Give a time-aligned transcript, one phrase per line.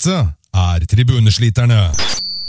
[0.00, 1.90] Dette er Tribunesliterne.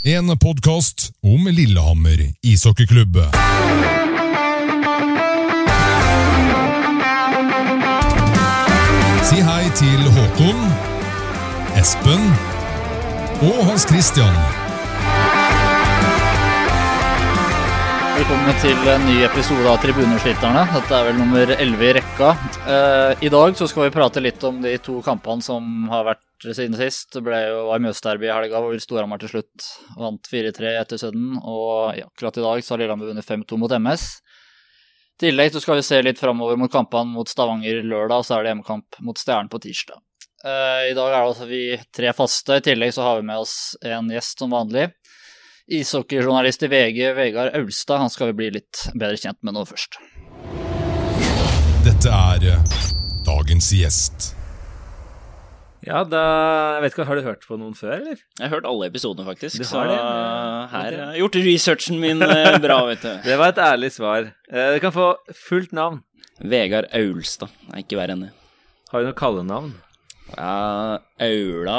[0.08, 3.18] En podkast om Lillehammer ishockeyklubb.
[9.28, 10.64] Si hei til Håkon,
[11.76, 12.24] Espen
[13.44, 14.61] og Hans Christian.
[18.22, 20.60] Velkommen til en ny episode av Tribuneslitterne.
[20.70, 22.28] Dette er vel nummer 11 i rekka.
[22.70, 26.46] Eh, I dag så skal vi prate litt om de to kampene som har vært
[26.46, 27.08] siden sist.
[27.16, 29.66] Det ble jo var Mjøsderby i helga hvor Storhamar til slutt
[29.98, 31.32] vant 4-3 etter Sudden.
[31.40, 34.06] Og ja, akkurat i dag så har Lillehammer vunnet 5-2 mot MS.
[35.18, 38.38] I tillegg så skal vi se litt framover mot kampene mot Stavanger lørdag, og så
[38.38, 39.98] er det hjemmekamp mot Stjernen på tirsdag.
[40.46, 42.62] Eh, I dag er det altså vi tre faste.
[42.62, 44.92] I tillegg så har vi med oss en gjest som vanlig.
[45.68, 47.98] Ishockeyjournalist i VG, Vegard Aulstad.
[48.02, 49.98] Han skal vi bli litt bedre kjent med nå først.
[51.86, 52.78] Dette er eh,
[53.26, 54.32] dagens gjest.
[55.82, 56.20] Ja, da
[56.76, 58.20] Jeg vet ikke, Har du hørt på noen før, eller?
[58.38, 59.58] Jeg har hørt alle episodene, faktisk.
[59.58, 59.96] Du Så det?
[59.98, 61.00] her Ok.
[61.00, 63.10] har gjort researchen min eh, bra, vet du.
[63.24, 64.28] Det var et ærlig svar.
[64.50, 66.02] Eh, Du kan få fullt navn.
[66.42, 67.50] Vegard Aulstad.
[67.70, 68.32] Nei, ikke verre enn det.
[68.92, 69.72] Har du noe kallenavn?
[70.36, 71.78] Ja, Aula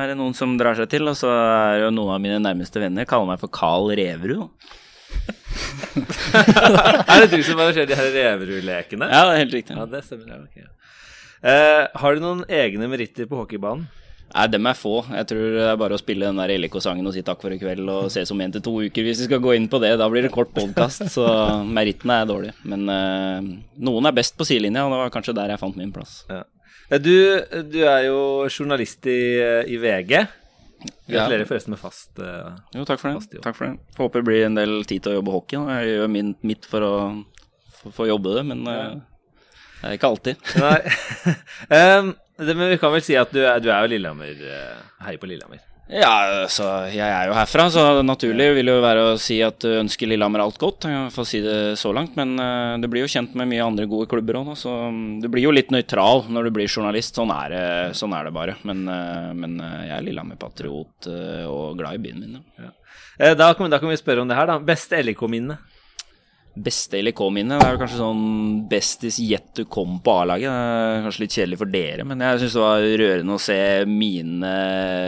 [0.00, 2.82] er det noen som drar seg til, og så er jo noen av mine nærmeste
[2.82, 4.48] venner kaller meg for Carl Reverud.
[5.96, 9.10] er det du som arrangerer de her Reverud-lekene?
[9.10, 9.76] Ja, det er helt riktig.
[9.78, 10.32] Ja, det stemmer.
[10.34, 10.66] ja, okay.
[11.46, 13.86] Eh, har du noen egne meritter på hockeybanen?
[14.34, 14.98] Nei, dem er få.
[15.14, 17.60] Jeg tror det er bare å spille den der LK-sangen og si takk for i
[17.60, 19.94] kveld og ses om en til to uker hvis vi skal gå inn på det.
[20.00, 21.28] Da blir det kort podkast, så
[21.64, 22.56] merittene er dårlige.
[22.66, 23.48] Men eh,
[23.86, 26.18] noen er best på sidelinja, og det var kanskje der jeg fant min plass.
[26.28, 26.42] Eh,
[26.86, 27.16] Du,
[27.66, 29.20] du er jo journalist i,
[29.66, 30.26] i VG.
[31.06, 33.40] Gratulerer forresten med fast uh, Jo, takk for det.
[33.42, 33.96] Takk for det.
[33.98, 35.58] Håper det blir en del tid til å jobbe hockey.
[35.58, 35.80] da.
[35.80, 36.94] Jeg gjør min, mitt for å
[37.94, 38.96] for jobbe det, men uh,
[39.80, 40.46] det er ikke alltid.
[40.62, 40.78] Nei.
[41.98, 42.12] um,
[42.46, 45.20] det, men vi kan vel si at du er, du er jo Lillehammer eh, Heier
[45.22, 45.62] på Lillehammer.
[45.86, 49.68] Ja, altså, jeg er jo herfra, så naturlig vil jo være å si at du
[49.78, 50.88] ønsker Lillehammer alt godt.
[50.90, 53.86] Jeg kan si det så langt, men uh, du blir jo kjent med mye andre
[53.86, 57.14] gode klubber òg, så mm, du blir jo litt nøytral når du blir journalist.
[57.14, 57.62] Sånn er det,
[58.00, 58.56] sånn er det bare.
[58.66, 62.42] Men, uh, men uh, jeg er Lillehammer-patriot eh, og glad i byen min.
[62.58, 62.72] Ja.
[63.20, 64.58] Eh, Da kan, da kan vi spørre om det her, da.
[64.58, 65.60] Beste LIK-minne?
[66.56, 67.58] Beste LK-minne?
[67.60, 68.22] det er jo kanskje sånn
[68.70, 70.48] bestis yet to come på A-laget.
[70.48, 73.58] Det er kanskje litt kjedelig for dere, men jeg syns det var rørende å se
[73.90, 74.52] mine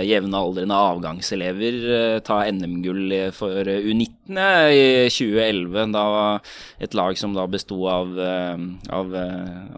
[0.04, 5.96] jevnaldrende avgangselever eh, ta NM-gull for U19 eh, i 2011.
[5.96, 6.54] Da var
[6.84, 8.64] et lag som da besto av, eh,
[9.00, 9.18] av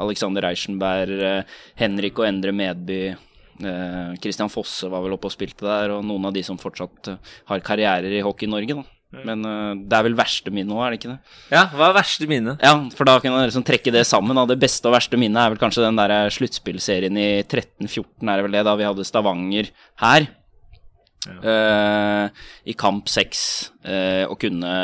[0.02, 1.26] Alexander Reichenberg,
[1.78, 3.02] Henrik og Endre Medby.
[4.24, 7.12] Kristian Fosse var vel oppe og spilte der, og noen av de som fortsatt
[7.50, 8.78] har karrierer i hockey i Norge.
[8.80, 8.99] da.
[9.10, 11.36] Men uh, det er vel verste minne òg, er det ikke det?
[11.50, 12.54] Ja, hva er verste minne?
[12.62, 14.38] Ja, for da kan dere liksom trekke det sammen.
[14.38, 14.44] Da.
[14.52, 18.46] Det beste og verste minnet er vel kanskje den der sluttspillserien i 13-14, er det
[18.46, 19.72] vel det, da vi hadde Stavanger
[20.04, 20.28] her.
[21.42, 23.42] eh, I kamp seks
[23.84, 24.74] uh, og kunne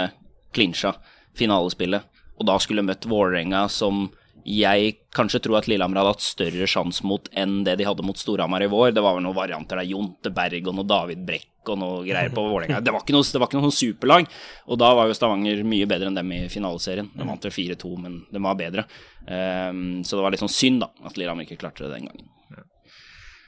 [0.56, 0.96] klinsja
[1.38, 2.04] finalespillet.
[2.36, 4.08] Og da skulle møtt Vålerenga, som
[4.46, 8.18] jeg kanskje tror at Lillehammer hadde hatt større sjanse mot enn det de hadde mot
[8.18, 8.92] Storhamar i vår.
[8.94, 12.32] Det var vel noen varianter der, Jonte Berg og noe David Brekk og noe greier
[12.34, 12.80] på Vålerenga.
[12.84, 14.28] Det var ikke noe, var ikke noe sånn superlag.
[14.70, 17.10] Og da var jo Stavanger mye bedre enn dem i finaleserien.
[17.16, 18.86] De vant vel 4-2, men de var bedre.
[19.26, 22.30] Um, så det var litt sånn synd da, at Lillehammer ikke klarte det den gangen.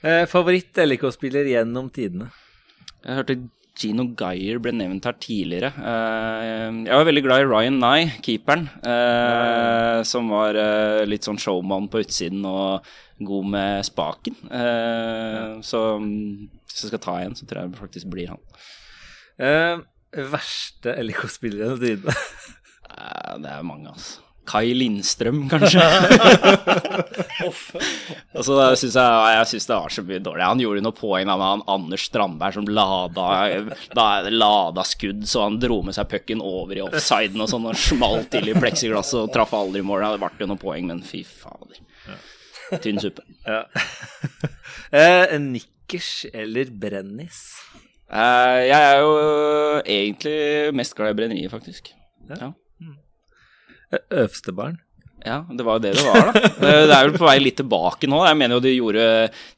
[0.06, 2.28] Eh, Favoritt-LK-spiller gjennom tidene?
[3.02, 3.38] Jeg hørte
[3.78, 5.70] Gino Geyer ble nevnt her tidligere.
[5.78, 11.38] Eh, jeg var veldig glad i Ryan Nye, keeperen, eh, som var eh, litt sånn
[11.38, 12.86] showman på utsiden og
[13.22, 14.38] god med spaken.
[14.50, 18.40] Eh, Så mm, hvis jeg skal ta en, så tror jeg det faktisk blir han.
[19.38, 19.82] Uh,
[20.30, 22.16] verste LIK-spiller gjennom tidene?
[22.94, 24.24] uh, Det er mange, altså.
[24.48, 25.82] Kai Lindstrøm, kanskje.
[28.32, 30.44] altså, jeg jeg, jeg synes det var så mye dårlig.
[30.46, 33.26] Han gjorde noe poeng med han Anders Strandberg som lada,
[33.92, 37.76] da, lada skudd, så han dro med seg pucken over i offsiden og sånn, og
[37.76, 40.06] smalt til i pleksiglasset og traff aldri mål.
[40.16, 41.84] Det ble jo noe poeng, men fy fader.
[42.80, 43.24] Tynn suppe.
[43.44, 43.62] Ja.
[45.00, 45.36] eh,
[45.88, 47.38] nikkers eller brennis?
[48.08, 49.14] Uh, jeg er jo
[49.84, 51.92] egentlig mest glad i brenneriet, faktisk.
[52.28, 52.52] Ja.
[52.80, 52.92] ja.
[54.12, 54.78] Øvstebarn?
[55.26, 56.40] Ja, det var jo det det var, da.
[56.62, 58.20] Eh, Det er vel på vei litt tilbake nå.
[58.22, 59.06] Jeg mener jo de gjorde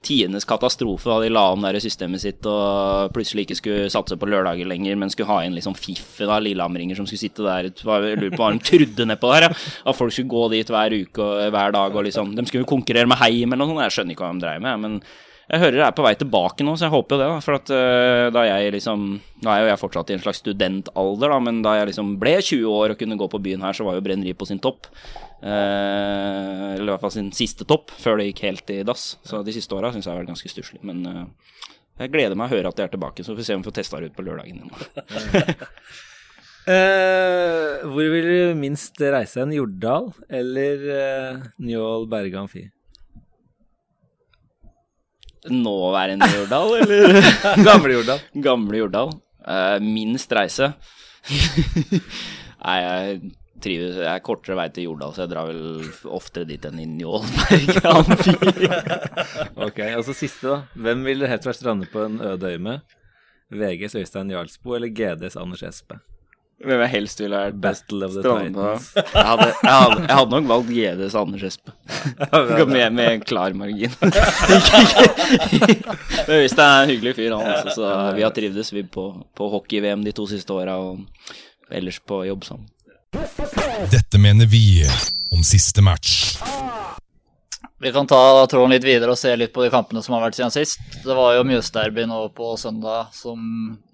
[0.06, 4.30] tiendes katastrofe da de la om det systemet sitt og plutselig ikke skulle satse på
[4.30, 7.68] lørdager lenger, men skulle ha inn liksom fiffe da, lillehamringer som skulle sitte der.
[7.68, 9.56] Jeg lurer på hva de trodde nedpå der, ja.
[9.84, 12.72] At folk skulle gå dit hver uke og hver dag og liksom De skulle jo
[12.72, 13.84] konkurrere med Heim eller noe sånt.
[13.84, 15.02] Jeg skjønner ikke hva de dreier med, men
[15.50, 17.26] jeg hører det er på vei tilbake nå, så jeg håper jo det.
[17.26, 19.06] da, For at uh, da jeg liksom
[19.42, 22.36] Nå er jo jeg fortsatt i en slags studentalder, da, men da jeg liksom ble
[22.38, 24.86] 20 år og kunne gå på byen her, så var jo brenneri på sin topp.
[25.42, 29.04] Uh, eller i hvert fall sin siste topp, før det gikk helt i dass.
[29.26, 30.82] Så de siste åra syns jeg har vært ganske stusslig.
[30.86, 31.24] Men uh,
[31.98, 33.70] Jeg gleder meg å høre at de er tilbake, så får vi se om vi
[33.72, 34.58] får testa det ut på lørdagen.
[37.90, 39.56] Hvor vil du minst reise hen?
[39.56, 40.84] Jordal eller
[41.58, 42.68] Njål Berge Amfi?
[45.48, 47.20] Nåværende Jordal, eller
[47.68, 48.18] Gamle Jordal.
[48.44, 49.12] gamle Jordal?
[49.40, 50.72] Uh, minst reise?
[52.60, 53.20] Nei, jeg
[53.60, 56.94] trives Jeg er kortere vei til Jordal, så jeg drar vel oftere dit enn inn
[57.00, 57.72] i Ålberg
[59.66, 60.58] Ok, og så siste, da.
[60.80, 62.84] Hvem ville helst vært strandet på en øde øy med?
[63.50, 65.98] VGs Øystein Jarlsbo eller GDs Anders Espe?
[66.60, 68.22] Hvem jeg helst ville vært Battle of the.
[68.24, 68.88] Titans.
[68.96, 71.72] Jeg hadde, jeg, hadde, jeg hadde nok valgt GDs Anders Espe.
[72.68, 73.94] Med, med en klar margin.
[76.28, 79.08] Men hvis det er en hyggelig fyr, han også, så vi har trivdes vi på,
[79.36, 81.00] på hockey-VM de to siste åra og
[81.72, 82.68] ellers på jobb sammen.
[83.90, 84.84] Dette mener vi
[85.32, 86.36] om siste match.
[87.82, 90.36] Vi kan ta tråden litt videre og se litt på de kampene som har vært
[90.36, 90.82] siden sist.
[91.00, 93.40] Det var jo Mjøsderby nå på søndag som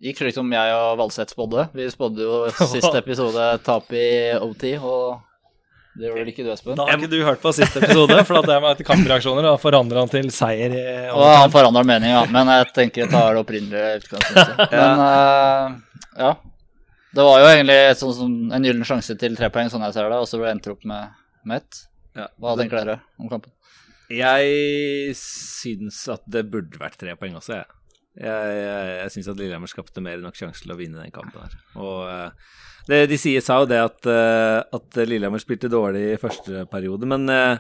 [0.02, 1.68] gikk slik som jeg og Valseth spådde.
[1.70, 2.40] Vi spådde jo
[2.74, 4.08] siste episode tap i
[4.42, 5.22] OT, og
[5.94, 6.74] det gjorde vel ikke du, Espen?
[6.80, 9.62] Da har ikke du hørt på siste episode, for at det var etter kampreaksjoner, og
[9.62, 10.74] forandra han til seier.
[10.74, 10.84] i
[11.14, 12.26] Og han forandra mening, ja.
[12.26, 14.70] Men jeg tenker jeg tar det opprinnelige utgangspunktet.
[14.74, 16.36] Men uh, ja.
[17.14, 20.10] Det var jo egentlig et sånn, en gyllen sjanse til tre poeng, sånn jeg ser
[20.10, 21.86] det, og så ble det endt opp med, med ett.
[22.34, 23.55] Hva tenker dere om kampen?
[24.12, 27.72] Jeg syns at det burde vært tre poeng også, jeg.
[28.16, 31.12] Jeg, jeg, jeg syns at Lillehammer skapte mer enn nok sjanse til å vinne den
[31.12, 31.56] kampen her.
[31.76, 32.52] Og eh,
[32.88, 37.08] det de sier, sa jo det at, eh, at Lillehammer spilte dårlig i første periode,
[37.10, 37.58] men eh,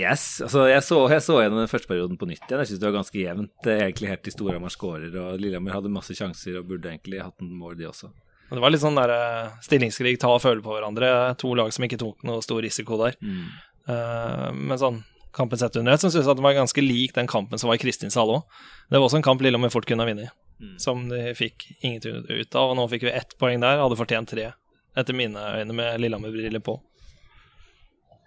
[0.00, 2.64] yes, altså, jeg, så, jeg så gjennom den første perioden på nytt igjen.
[2.64, 6.16] Jeg syns det var ganske jevnt, egentlig helt til Storhamar skårer, og Lillehammer hadde masse
[6.16, 8.10] sjanser og burde egentlig hatt en mål, de også.
[8.48, 9.12] Men Det var litt sånn der
[9.66, 11.08] stillingskrig, ta og føle på hverandre.
[11.42, 13.16] To lag som ikke tok noe stor risiko der.
[13.86, 15.00] Eh, men sånn
[15.36, 17.78] kampen sett under ett, som syntes at den var ganske lik den kampen som var
[17.78, 18.58] i Kristinshall òg.
[18.90, 20.32] Det var også en kamp Lillehammer fort kunne ha vunnet,
[20.82, 22.72] som de fikk ingenting ut av.
[22.72, 24.50] Og nå fikk vi ett poeng der, hadde fortjent tre,
[24.96, 26.78] etter mine øyne, med Lillehammer-briller på.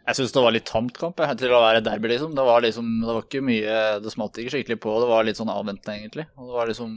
[0.09, 2.31] Jeg syns det var litt tamt kamp jeg, til å være derby, liksom.
[2.37, 4.95] Det var liksom, det var ikke mye Det smalt ikke skikkelig på.
[5.03, 6.25] Det var litt sånn avventende, egentlig.
[6.33, 6.95] Og det var liksom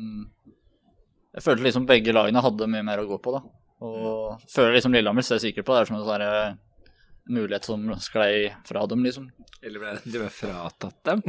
[1.37, 3.43] Jeg følte liksom begge lagene hadde mye mer å gå på, da.
[3.85, 6.61] Og føler liksom Lillehammer ser sikkert på det er som en sånn
[7.29, 9.29] mulighet som sklei fra dem, liksom.
[9.63, 11.21] Eller ble de ble fratatt dem?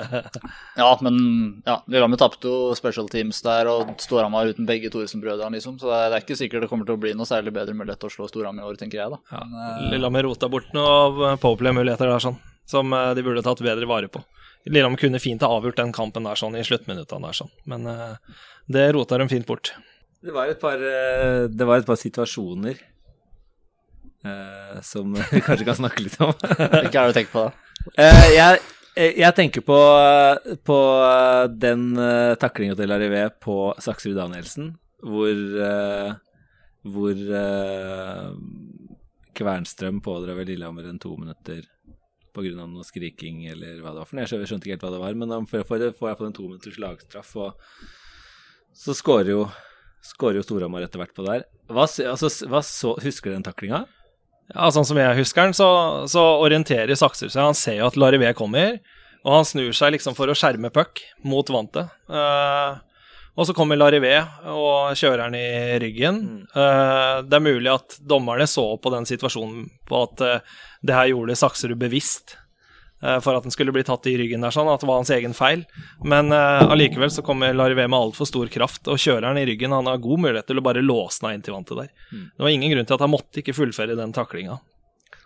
[0.76, 1.16] Ja, men
[1.64, 5.78] ja, Lillehammer tapte jo special teams der, og Storhamar uten begge Thoresen-brødrene, liksom.
[5.80, 7.76] Så det er, det er ikke sikkert det kommer til å bli noe særlig bedre
[7.76, 9.20] mulighet til å slå Storhamar i år, tenker jeg, da.
[9.32, 12.38] Ja, Men, eh, Lillehammer rota bort noen Powerplay-muligheter der, sånn,
[12.68, 14.24] som eh, de burde tatt bedre vare på.
[14.68, 18.44] Lillehammer kunne fint ha avgjort den kampen der sånn i sluttminuttene der, sånn, men eh,
[18.70, 19.72] det rota de fint bort.
[20.22, 22.78] Det var et par, eh, det var et par situasjoner
[24.24, 26.32] eh, som vi kanskje kan snakke litt om.
[26.58, 27.74] Hva er det du tenker på, da?
[27.98, 28.60] Eh, jeg,
[28.94, 29.78] eh, jeg tenker på,
[30.68, 30.78] på
[31.08, 34.72] eh, den uh, taklinga til Larivé på Saksrud Danielsen,
[35.02, 36.12] hvor, uh,
[36.86, 38.30] hvor uh,
[39.36, 41.64] Kvernstrøm pådrar vel Lillehammer en to minutter
[42.32, 42.66] pga.
[42.66, 44.26] noe skriking eller hva det var for noe.
[44.26, 47.34] Jeg skjønte- ikke helt hva det var, men han får iallfall en to minutters lagstraff,
[47.36, 47.56] og
[48.72, 49.42] så skårer jo,
[50.02, 51.44] skårer jo Storhamar etter hvert på der.
[51.68, 53.84] Hva, altså, hva så, husker du den taklinga?
[54.50, 55.68] Ja, sånn som jeg husker den, så,
[56.10, 57.44] så orienterer Sakser seg.
[57.46, 58.80] Han ser jo at Larivé kommer,
[59.22, 61.92] og han snur seg liksom for å skjerme puck mot vantet.
[62.10, 62.80] Uh,
[63.32, 64.18] og så kommer Larivé
[64.50, 66.18] og kjører han i ryggen.
[66.52, 71.08] Eh, det er mulig at dommerne så på den situasjonen på at uh, det her
[71.14, 72.36] gjorde Sakserud bevisst.
[73.02, 75.12] Eh, For at den skulle bli tatt i ryggen der, sånn at det var hans
[75.14, 75.64] egen feil.
[76.06, 79.74] Men uh, allikevel så kommer Larivé med altfor stor kraft og kjører han i ryggen.
[79.74, 81.94] Han har god mulighet til å bare låse den inn til vantet der.
[82.10, 84.60] Det var ingen grunn til at han måtte ikke fullføre den taklinga.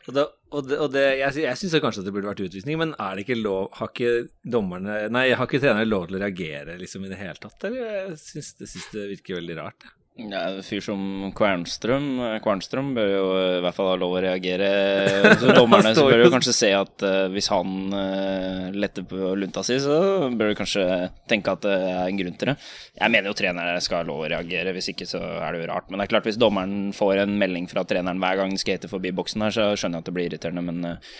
[0.06, 0.22] Og det,
[0.54, 3.16] og det, og det, jeg, jeg syns kanskje at det burde vært utvisning, men er
[3.16, 7.06] det ikke lov Har ikke dommerne Nei, har ikke trenerne lov til å reagere liksom
[7.06, 7.88] i det hele tatt, eller?
[8.12, 9.88] Jeg syns det, synes det virker veldig rart.
[10.16, 11.00] Ja, en fyr som
[11.36, 12.06] Kvernstrøm
[12.40, 14.68] Kvernstrøm bør jo i hvert fall ha lov å reagere.
[15.42, 19.60] Så dommerne så bør jo- kanskje se at uh, hvis han uh, letter på lunta
[19.66, 20.86] si, så bør du kanskje
[21.28, 22.56] tenke at det er en grunn til det.
[22.96, 25.68] Jeg mener jo trenere skal ha lov å reagere, hvis ikke så er det jo
[25.74, 25.90] rart.
[25.92, 29.12] Men det er klart hvis dommeren får en melding fra treneren hver gang skater forbi
[29.20, 31.12] boksen her, så skjønner jeg at det blir irriterende, men eh,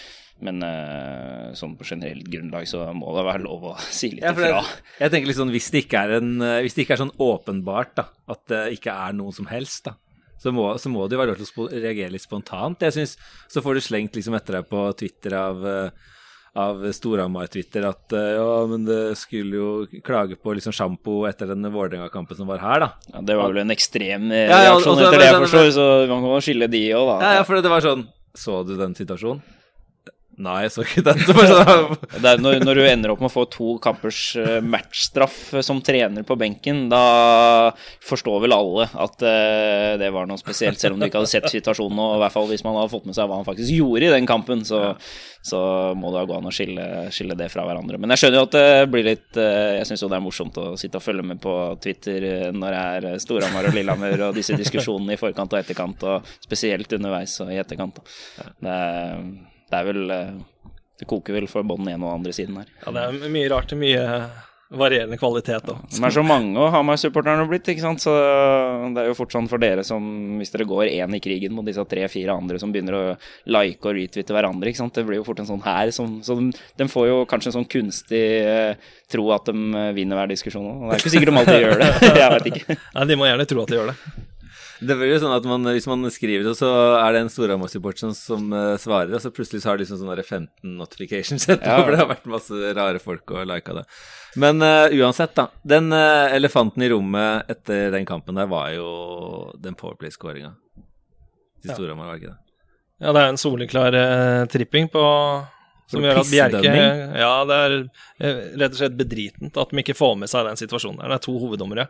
[0.45, 4.35] men uh, sånn på generelt grunnlag så må det være lov å si litt Ja,
[4.35, 4.51] ifra.
[4.51, 7.01] Jeg, jeg tenker litt sånn, Hvis det ikke er, en, eh, hvis det ikke er
[7.07, 9.95] sånn åpenbart da, at det ikke er noen som helst, da,
[10.43, 12.85] så må, så må det jo være lov til å reagere litt spontant.
[12.85, 13.17] Jeg synes,
[13.49, 16.13] Så får du slengt liksom etter deg på Twitter av, eh,
[16.61, 22.37] av Storhamar-Twitter at ja, men det skulle jo klage på liksom sjampo etter den Vålerenga-kampen
[22.39, 22.91] som var her, da.
[23.13, 25.69] Ja, det var vel en ekstrem reaksjon Ja, ja, også, reaksjon etter det jeg forstår,
[25.81, 27.19] så man kan skille de òg, da.
[27.25, 29.41] Ja, ja, for det var sånn Så du den situasjonen?
[30.37, 31.21] Nei, jeg så ikke den.
[31.25, 35.65] Sånn- Det når, når du ender opp med å få to kampers eh, matchstraff eh,
[35.65, 37.73] som trener på benken, da
[38.05, 41.49] forstår vel alle at uh, det var noe spesielt, selv om du ikke hadde sett
[41.53, 42.03] situasjonen.
[42.03, 44.13] Og i hvert fall hvis man hadde fått med seg hva han faktisk gjorde i
[44.13, 44.83] den kampen, så,
[45.41, 45.63] så
[45.97, 48.01] må det gå an å skille, skille det fra hverandre.
[48.03, 50.61] Men jeg skjønner jo at det blir litt uh, Jeg syns jo det er morsomt
[50.61, 54.57] å sitte og følge med på Twitter når det er Storhamar og Lillehammer og disse
[54.59, 58.03] diskusjonene i forkant og etterkant, og spesielt underveis og i etterkant.
[58.05, 58.51] Da.
[58.67, 60.35] Det er det er vel eh,
[60.97, 62.69] Det koker vel for den ene og andre siden her.
[62.85, 63.75] Ja, det er mye rart.
[63.77, 64.05] Mye
[64.67, 65.83] varierende kvalitet òg.
[65.93, 68.03] Det er så mange å Hamar-supporterne blitt, ikke sant.
[68.03, 68.13] Så
[68.95, 70.03] det er jo fort sånn for dere som
[70.41, 73.03] Hvis dere går én i krigen mot disse tre-fire andre som begynner å
[73.53, 74.97] like og retwitte hverandre, ikke sant.
[74.97, 77.59] Det blir jo fort en sånn her som Så de, de får jo kanskje en
[77.61, 80.89] sånn kunstig eh, tro at de eh, vinner hver diskusjon òg.
[80.89, 81.93] Det er ikke sikkert de alltid gjør det.
[82.23, 82.81] Jeg veit ikke.
[82.97, 84.27] Nei, de må gjerne tro at de gjør det.
[84.81, 86.69] Det blir jo sånn at man, Hvis man skriver det, så
[86.99, 90.01] er det en Storhamar-support som, som uh, svarer, og så plutselig så har de liksom
[90.03, 91.81] sånne 15 notifications etterpå, Ja.
[91.85, 93.87] for det har vært masse rare folk og lika det.
[94.37, 95.49] Men uh, uansett, da.
[95.65, 98.89] Den uh, elefanten i rommet etter den kampen der var jo
[99.57, 100.53] den powerplay-skåringa
[101.65, 101.73] til.
[101.73, 102.41] Storhamar, var ikke det?
[103.01, 103.97] Ja, det er en soleklar
[104.49, 105.01] tripping på
[105.91, 106.75] som gjør at Bjerke?
[107.21, 110.59] Ja, det er eh, rett og slett bedritent at de ikke får med seg den
[110.59, 111.13] situasjonen der.
[111.13, 111.87] Det er to hoveddommere.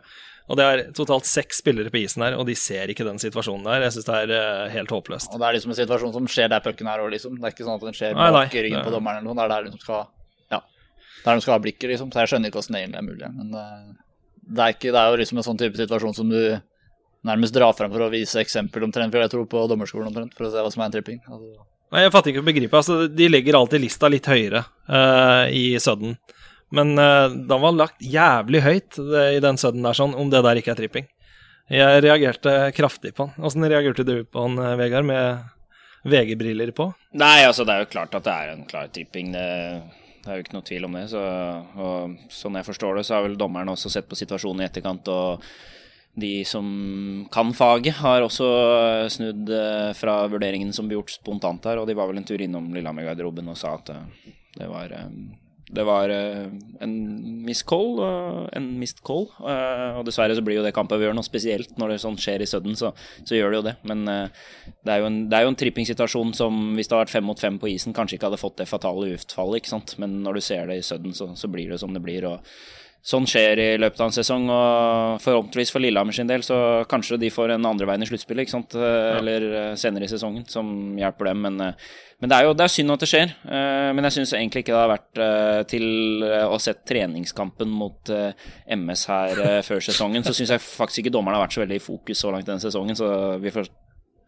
[0.47, 3.65] Og det er totalt seks spillere på isen her, og de ser ikke den situasjonen
[3.67, 3.83] der.
[3.83, 5.33] Jeg syns det er eh, helt håpløst.
[5.33, 7.35] Og det er liksom en situasjon som skjer der pucken er òg, liksom.
[7.35, 8.45] Det er ikke sånn at den skjer Nei, nei.
[8.45, 9.35] bak ryggen på dommeren eller noe.
[9.35, 10.05] Det er der de skal
[10.53, 10.61] Ja.
[11.25, 12.13] Der de skal ha blikket, liksom.
[12.13, 13.31] Så jeg skjønner ikke hvordan det egentlig er mulig.
[13.41, 13.65] Men det,
[14.47, 16.39] det, er ikke, det er jo liksom en sånn type situasjon som du
[17.27, 20.47] nærmest drar frem for å vise eksempel omtrent, for jeg tror på dommerskolen omtrent, for
[20.47, 21.19] å se hva som er en tripping.
[21.27, 22.79] Altså, Nei, jeg fatter ikke å begripe.
[22.79, 26.17] Altså, de legger alltid lista litt høyere uh, i Sudden.
[26.75, 30.43] Men uh, den var lagt jævlig høyt det, i den Sudden der, sånn, om det
[30.43, 31.07] der ikke er tripping.
[31.71, 33.43] Jeg reagerte kraftig på den.
[33.43, 35.41] Åssen reagerte du på den, eh, Vegard, med
[36.07, 36.85] VG-briller på?
[37.19, 39.33] Nei, altså det er jo klart at det er en klar tripping.
[39.35, 39.47] Det,
[40.23, 41.03] det er jo ikke noe tvil om det.
[41.11, 41.23] Så,
[41.83, 45.11] og sånn jeg forstår det, så har vel dommeren også sett på situasjonen i etterkant.
[45.11, 45.43] og
[46.17, 48.47] de som kan faget, har også
[49.13, 52.41] snudd eh, fra vurderingen som ble gjort spontant her, og de var vel en tur
[52.41, 55.11] innom Lillehammer-garderoben og sa at eh, det var eh,
[55.67, 56.91] det var en
[57.43, 57.97] missed call,
[58.55, 59.25] en missed call.
[59.35, 62.77] og dessverre så blir jo det kampavgjørende, og spesielt når det sånn skjer i Sudden,
[62.79, 62.93] så,
[63.27, 63.73] så gjør det jo det.
[63.91, 67.15] Men det er jo en, det er jo en trippingsituasjon som hvis det hadde vært
[67.17, 69.97] fem mot fem på isen, kanskje ikke hadde fått det fatale utfallet.
[69.99, 72.31] Men når du ser det i Sudden, så, så blir det som det blir.
[72.31, 72.47] og
[73.07, 76.57] Sånn skjer i løpet av en sesong, og forhåpentligvis for Lillehammer sin del, så
[76.91, 80.43] kanskje de får en andre veien i sluttspillet, ikke sant, eller eh, senere i sesongen,
[80.51, 80.67] som
[80.99, 81.39] hjelper dem.
[81.45, 81.87] Men, eh,
[82.19, 83.31] men det er jo det er synd at det skjer.
[83.47, 85.23] Eh, Men jeg syns egentlig ikke det har vært
[85.71, 85.87] til
[86.27, 88.11] å sett treningskampen mot
[88.75, 91.87] MS her før sesongen, så syns jeg faktisk ikke dommerne har vært så veldig i
[91.87, 93.07] fokus så langt denne sesongen, så
[93.39, 93.71] vi får,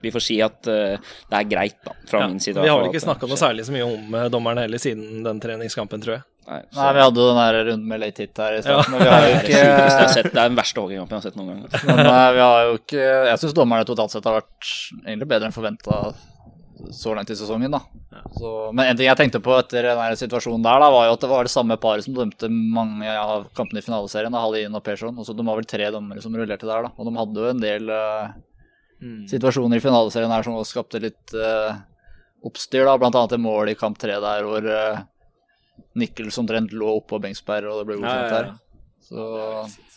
[0.08, 0.96] vi får si at uh,
[1.28, 2.64] det er greit, da, fra Ja, min side.
[2.64, 5.42] vi har vel ikke snakka noe særlig så mye om uh, dommerne heller siden den
[5.44, 6.28] treningskampen, tror jeg.
[6.50, 8.62] Nei, så- Nei, vi hadde den der runden med late hit her i Ja.
[8.66, 10.32] starten, men vi har jo det er det ikke sett.
[10.34, 11.62] Det er den verste hockeykampen jeg har sett noen gang.
[11.68, 11.86] altså.
[11.92, 14.74] Men eh, vi har jo ikke Jeg syns dommerne totalt sett har vært
[15.06, 16.00] egentlig bedre enn forventa
[16.96, 17.82] så langt i sesongen, da.
[18.40, 21.20] Så, men en ting jeg tenkte på etter den situasjonen der, da, var jo at
[21.26, 24.82] det var det samme paret som dømte mange av kampene i finaleserien, da, Hallin og
[24.86, 25.12] Persson.
[25.20, 26.92] Og så de var vel tre dommere som rullerte der, da.
[26.96, 28.32] Og de hadde jo en del eh,
[29.28, 31.76] situasjoner i finaleserien her som også skapte litt uh,
[32.48, 32.96] oppstyr, da.
[32.98, 35.04] Blant annet et mål i kamp tre der hvor uh,
[36.00, 38.42] Nichols omtrent lå oppå Bengsberg, og det ble godkjent Ja, ja, ja.
[38.50, 38.66] der.
[39.10, 39.90] Så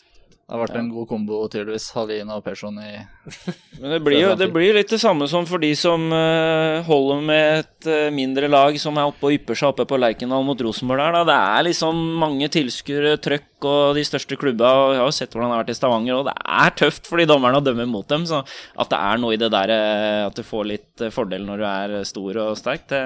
[0.43, 1.85] det har vært en god kombo, tydeligvis.
[1.97, 2.91] Halin og Persson i
[3.81, 7.23] Men det blir jo det blir litt det samme som for de som eh, holder
[7.25, 10.61] med et eh, mindre lag som er oppe og ypper seg oppe på Lerkendal mot
[10.67, 11.17] Rosenborg der.
[11.17, 11.23] Da.
[11.31, 14.75] Det er liksom mange tilskuere, trøkk og de største klubba.
[14.83, 17.09] Og jeg har jo sett hvordan det har vært i Stavanger, og det er tøft
[17.09, 18.29] for de dommerne å dømme mot dem.
[18.29, 21.62] Så at det er noe i det der eh, at du får litt fordel når
[21.65, 23.05] du er stor og sterk, det,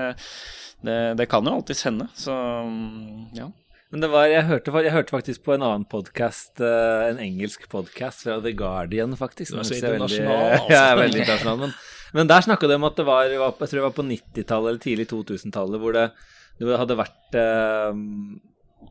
[0.85, 2.09] det, det kan jo alltids hende.
[2.19, 3.49] Så mm, ja.
[3.95, 8.25] Men det var, jeg hørte, jeg hørte faktisk på en annen podkast, en engelsk podkast
[8.27, 9.55] fra The Guardian, faktisk.
[9.55, 10.73] Du er så internasjonal, altså.
[10.73, 11.61] Ja, jeg er veldig internasjonal.
[11.63, 11.77] Men,
[12.19, 14.83] men der snakka de om at det var, jeg tror det var på 90-tallet eller
[14.83, 16.05] tidlig 2000-tallet, hvor det,
[16.59, 18.03] det hadde vært eh,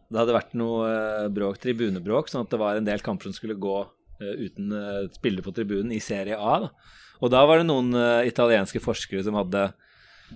[0.08, 3.36] Det hadde vært noe eh, bråk, tribunebråk, sånn at det var en del kamper som
[3.36, 4.72] skulle gå eh, uten
[5.20, 6.62] spillere på tribunen i Serie A.
[6.66, 6.96] Da.
[7.24, 9.70] Og da var det noen eh, italienske forskere som hadde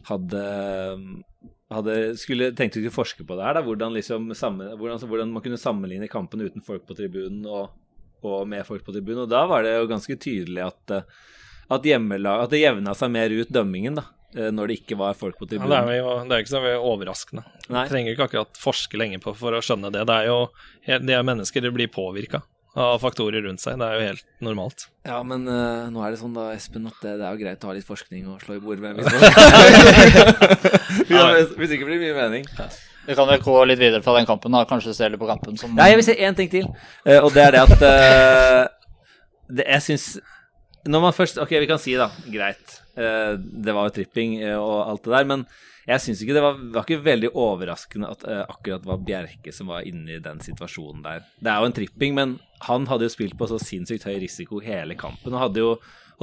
[0.07, 0.43] hadde,
[1.73, 5.33] hadde skulle, tenkte å skulle forske på det her, da, hvordan, liksom, samme, hvordan, hvordan
[5.35, 7.73] man kunne sammenligne kampen uten folk på tribunen og,
[8.25, 9.25] og med folk på tribunen.
[9.25, 11.25] Og da var det jo ganske tydelig at, eh,
[11.69, 15.17] at, hjemmelag, at det jevna seg mer ut, dømmingen, da, eh, når det ikke var
[15.19, 15.75] folk på Ja, tribunen.
[15.75, 17.45] det, er jo, det er ikke så overraskende.
[17.69, 17.83] Nei.
[17.85, 20.05] Du trenger ikke akkurat forske lenge på for å skjønne det.
[20.09, 20.39] Det er jo
[20.89, 22.41] de er mennesker, de blir påvirka.
[22.77, 23.79] Av faktorer rundt seg.
[23.79, 24.79] Det er jo helt normalt.
[25.07, 27.63] Ja, men uh, nå er det sånn da, Espen, at det, det er jo greit
[27.63, 29.09] å ha litt forskning og slå i bord med hvis,
[31.73, 32.43] ikke blir det mye mening.
[33.09, 34.59] Vi kan vel gå litt videre fra den kampen, da.
[34.69, 36.65] Kanskje se litt på kampen som Nei, jeg vil si én ting til,
[37.07, 38.63] uh, og det er det at uh,
[39.49, 40.05] det, Jeg syns
[40.89, 44.57] Når man først Ok, vi kan si, da, greit, eh, det var jo tripping eh,
[44.57, 45.43] og alt det der, men
[45.89, 49.71] jeg syns ikke det var, var ikke veldig overraskende at eh, akkurat var Bjerke som
[49.73, 51.23] var inne i den situasjonen der.
[51.41, 54.61] Det er jo en tripping, men han hadde jo spilt på så sinnssykt høy risiko
[54.65, 55.71] hele kampen og hadde jo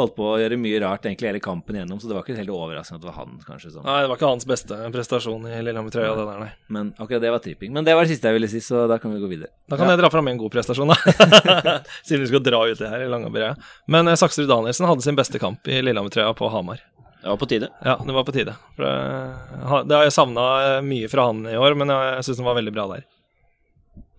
[0.01, 2.53] holdt på å gjøre mye rart egentlig hele kampen igjennom, så det var ikke helt
[2.53, 3.73] overraskende at det var han, kanskje.
[3.75, 3.87] Som.
[3.87, 6.51] Nei, det var ikke hans beste prestasjon i Lillehammer-trøya, det der, nei.
[6.77, 7.73] Men akkurat det var tripping.
[7.77, 9.53] Men det var det siste jeg ville si, så da kan vi gå videre.
[9.71, 10.99] Da kan jeg dra fram en god prestasjon, da.
[12.07, 13.57] Siden vi skal dra ut det her i Langabreia.
[13.91, 16.85] Men eh, Saksrud Danielsen hadde sin beste kamp i Lillehammer-trøya på Hamar.
[17.23, 17.73] Det var på tide.
[17.83, 18.53] Ja, det var på tide.
[18.77, 20.47] For det, det har jeg savna
[20.87, 23.07] mye fra han i år, men jeg syns han var veldig bra der.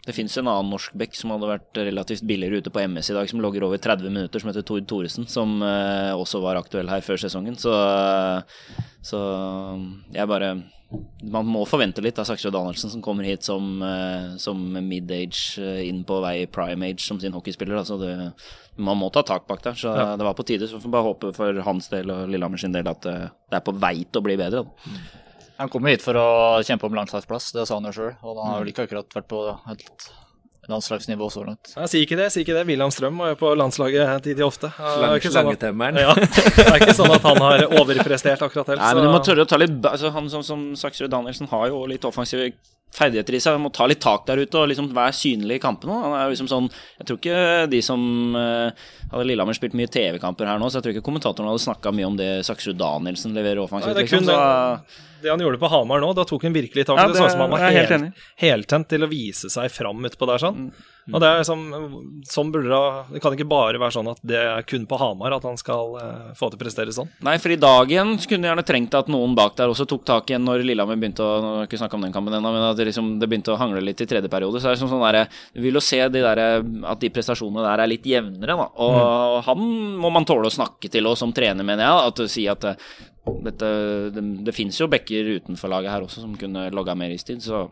[0.07, 3.15] Det fins en annen norsk back som hadde vært relativt billigere ute på MS i
[3.17, 6.87] dag, som logger over 30 minutter, som heter Tord Thoresen, som eh, også var aktuell
[6.87, 7.57] her før sesongen.
[7.59, 7.73] Så,
[9.03, 9.19] så
[10.15, 10.53] jeg bare
[11.27, 15.81] Man må forvente litt av Saksrud Danielsen, som kommer hit som, eh, som mid-age, eh,
[15.89, 17.75] inn på vei prime age som sin hockeyspiller.
[17.81, 18.13] Altså det,
[18.79, 20.15] man må ta tak bak der, så Ja.
[20.15, 20.63] det var på tide.
[20.71, 23.59] Så får vi bare håpe for hans del og Lillehammer sin del at eh, det
[23.59, 24.63] er på vei til å bli bedre.
[24.63, 24.69] Da.
[25.57, 26.27] Han kom hit for å
[26.65, 28.13] kjempe om landslagsplass, det sa han jo sjøl.
[28.21, 29.39] Og han har vel ikke akkurat vært på
[29.73, 30.07] et
[30.67, 31.71] landslagsnivå så langt.
[31.77, 32.65] Nei, si ikke det, si ikke det.
[32.67, 34.67] William Strøm var jo på landslaget tid til ofte.
[34.75, 35.99] Er ikke sånn at- Slangetemmeren.
[36.03, 38.83] Ja, det er ikke sånn at han har overprestert akkurat helt.
[38.83, 41.69] Nei, men du må tørre å ta litt altså, Han som, som Saksrud Danielsen har
[41.71, 42.51] jo litt offensive
[42.97, 43.59] ferdigheter i seg.
[43.61, 45.97] Må ta litt tak der ute og liksom være synlig i kampene.
[46.03, 48.01] Han er liksom sånn Jeg tror ikke de som
[48.35, 51.93] eh, Hadde Lillehammer spilt mye TV-kamper her nå, så jeg tror ikke kommentatoren hadde snakka
[51.95, 53.93] mye om det Saksrud Danielsen leverer offensivt.
[53.93, 56.99] Nei, det liksom, så, det han gjorde på Hamar nå, da tok han virkelig tak
[56.99, 57.15] Ja, det.
[57.15, 60.43] det- sånn som han var helt hel- til å vise seg fram utpå der.
[60.43, 60.71] sånn.
[61.07, 61.61] Og det er som,
[62.27, 65.37] sånn burde det Det kan ikke bare være sånn at det er kun på Hamar
[65.37, 67.09] at han skal eh, få til å prestere sånn.
[67.23, 69.87] Nei, for i dag igjen skulle kunne jeg gjerne trengt at noen bak der også
[69.89, 72.51] tok tak igjen når Lillehammer begynte å Nå har ikke snakke om den kampen ennå,
[72.53, 74.59] men at det, liksom, det begynte å hangle litt i tredje periode.
[74.61, 76.41] Så er det sånn, sånn der, Du vil jo se de der,
[76.91, 78.67] at de prestasjonene der er litt jevnere, da.
[78.83, 79.67] Og han
[80.01, 82.09] må man tåle å snakke til og som trener, mener jeg.
[82.11, 82.89] At du sier at eh,
[83.47, 83.69] dette,
[84.15, 87.65] det, det finnes jo backer utenfor laget her også som kunne logga mer istid, så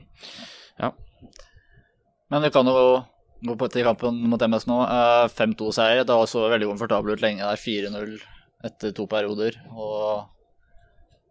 [0.80, 0.91] ja.
[2.32, 3.04] Men det kan jo
[3.43, 4.80] til kampen mot MS nå.
[4.86, 6.06] Eh, 5-2-seier.
[6.06, 7.60] Det var så veldig komfortabelt ut lenge der.
[7.60, 8.15] 4-0
[8.65, 9.60] etter to perioder.
[9.74, 10.32] Og...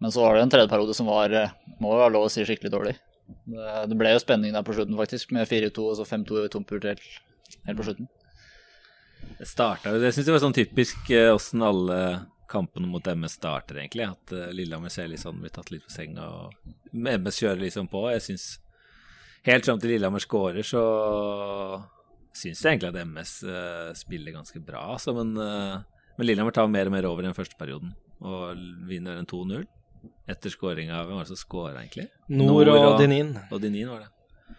[0.03, 2.33] Men så var det en tredje periode som var, eh, må jo være lov å
[2.33, 2.97] si, skikkelig dårlig.
[3.25, 6.85] Det, det ble jo spenning der på slutten, faktisk, med 4-2 og så 5-2 tompult
[6.91, 7.07] helt,
[7.65, 8.11] helt på slutten.
[9.39, 11.99] Det starta jo Jeg syns det var sånn typisk eh, åssen alle
[12.51, 14.07] kampene mot MS starter, egentlig.
[14.11, 17.89] At eh, Lillehammer ser litt sånn blir tatt litt på senga, og MS kjører liksom
[17.91, 18.05] på.
[18.13, 18.49] Jeg syns
[19.49, 20.83] helt fram til Lillehammer scorer, så
[22.35, 25.15] syns jeg egentlig at MS eh, spiller ganske bra, altså.
[25.17, 28.57] Men, eh, men Lillehammer tar mer og mer over i den første perioden og
[28.89, 29.67] vinner en 2-0.
[30.29, 32.07] Etter skåringa Hvem var det som skåra, egentlig?
[32.33, 33.35] Nord og Denin.
[33.53, 34.57] Og Dinin var det.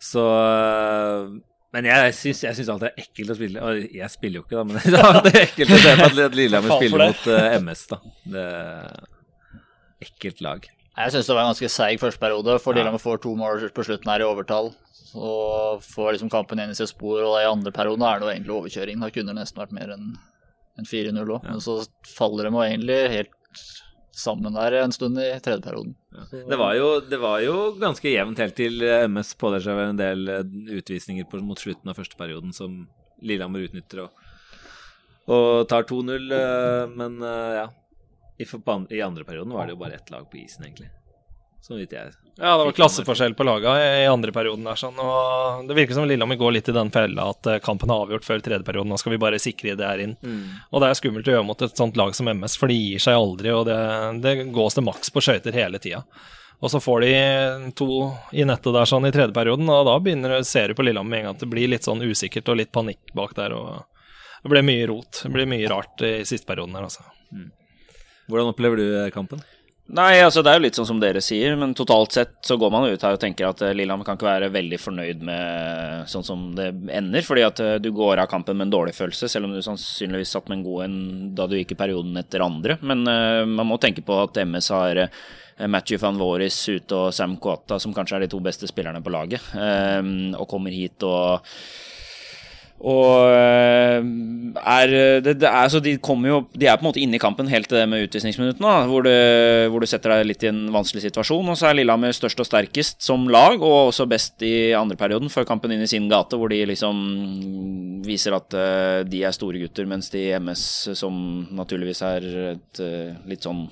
[0.00, 1.30] Så øh,
[1.74, 4.44] Men jeg syns, jeg syns alltid det er ekkelt å spille Og jeg spiller jo
[4.44, 7.30] ikke, da, men det er alltid ekkelt å se på at Lillehammer spiller mot
[7.64, 8.00] MS, da.
[8.36, 10.68] Det er ekkelt lag.
[10.98, 12.80] Jeg syns det var en ganske seig første periode, for Ja.
[12.80, 14.72] Lillehammer får to mål på slutten her i overtall.
[15.14, 18.32] Og får liksom kampen inn i sitt spor, og i andre perioden er det jo
[18.34, 19.00] egentlig overkjøring.
[19.00, 20.16] Da kunne det nesten vært mer enn
[20.78, 21.44] en 4-0 òg.
[21.46, 23.34] Men så faller de jo egentlig helt
[24.18, 25.94] sammen der en stund i tredje perioden.
[26.32, 30.00] Det var, jo, det var jo ganske jevnt helt til øh, MS pådrar seg en
[30.00, 30.40] del øh,
[30.80, 32.80] utvisninger på, mot slutten av første perioden som
[33.22, 34.24] Lillehammer utnytter og,
[35.30, 37.68] og tar 2-0, øh, men ja.
[38.38, 38.46] I,
[38.96, 40.90] I andre perioden var det jo bare ett lag på isen, egentlig.
[41.60, 44.98] Så vidt jeg Ja, det var klasseforskjell på laga i andre perioden der, sånn.
[45.02, 48.24] Og det virker som Lillehammer går litt i den fella at eh, kampen er avgjort
[48.24, 48.92] før tredje perioden.
[48.94, 50.14] Nå skal vi bare sikre det her inn.
[50.70, 53.02] Og det er skummelt å gjøre mot et sånt lag som MS, for de gir
[53.02, 53.78] seg aldri, og det,
[54.22, 56.04] det gås til maks på skøyter hele tida.
[56.62, 57.12] Og så får de
[57.78, 57.90] to
[58.34, 61.20] i nettet der sånn i tredje perioden, og da begynner ser du på Lillehammer med
[61.20, 63.54] en gang at det blir litt sånn usikkert og litt panikk bak der.
[63.58, 63.82] og
[64.42, 65.24] Det ble mye rot.
[65.26, 67.06] Det ble mye rart i siste perioden her, altså.
[68.28, 69.40] Hvordan opplever du øh, kampen?
[69.88, 72.72] Nei, altså det er jo litt sånn som dere sier, men totalt sett så går
[72.74, 76.26] man ut her og tenker at eh, Lillehammer kan ikke være veldig fornøyd med sånn
[76.26, 79.48] som det ender, fordi at eh, du går av kampen med en dårlig følelse, selv
[79.48, 80.98] om du sannsynligvis satt med en god en
[81.38, 82.76] da du gikk i perioden etter andre.
[82.84, 85.08] Men uh, man må tenke på at MS har uh,
[85.72, 89.14] Matthew van Voris ute og Sam Kwata, som kanskje er de to beste spillerne på
[89.14, 90.02] laget, eh,
[90.36, 91.48] og kommer hit og
[92.78, 93.98] Og eh,
[94.58, 94.92] er,
[95.24, 97.80] det, det er, de, jo, de er på en måte inne i kampen helt til
[97.80, 99.08] det med utvisningsminuttene, hvor,
[99.72, 101.50] hvor du setter deg litt i en vanskelig situasjon.
[101.50, 105.32] Og så er Lillehammer størst og sterkest som lag, og også best i andre perioden,
[105.32, 107.02] før kampen inn i sin gate, hvor de liksom
[108.06, 110.64] viser at eh, de er store gutter, mens de MS,
[110.98, 111.18] som
[111.56, 113.66] naturligvis er et eh, litt sånn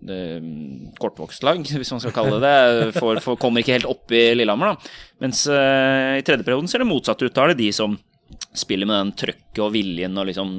[0.00, 4.30] kortvokst lag, hvis man skal kalle det det, For, for kommer ikke helt opp i
[4.36, 4.72] Lillehammer.
[4.72, 4.92] da.
[5.20, 7.34] Mens eh, i tredje perioden ser det motsatt ut.
[7.36, 7.98] Da er det de som
[8.56, 10.54] spiller med den trøkket og viljen og liksom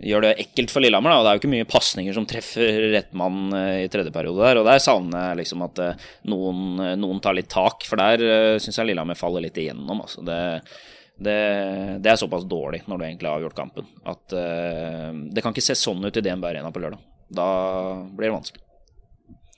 [0.00, 1.12] gjør det ekkelt for Lillehammer.
[1.12, 4.12] da, og Det er jo ikke mye pasninger som treffer rett mann eh, i tredje
[4.14, 4.60] periode der.
[4.60, 8.56] Og der savner jeg liksom at eh, noen, eh, noen tar litt tak, for der
[8.62, 10.00] syns jeg Lillehammer faller litt igjennom.
[10.00, 10.40] altså det
[11.20, 11.36] det,
[12.00, 15.66] det er såpass dårlig når du egentlig har avgjort kampen, at uh, det kan ikke
[15.66, 17.02] se sånn ut i DNB Arena på lørdag.
[17.28, 17.48] Da
[18.16, 18.69] blir det vanskelig.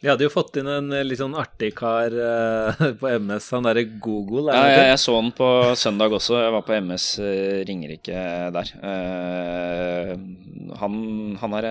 [0.03, 3.69] De hadde jo fått inn en eh, litt sånn artig kar eh, på MS, han
[3.69, 4.51] derre Google.
[4.51, 6.41] Ja, er det jeg, jeg så han på søndag også.
[6.43, 8.75] Jeg var på MS eh, Ringerike der.
[10.83, 10.95] Han,
[11.39, 11.71] han er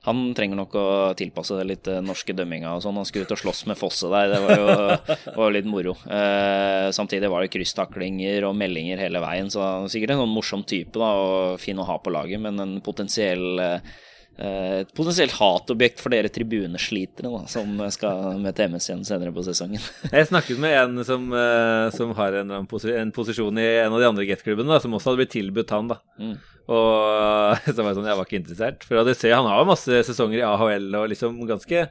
[0.00, 0.84] han trenger nok å
[1.16, 2.96] tilpasse det litt norske dømminga og sånn.
[2.96, 4.68] Han skulle ut og slåss med Fosse der, det var jo
[5.42, 5.92] var litt moro.
[6.08, 10.32] Eh, samtidig var det krysstaklinger og meldinger hele veien, så han er sikkert en sånn
[10.32, 13.92] morsom type da, og fin å ha på laget, men en potensiell eh,
[14.40, 19.82] et potensielt hatobjekt for dere tribuneslitere da, som skal møte MS igjen senere på sesongen.
[20.14, 24.08] Jeg snakket med en som, eh, som har en, en posisjon i en av de
[24.08, 25.90] andre Get-klubbene, som også hadde blitt tilbudt han.
[25.92, 25.98] da.
[26.22, 26.38] Mm.
[26.70, 28.86] Og så var jeg sånn, jeg var ikke interessert.
[28.88, 31.84] For ADC han har jo masse sesonger i AHL og liksom ganske,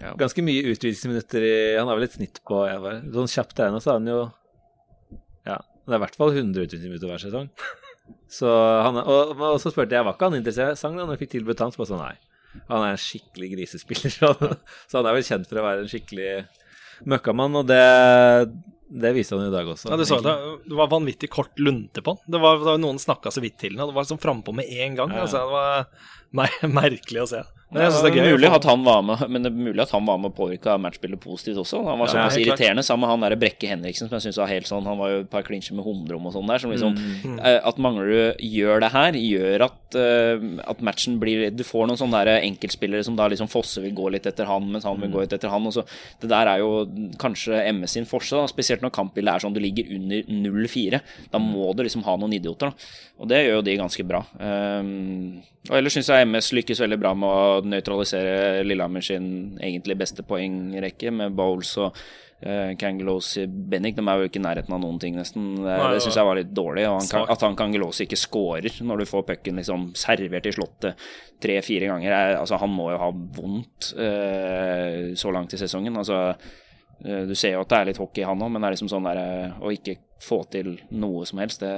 [0.00, 0.14] Ja.
[0.16, 3.80] ganske mye utvidelsesminutter i Han har vel et snitt på jeg var, Sånn kjapt nå,
[3.82, 4.20] så har han jo
[5.44, 7.50] Ja, det er i hvert fall 100 utvidelsesminutter hver sesong.
[8.30, 8.50] Så
[8.84, 11.62] han, og, og så spurte jeg var ikke han interessant da når jeg fikk tilbudt
[11.64, 11.74] han.
[11.74, 12.16] Så bare sånn, nei.
[12.70, 14.58] Han er en skikkelig grisespiller, så han,
[14.90, 16.32] så han er vel kjent for å være en skikkelig
[17.10, 17.84] møkkamann, og det,
[18.90, 19.92] det viste han i dag også.
[19.92, 20.34] Ja, du så det,
[20.66, 22.24] det var vanvittig kort lunte på han.
[22.26, 24.54] Det var, det var Noen snakka så vidt til han, og det var sånn frampå
[24.56, 25.14] med en gang.
[25.14, 25.24] Ja.
[25.24, 25.86] Altså, det var
[26.42, 27.44] mer merkelig å se.
[27.72, 28.32] Men jeg synes det er gøy.
[28.34, 30.72] mulig at han var med, men det er mulig at han var med og påvirka
[30.82, 31.84] matchbildet positivt også.
[31.86, 34.50] Han var såpass ja, irriterende sammen med han der Brekke Henriksen, som jeg synes var
[34.50, 36.96] helt sånn Han var jo et par klinsjer med Humdrom og sånn der, som liksom
[37.22, 37.38] Mm.
[37.46, 41.96] eh, At Manglerud gjør det her, gjør at, eh, at matchen blir Du får noen
[42.00, 45.10] sånne der enkeltspillere som da liksom Fosse vil gå litt etter han, mens han vil
[45.10, 45.64] gå litt etter han.
[45.66, 45.84] Og så,
[46.20, 46.86] det der er jo
[47.22, 51.00] kanskje MS sin forse, da, spesielt når kampbildet er sånn du ligger under 0-4.
[51.30, 52.98] Da må du liksom ha noen idioter, da.
[53.20, 54.22] Og det gjør jo de ganske bra.
[54.40, 59.96] Um, og ellers syns jeg MS lykkes veldig bra med å nøytralisere Lillehammer sin egentlig
[60.00, 63.96] beste poengrekke, med Bowles og uh, Kangelosi Bennik.
[63.98, 65.50] De er jo ikke i nærheten av noen ting, nesten.
[65.60, 66.86] Det, Nei, det syns jeg var litt dårlig.
[66.88, 71.06] Han, kan- at han Kangelosi ikke scorer når du får pucken liksom servert i slottet
[71.40, 72.12] tre-fire ganger.
[72.12, 75.96] Er, altså, han må jo ha vondt uh, så langt i sesongen.
[76.00, 76.20] Altså,
[77.04, 78.90] eh, du ser jo at det er litt hockey han òg, men det er liksom
[78.92, 81.72] sånn der eh, å ikke få til noe som helst, det,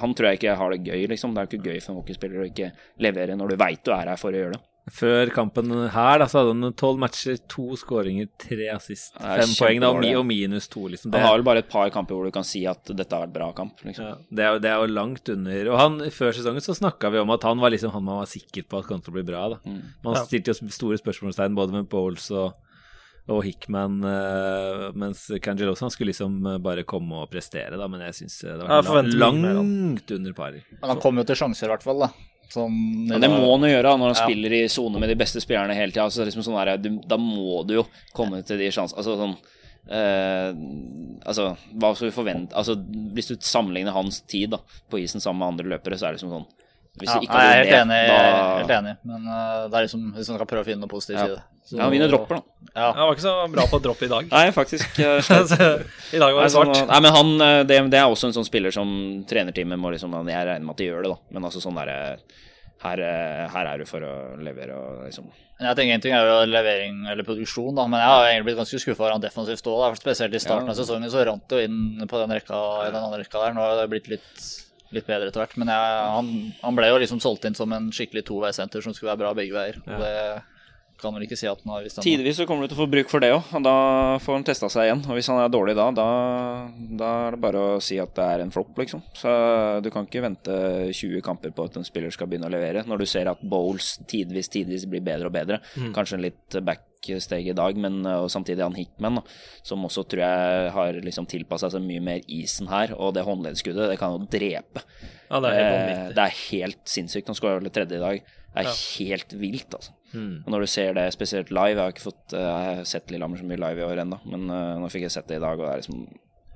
[0.00, 1.32] han tror jeg ikke har det gøy, liksom.
[1.34, 3.90] Det er jo ikke gøy for en hockeyspiller å ikke levere når du veit du
[3.94, 4.62] er her for å gjøre det.
[4.90, 9.78] Før kampen her da, så hadde han tolv matcher, to skåringer, tre assist, fem poeng
[9.84, 10.88] da, og, minus to.
[10.90, 11.12] liksom.
[11.14, 13.36] Han har vel bare et par kamper hvor du kan si at dette har vært
[13.36, 13.78] bra kamp.
[13.86, 14.08] liksom.
[14.08, 15.70] ja, det, er, det er jo langt under.
[15.70, 18.32] Og han, Før sesongen så snakka vi om at han var liksom han man var
[18.32, 19.44] sikker på at kom til å bli bra.
[19.54, 19.60] da.
[19.62, 19.78] Mm.
[20.02, 20.24] Man Ja.
[20.26, 22.58] stilte jo store spørsmålstegn både med Bowles og,
[23.30, 24.96] og Hickman, mens
[25.28, 28.72] mens Cangelosa skulle liksom eh, bare komme og prestere, da, men jeg syns det var
[28.80, 30.56] jeg forventer lang, mye mer av langt under par.
[30.80, 32.02] Men han kommer jo til sjanser, i hvert fall.
[32.02, 32.10] da.
[32.52, 32.74] Sånn,
[33.08, 34.26] Ja, det må han jo gjøre når han Ja.
[34.26, 36.04] spiller i sone med de beste spillerne hele tida.
[36.04, 39.36] Altså, liksom sånn der, du- da må du jo komme til de sjansene Altså sånn
[39.88, 40.52] eh,
[41.24, 42.76] Altså, hva skal vi forvente Altså,
[43.14, 44.58] Hvis du sammenligner hans tid da
[44.90, 46.46] på isen sammen med andre løpere, så er det liksom sånn
[47.00, 48.90] Hvis Ja, du ikke nei, jeg er hadde helt det, enig, da helt enig.
[49.08, 51.24] men uh, det er liksom, hvis man skal prøve å finne noe positivt Ja.
[51.24, 52.42] i det så- Ja, han vinner dropper, da.
[52.76, 52.88] Ja.
[52.92, 54.28] Jeg var ikke så bra på dropp i dag.
[54.30, 54.98] Nei, faktisk.
[55.00, 55.20] eh,
[56.16, 56.86] I dag var det svart.
[56.88, 60.12] nei, men han, eh, det, det er også en sånn spiller som trenerteamet må liksom
[60.28, 61.18] Jeg regner med at de gjør det, da.
[61.32, 62.18] Men altså sånn derre
[62.82, 62.98] her,
[63.54, 65.28] her er du for å levere og liksom
[65.62, 68.58] Jeg tenker En ting er jo levering eller produksjon, da, men jeg har egentlig blitt
[68.58, 69.96] ganske skuffa over han defensivt òg.
[69.96, 70.72] Spesielt i starten Ja.
[70.74, 73.54] av sesongen så rant det jo inn på den rekka i den andre rekka der.
[73.54, 74.42] Nå har det blitt litt,
[74.92, 75.58] litt bedre etter hvert.
[75.60, 79.12] Men jeg, han, han ble jo liksom solgt inn som en skikkelig toveissenter som skulle
[79.12, 79.80] være bra begge veier.
[79.86, 80.14] Og det
[81.02, 81.86] kan vel ikke si at den har.
[82.02, 83.74] Tidvis så kommer du til å få bruk for det òg, og da
[84.22, 85.02] får han testa seg igjen.
[85.08, 86.06] Og hvis han er dårlig da, da,
[87.02, 89.02] da er det bare å si at det er en flopp, liksom.
[89.18, 89.34] Så
[89.84, 90.56] du kan ikke vente
[90.94, 93.94] 20 kamper på at en spiller skal begynne å levere, når du ser at Bowles
[94.10, 95.60] tidvis, tidvis blir bedre og bedre.
[95.94, 99.24] Kanskje en litt backsteg i dag, men og samtidig han Hickman, da,
[99.66, 102.94] som også tror jeg har liksom tilpassa seg mye mer isen her.
[102.98, 104.84] Og det håndleddskuddet, det kan jo drepe.
[105.32, 107.28] Ja, det er helt Eh, det er helt sinnssykt.
[107.30, 108.32] Han skåra vel tredje i dag.
[108.52, 109.94] Det er helt vilt, altså.
[110.44, 113.46] Og når du ser det spesielt live Jeg har ikke fått eh, sett Lillehammer så
[113.48, 115.64] mye live i år ennå, men uh, nå fikk jeg sett det i dag, og
[115.64, 116.04] det er liksom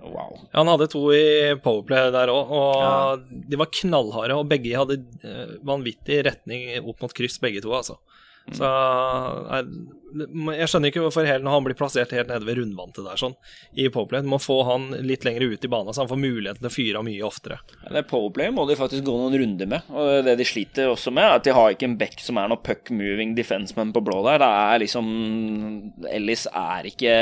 [0.07, 0.37] Wow.
[0.53, 4.37] Ja, han hadde to i Powerplay der òg, og de var knallharde.
[4.37, 7.97] Og begge hadde eh, vanvittig retning opp mot kryss, begge to, altså.
[8.55, 8.69] Så
[10.17, 13.35] jeg skjønner ikke hvorfor Helen han blir plassert helt nede ved rundvantet der, sånn,
[13.77, 14.23] i Powerplay.
[14.25, 16.77] Du må få han litt lenger ut i banen, så han får muligheten til å
[16.77, 17.59] fyre av mye oftere.
[17.83, 19.93] Ja, det Powerplay må de faktisk gå noen runder med.
[19.93, 22.53] Og det de sliter også med, er at de har ikke en back som er
[22.53, 24.41] noe puck moving defenseman på blå der.
[24.43, 25.09] Det er liksom
[26.11, 27.17] Ellis er ikke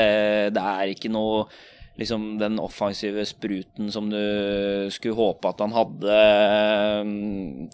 [0.55, 1.47] Det er ikke noe
[1.95, 6.17] liksom den offensive spruten som du skulle håpe at han hadde.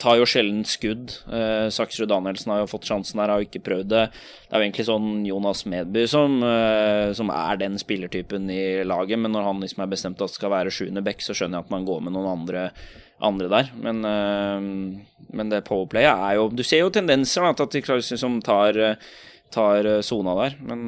[0.02, 1.16] Tar jo sjelden skudd.
[1.26, 4.04] Eh, Saksrud Danielsen har jo fått sjansen her, har jo ikke prøvd det.
[4.14, 9.18] Det er jo egentlig sånn Jonas Medby som, eh, som er den spillertypen i laget,
[9.20, 11.66] men når han liksom er bestemt at det skal være sjuende back, så skjønner jeg
[11.66, 12.68] at man går med noen andre,
[13.22, 13.72] andre der.
[13.82, 15.02] Men, eh,
[15.34, 18.98] men det powerplayet er jo Du ser jo tendenser da, til at de som tar
[19.52, 20.54] tar sona der.
[20.64, 20.86] Men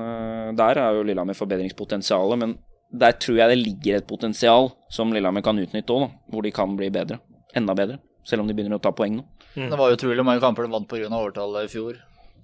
[0.56, 2.40] der er jo Lillehammer forbedringspotensialet.
[2.40, 2.54] Men
[2.94, 6.76] der tror jeg det ligger et potensial som Lillehammer kan utnytte òg, hvor de kan
[6.78, 7.18] bli bedre.
[7.58, 7.98] Enda bedre.
[8.24, 9.24] Selv om de begynner å ta poeng nå.
[9.54, 11.10] Det var utrolig mange kamper de vant pga.
[11.10, 11.98] overtallet i fjor.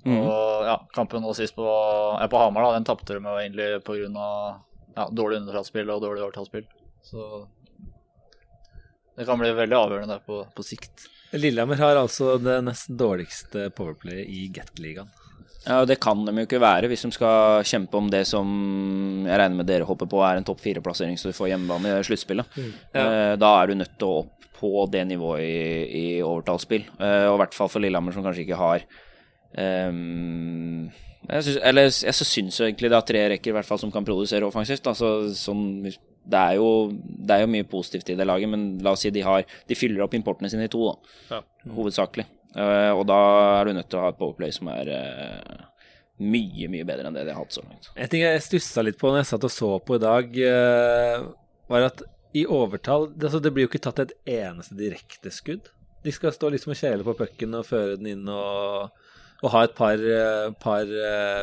[0.08, 3.70] Og ja, kampen nå sist på, ja, på Hamar, da, den tapte de jo egentlig
[3.86, 4.28] pga.
[4.96, 6.66] Ja, dårlig underslagsspill og dårlig overtallsspill.
[7.06, 7.46] Så
[9.18, 11.08] det kan bli veldig avgjørende der på, på sikt.
[11.36, 15.12] Lillehammer har altså det nest dårligste powerplayet i Gat-ligaen.
[15.67, 18.48] Ja, Det kan de jo ikke være hvis de skal kjempe om det som
[19.28, 22.04] jeg regner med dere håper på er en topp fire-plassering så du får hjemmebane i
[22.08, 22.60] sluttspillet.
[22.93, 25.60] Eh, Da er du nødt til å opp på det nivået i,
[26.00, 26.84] i overtallsspill.
[27.00, 28.84] Eh, og i hvert fall for Lillehammer, som kanskje ikke har
[29.56, 30.89] um,
[31.30, 33.80] jeg synes, Eller jeg så syns jo egentlig det er tre rekker i hvert fall
[33.82, 34.88] som kan produsere offensivt.
[34.89, 38.95] Altså, sånn, det, er jo, det er jo mye positivt i det laget, men la
[38.95, 41.41] oss si de har De fyller opp importene sine i to, da, Ja.
[41.76, 42.26] hovedsakelig.
[42.58, 43.18] Eh, og da
[43.60, 45.66] er du nødt til å ha et powerplay som er eh,
[46.26, 47.92] mye, mye bedre enn det de har hatt så langt.
[47.96, 51.28] En ting jeg stussa litt på når jeg satt og så på i dag, eh,
[51.70, 52.02] var at
[52.38, 55.70] i overtall altså det blir jo ikke tatt et eneste direkteskudd.
[56.06, 58.90] De skal stå liksom og kjele på pucken og føre den inn og,
[59.44, 60.02] og ha et par,
[60.62, 60.92] par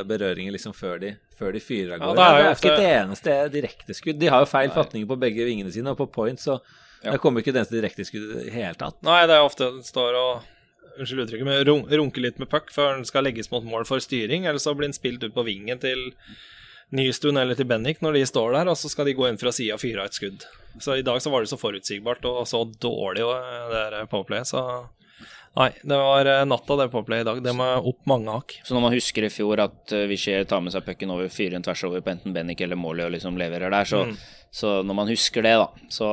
[0.08, 2.72] berøringer liksom før de, før de fyrer av Ja, det er det, jo er ikke
[2.72, 4.18] et eneste direkteskudd.
[4.22, 6.58] De har jo feil fatninger på begge vingene sine, og på point så
[7.04, 7.12] Ja.
[7.12, 8.96] det kommer ikke et eneste direkteskudd i det hele tatt.
[9.04, 10.46] Nei, det er ofte den står og
[10.96, 14.02] Unnskyld uttrykket, men run- runker litt med puck før den skal legges mot mål for
[14.02, 16.10] styring, eller så blir den spilt ut på vingen til
[16.94, 19.50] Nystuen eller til Bennik når de står der, og så skal de gå inn fra
[19.54, 20.44] sida og fyre av et skudd.
[20.78, 24.44] Så i dag så var det så forutsigbart og så dårlig eh, det der Powerplay,
[24.46, 24.62] så
[25.56, 27.38] Nei, det var eh, natta det powerplayet i dag.
[27.40, 28.58] Det må opp mange hakk.
[28.60, 31.56] Så når man husker i fjor at uh, Vischer tar med seg pucken over, fyrer
[31.56, 34.02] en tvers over på enten Bennik eller Molly og liksom leverer der, så,
[34.56, 36.06] så når man husker det, da, så,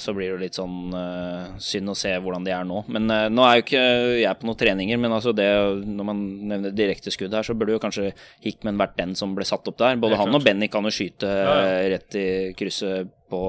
[0.00, 2.78] så blir det litt sånn uh, synd å se hvordan de er nå.
[2.88, 3.82] Men uh, nå er jo ikke
[4.22, 5.50] jeg på noen treninger, men altså det,
[5.84, 9.44] når man nevner direkte skudd her, så burde jo kanskje Hickman vært den som ble
[9.44, 10.00] satt opp der.
[10.00, 13.42] Både han og Benny kan jo skyte eh, rett i krysset på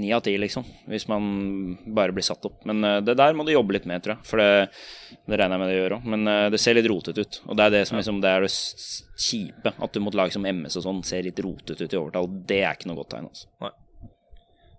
[0.00, 1.26] ni av ti, liksom, hvis man
[1.96, 2.60] bare blir satt opp.
[2.68, 4.28] Men uh, det der må du jobbe litt med, tror jeg.
[4.28, 4.68] For det,
[5.26, 6.06] det regner jeg med det gjør òg.
[6.14, 7.40] Men uh, det ser litt rotete ut.
[7.46, 9.72] Og det er det som liksom, det er det kjipe.
[9.72, 12.30] At du mot lag som MS og sånn ser litt rotete ut i overtall.
[12.48, 13.28] Det er ikke noe godt tegn.
[13.32, 13.74] altså.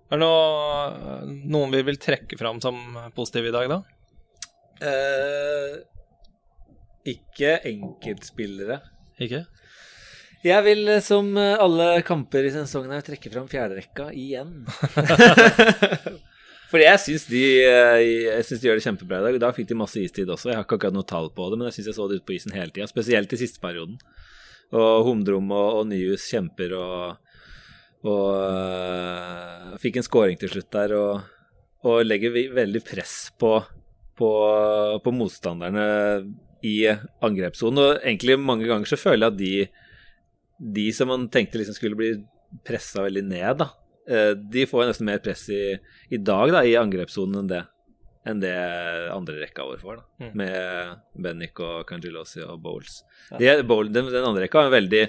[0.08, 2.80] Er det noe, noen vi vil trekke fram som
[3.16, 3.82] positive i dag, da?
[4.88, 5.78] Eh,
[7.12, 8.80] ikke enkeltspillere.
[9.24, 9.44] Ikke?
[10.46, 14.66] Jeg vil, eh, som eh, alle kamper i sesongen, her, trekke fram fjerderekka igjen.
[16.72, 19.38] For jeg syns de, eh, de gjør det kjempebra i dag.
[19.38, 20.52] I dag fikk de masse istid også.
[20.52, 22.28] Jeg har ikke akkurat noe tall på det, men jeg syns jeg så det ute
[22.28, 22.90] på isen hele tida.
[22.92, 23.98] Spesielt i siste perioden.
[24.76, 27.38] Og Humdrom og, og Nyhus kjemper og,
[28.04, 30.94] og øh, fikk en scoring til slutt der.
[31.00, 31.24] Og,
[31.88, 33.56] og legger veldig press på,
[34.20, 34.30] på,
[35.02, 35.88] på motstanderne
[36.68, 36.78] i
[37.24, 37.80] angrepssonen.
[37.80, 39.87] Og egentlig mange ganger så føler jeg at de,
[40.58, 42.12] de som man tenkte liksom skulle bli
[42.66, 43.70] pressa veldig ned, da,
[44.10, 45.64] eh, de får nesten mer press i,
[46.10, 47.64] i dag da, i angrepssonen enn det
[48.28, 48.58] enn det
[49.14, 50.26] andre rekka vår får, da.
[50.26, 50.32] Mm.
[50.42, 53.02] Med Bennick og Cangelosi og Bowles.
[53.40, 55.04] De, Bowl, den, den andre rekka er veldig,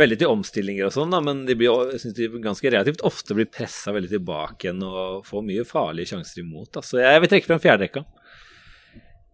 [0.00, 3.94] veldig til omstillinger og sånn, men de blir, synes de ganske relativt ofte blir pressa
[3.96, 6.72] veldig tilbake igjen og får mye farlige sjanser imot.
[6.76, 6.84] Da.
[6.84, 8.04] Så jeg vil trekke frem fjerde rekka.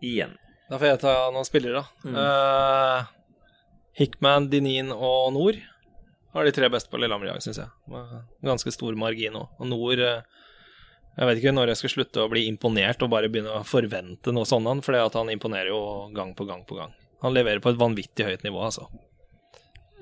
[0.06, 0.38] Igjen.
[0.70, 2.14] Da får jeg ta noen spillere, da.
[2.22, 3.12] Eh,
[3.96, 5.60] Hickman, Dinin og Nord
[6.36, 7.70] har de tre beste på Lillehammer i dag, syns jeg.
[8.44, 9.54] Ganske stor margin òg.
[9.56, 10.42] Og Nord eh,
[11.16, 14.34] Jeg vet ikke når jeg skal slutte å bli imponert og bare begynne å forvente
[14.36, 15.80] noe sånt, for han imponerer jo
[16.12, 16.92] gang på gang på gang.
[17.24, 18.90] Han leverer på et vanvittig høyt nivå, altså.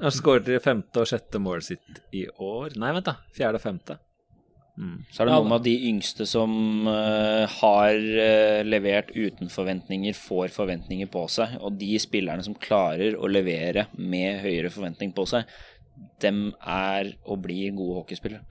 [0.00, 2.74] Han skåret femte og sjette målet sitt i år.
[2.82, 3.14] Nei, vent, da.
[3.36, 4.00] Fjerde og femte.
[4.74, 6.54] Så er det noe med at de yngste som
[6.88, 11.54] uh, har uh, levert uten forventninger, får forventninger på seg.
[11.62, 15.46] Og de spillerne som klarer å levere med høyere forventning på seg,
[16.24, 18.42] dem er og blir gode hockeyspillere.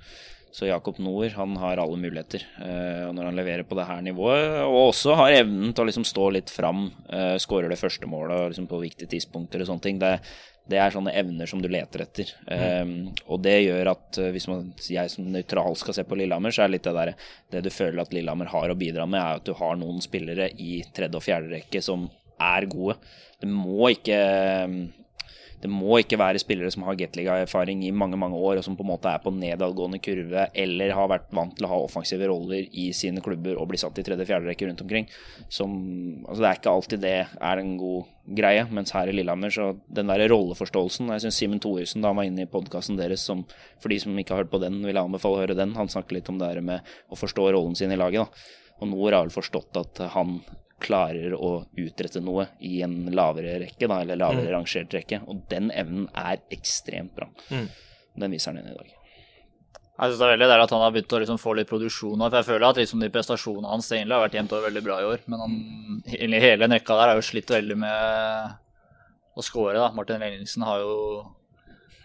[0.54, 2.46] Så Jakob Noer han har alle muligheter.
[2.62, 6.08] uh, når han leverer på det her nivået, og også har evnen til å liksom
[6.08, 10.00] stå litt fram, uh, skårer det første målet liksom på viktige tidspunkter og sånne ting,
[10.00, 10.20] det,
[10.72, 12.30] det er sånne evner som du leter etter.
[12.48, 13.12] Mm.
[13.28, 16.64] og det gjør at eh, hvis man, jeg som nøytral skal se på Lillehammer, så
[16.64, 17.14] er litt det der
[17.52, 20.50] Det du føler at Lillehammer har å bidra med, er at du har noen spillere
[20.56, 22.08] i tredje og fjerde rekke som
[22.40, 22.96] er gode.
[23.44, 24.20] Det må ikke
[25.64, 28.84] det må ikke være spillere som har Gateliga-erfaring i mange mange år, og som på
[28.84, 32.68] en måte er på nedadgående kurve, eller har vært vant til å ha offensive roller
[32.68, 35.08] i sine klubber og bli satt i tredje-fjerde rekke rundt omkring.
[35.48, 35.78] Som,
[36.26, 39.70] altså det er ikke alltid det er en god greie, mens her i Lillehammer, så
[39.88, 43.46] den der rolleforståelsen Jeg syns Simen Thoresen, da han var inne i podkasten deres, som
[43.80, 45.78] for de som ikke har hørt på den, vil jeg anbefale å høre den.
[45.80, 48.28] Han snakker litt om det her med å forstå rollen sin i laget.
[48.28, 48.60] da.
[48.84, 50.42] Og Noor har vel forstått at han
[50.82, 54.54] klarer å utrette noe i en lavere rekke, da, eller lavere mm.
[54.56, 55.22] rangert rekke.
[55.28, 57.30] Og den evnen er ekstremt bra.
[57.54, 57.70] Mm.
[58.24, 58.92] Den viser han inn i dag.
[59.94, 62.18] Jeg synes det er veldig der at han har begynt å liksom få litt produksjon
[62.18, 64.98] for Jeg føler at liksom de prestasjonene hans egentlig har vært jevnt over veldig bra
[65.00, 65.24] i år.
[65.30, 65.56] Men han,
[66.10, 68.58] hele den rekka der har jo slitt veldig med
[69.38, 69.78] å score.
[69.78, 69.92] da.
[69.94, 70.96] Martin Ellingsen har jo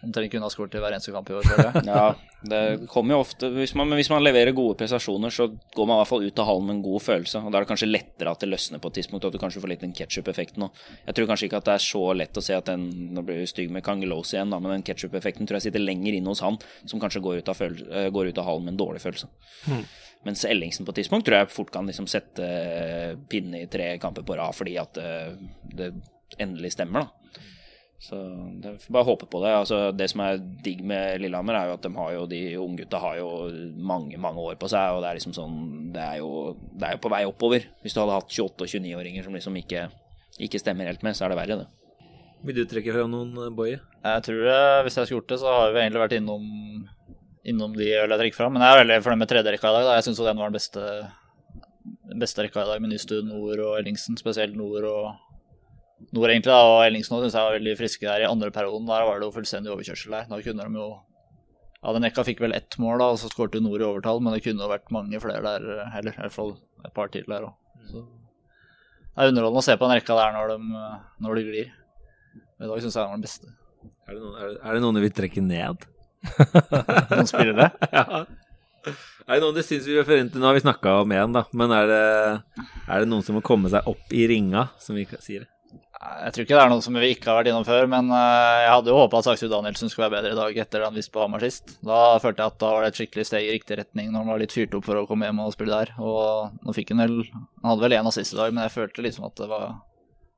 [0.05, 1.47] omtrent kunne ha skåret i hver eneste kamp i år.
[1.89, 2.03] ja,
[2.49, 2.61] det
[2.93, 6.11] kommer jo ofte hvis man, hvis man, leverer gode prestasjoner, så går man i hvert
[6.13, 7.43] fall ut av hallen med en god følelse.
[7.43, 9.43] og Da er det kanskje lettere at det løsner på et tidspunkt, og at du
[9.43, 10.83] kanskje får litt den ketsjup-effekten òg.
[11.07, 13.41] Jeg tror kanskje ikke at det er så lett å se at den Nå blir
[13.41, 16.43] jeg stygg med Kangelos igjen, da, men den ketsjup-effekten tror jeg sitter lenger inne hos
[16.45, 19.03] han, som kanskje går ut av, følelse, eh, går ut av hallen med en dårlig
[19.03, 19.31] følelse.
[19.67, 19.85] Mm.
[20.29, 23.95] Mens Ellingsen på et tidspunkt tror jeg fort kan liksom sette eh, pinne i tre
[24.03, 25.93] kamper på rad fordi at det, eh, det
[26.39, 27.09] endelig stemmer.
[27.09, 27.55] da
[27.99, 28.17] så
[28.63, 29.53] det, bare håpe på det.
[29.59, 33.01] Altså, det som er digg med Lillehammer, er jo at de har jo, de unggutta
[33.03, 33.31] har jo
[33.75, 34.95] mange mange år på seg.
[34.95, 35.57] Og det er liksom sånn
[35.95, 37.67] Det er jo, det er jo på vei oppover.
[37.83, 39.89] Hvis du hadde hatt 28- og 29-åringer som liksom ikke,
[40.39, 41.99] ikke, stemmer helt med, så er det verre, det.
[42.47, 43.83] Vil du trekke fra noen, eh, Boje?
[44.07, 46.45] Jeg tror det, hvis jeg skulle gjort det, så har vi egentlig vært innom,
[47.51, 48.55] innom de jeg vil trekke fram.
[48.55, 49.89] Men jeg er veldig fornøyd med tredje rekka i dag.
[49.89, 49.97] Da.
[49.99, 50.85] Jeg syns den var den beste,
[52.15, 54.21] beste rekka i dag, med Nystuen, Nord og Ellingsen.
[54.23, 55.17] Spesielt Nord og
[56.15, 58.87] Nord egentlig da, og Ellingsen syns jeg var veldig friske der i andre perioden.
[58.89, 60.29] Der var det jo fullstendig overkjørsel der.
[60.31, 60.89] Da kunne de jo
[61.79, 64.35] Ja, den rekka fikk vel ett mål, da, og så skåret Nord i overtall, men
[64.35, 66.17] det kunne jo vært mange flere der heller.
[66.17, 67.55] I hvert fall et par til der òg.
[67.93, 68.03] Det
[69.23, 70.81] er underholdende å se på den rekka der når de,
[71.23, 71.71] når de glir.
[72.59, 73.53] I dag syns jeg den var den beste.
[74.09, 75.87] Er det, noen, er, det, er det noen du vil trekke ned?
[77.13, 77.69] noen spillere?
[77.99, 78.23] ja.
[79.29, 80.43] Er det noen du syns vi refererer til?
[80.43, 81.45] Nå har vi snakka om én, da.
[81.59, 82.03] Men er det,
[82.89, 85.51] er det noen som må komme seg opp i ringa, som vi sier det?
[85.99, 88.59] Jeg tror ikke det er noe som vi ikke har vært innom før, men eh,
[88.63, 90.95] jeg hadde jo håpa at Saksrud Danielsen skulle være bedre i dag etter det han
[90.95, 91.75] viste på Hamar sist.
[91.83, 94.31] Da følte jeg at da var det et skikkelig steg i riktig retning når han
[94.31, 95.97] var litt fyrt opp for å komme hjem og spille der.
[95.99, 99.07] Og nå fikk han vel Han hadde vel én assist i dag, men jeg følte
[99.09, 99.67] liksom at det var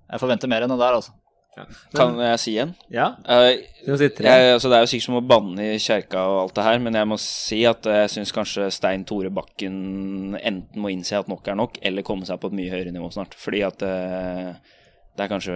[0.09, 1.16] Jeg forventer mer enn det der, altså.
[1.59, 1.64] Ja.
[1.99, 2.73] kan jeg si en?
[2.94, 3.09] Ja.
[3.27, 3.59] Uh,
[3.99, 6.66] si jeg, altså det er jo sikkert som å banne i kjerka og alt det
[6.66, 11.18] her, men jeg må si at jeg syns kanskje Stein Tore Bakken enten må innse
[11.18, 13.35] at nok er nok, eller komme seg på et mye høyere nivå snart.
[13.37, 14.79] Fordi at uh,
[15.16, 15.55] det er kanskje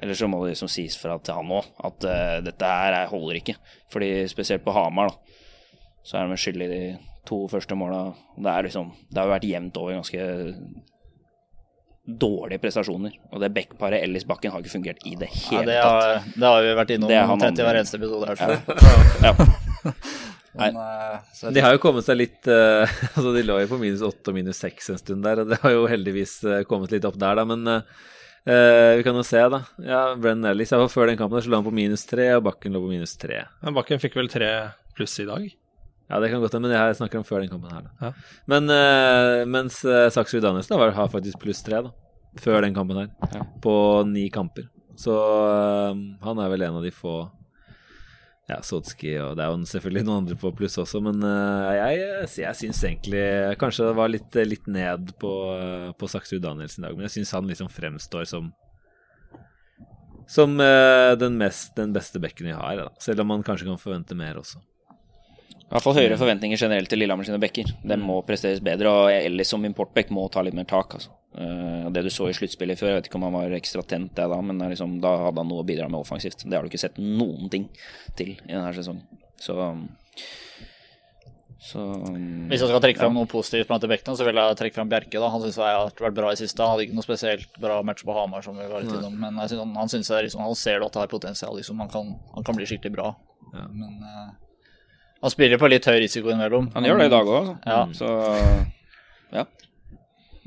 [0.00, 3.40] Eller så må det liksom sies fra til han òg at uh, dette her holder
[3.40, 3.56] ikke.
[3.92, 5.40] Fordi spesielt på Hamar, da,
[6.04, 6.84] så er de skyld i de
[7.28, 8.06] to første måla.
[8.36, 10.28] Det er liksom Det har jo vært jevnt over ganske
[12.20, 13.12] dårlige prestasjoner.
[13.30, 16.32] Og det backparet Ellis Bakken har ikke fungert i det hele ja, det har, tatt.
[16.40, 18.38] Det har vi vært innom 30 hver eneste episode her.
[19.20, 19.34] Ja.
[19.34, 19.94] ja.
[20.50, 22.82] Men, uh, de har jo kommet seg litt uh,
[23.14, 25.60] Altså De lå jo på minus 8 og minus 6 en stund der, og det
[25.62, 27.44] har jo heldigvis kommet litt opp der, da.
[27.46, 28.08] Men Uh,
[28.44, 29.58] vi kan jo se, da.
[29.84, 32.72] Ja, Brennan Ellis Før den kampen der så lå han på minus tre, og Bakken
[32.72, 33.42] lå på minus tre.
[33.60, 34.50] Men Bakken fikk vel tre
[34.96, 35.44] pluss i dag?
[36.10, 37.84] Ja, det kan godt hende, men jeg snakker om før den kampen her.
[37.86, 38.08] Da.
[38.08, 38.38] Ja.
[38.50, 41.92] Men uh, mens uh, Saksrud Danielsen har faktisk pluss tre, da.
[42.42, 43.12] Før den kampen her.
[43.30, 43.44] Ja.
[43.62, 43.74] På
[44.06, 44.66] ni kamper.
[44.98, 47.22] Så uh, han er vel en av de få
[48.50, 52.30] ja, Sotski og det er jo selvfølgelig noen andre på pluss også, men uh, jeg,
[52.42, 53.22] jeg syns egentlig
[53.60, 55.32] Kanskje det var litt, litt ned på,
[55.98, 58.50] på Saksrud Danielsen i dag, men jeg syns han liksom fremstår som
[60.30, 62.90] som uh, den, mest, den beste bekken vi har, da.
[63.02, 64.60] selv om man kanskje kan forvente mer også.
[65.70, 67.68] I hvert fall høyere forventninger generelt til Lillehammer sine bekker.
[67.86, 70.96] Den må presteres bedre, og Ellis som importbekk må ta litt mer tak.
[70.98, 71.12] Altså.
[71.30, 74.16] Uh, det du så i sluttspillet før, jeg vet ikke om han var ekstra tent
[74.18, 76.42] det da, men liksom, da hadde han noe å bidra med offensivt.
[76.42, 77.68] Det har du ikke sett noen ting
[78.18, 79.06] til i denne sesongen.
[79.38, 79.54] Så,
[81.70, 81.86] så
[82.50, 83.20] Hvis jeg skal trekke fram ja.
[83.22, 85.22] noe positivt blant bekkene, så vil jeg trekke fram Bjerke.
[85.22, 86.66] da Han syns jeg har vært bra i siste.
[86.66, 89.38] Han hadde ikke noe spesielt bra match på Hamar, som vi var litt innom, men
[89.44, 91.54] jeg synes han, han, synes liksom, han ser at det har potensial.
[91.62, 91.78] Liksom.
[91.86, 93.14] Han, kan, han kan bli skikkelig bra.
[93.54, 93.70] Ja.
[93.70, 94.49] Men uh,
[95.20, 96.70] han spiller på litt høy risiko innimellom.
[96.74, 97.56] Han gjør det i dag òg, altså.
[97.66, 97.80] Ja.
[97.96, 99.44] Så ja.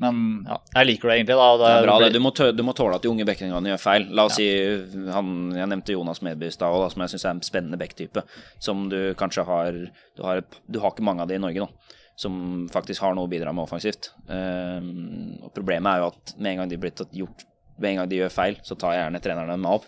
[0.01, 1.49] Men ja, jeg liker det egentlig, da.
[1.61, 2.09] Det er bra, det.
[2.15, 4.07] Du må, tø du må tåle at de unge bekkene gjør feil.
[4.17, 4.47] La oss ja.
[4.49, 8.25] si han, Jeg nevnte Jonas Medby i stad, som jeg syns er en spennende bekktype.
[8.63, 11.69] Som du kanskje har du har, du har, ikke mange av de i Norge nå.
[12.19, 14.11] Som faktisk har noe å bidra med offensivt.
[14.25, 17.47] Um, og Problemet er jo at med en gang de blir gjort
[17.81, 19.85] Med en gang de gjør feil, så tar gjerne trenerne dem av.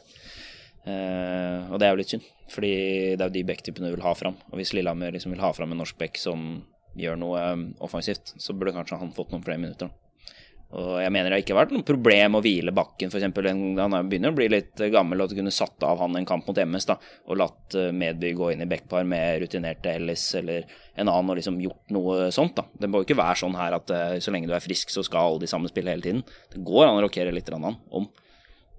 [0.86, 2.74] Uh, og det er jo litt synd, fordi
[3.18, 4.38] det er jo de bekktypene du vil ha fram.
[4.52, 6.48] Og hvis Lillehammer liksom vil ha fram en norsk bekk som
[6.96, 9.90] gjør noe um, offensivt, så burde kanskje han fått noen flere minutter.
[10.76, 13.26] Og jeg mener det har ikke vært noe problem å hvile bakken, f.eks.
[13.80, 16.90] Han begynner å bli litt gammel og kunne satt av han en kamp mot MS
[16.90, 16.98] da,
[17.30, 20.66] og latt Medby gå inn i backpar med rutinerte Ellis eller
[20.98, 22.58] en annen og liksom gjort noe sånt.
[22.58, 22.66] da.
[22.82, 25.30] Det må jo ikke være sånn her at så lenge du er frisk, så skal
[25.30, 26.26] alle de samme spille hele tiden.
[26.52, 28.10] Det går an å rokere litt om.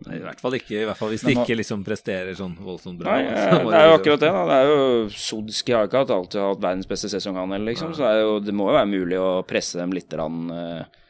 [0.05, 3.01] Nei, I hvert fall ikke, i hvert fall hvis de ikke liksom presterer sånn voldsomt
[3.01, 3.17] bra.
[3.17, 4.29] Nei, det er jo akkurat det.
[4.35, 4.83] da Det er jo
[5.17, 7.95] Sodski har ikke alltid hatt verdens beste sesong, han heller, liksom.
[7.97, 11.07] Så det, jo, det, må jo være mulig å presse dem litt rann, uh,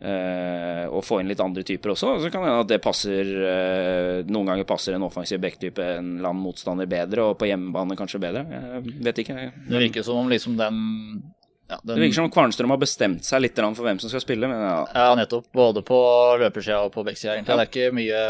[0.00, 2.14] uh, og få inn litt andre typer også.
[2.24, 6.16] Så kan det hende at det passer uh, Noen ganger passer en offensiv backtype en
[6.16, 8.46] eller annen motstander bedre, og på hjemmebane kanskje bedre.
[8.48, 9.38] Jeg vet ikke.
[9.68, 10.80] Det virker som om liksom den
[11.72, 11.94] ja, den...
[11.94, 14.50] Det virker som Kvarnstrøm har bestemt seg litt for hvem som skal spille.
[14.50, 14.80] Men ja.
[14.92, 15.48] ja, nettopp.
[15.56, 15.98] Både på
[16.42, 17.54] løpersida og på backsida, egentlig.
[17.54, 17.60] Ja.
[17.60, 18.22] Det er ikke mye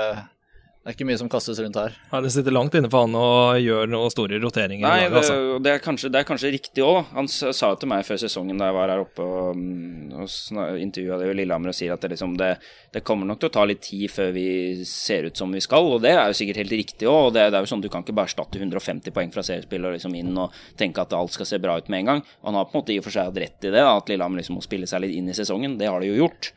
[0.83, 1.93] det er ikke mye som kastes rundt her.
[2.11, 4.83] Ja, Det sitter langt inne for han å gjøre noen store roteringer.
[4.83, 5.37] Nei, dag, altså.
[5.37, 7.13] det, det, er kanskje, det, er kanskje, riktig òg.
[7.15, 11.21] Han sa til meg før sesongen da jeg var her oppe og, mm, og intervjua
[11.21, 13.85] det i Lillehammer og sier at det, liksom, det, kommer nok til å ta litt
[13.87, 14.49] tid før vi
[14.89, 17.31] ser ut som vi skal, og det er jo sikkert helt riktig òg.
[17.39, 19.95] Det, det er jo sånn Du kan ikke bare erstatte 150 poeng fra seriespill og
[19.95, 22.27] liksom inn og tenke at alt skal se bra ut med en gang.
[22.43, 23.95] Og han har på en måte i og for seg hatt rett i det, da,
[24.03, 25.79] at Lillehammer liksom må spille seg litt inn i sesongen.
[25.79, 26.51] Det har de jo gjort.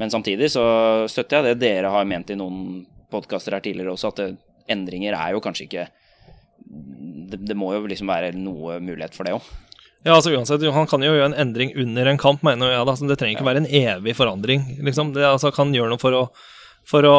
[0.00, 0.64] Men samtidig så
[1.12, 4.30] støtter jeg det dere har ment i noen podkaster her tidligere også, at det,
[4.72, 5.86] endringer er jo kanskje ikke
[7.30, 9.46] det, det, må jo liksom være noe mulighet for det òg.
[10.06, 12.86] Ja, altså uansett, Han kan jo gjøre en endring under en kamp, mener jeg.
[12.86, 13.50] da, så Det trenger ikke ja.
[13.50, 14.66] være en evig forandring.
[14.86, 15.12] liksom.
[15.14, 16.22] Det altså, kan gjøre noe for å,
[16.86, 17.16] for å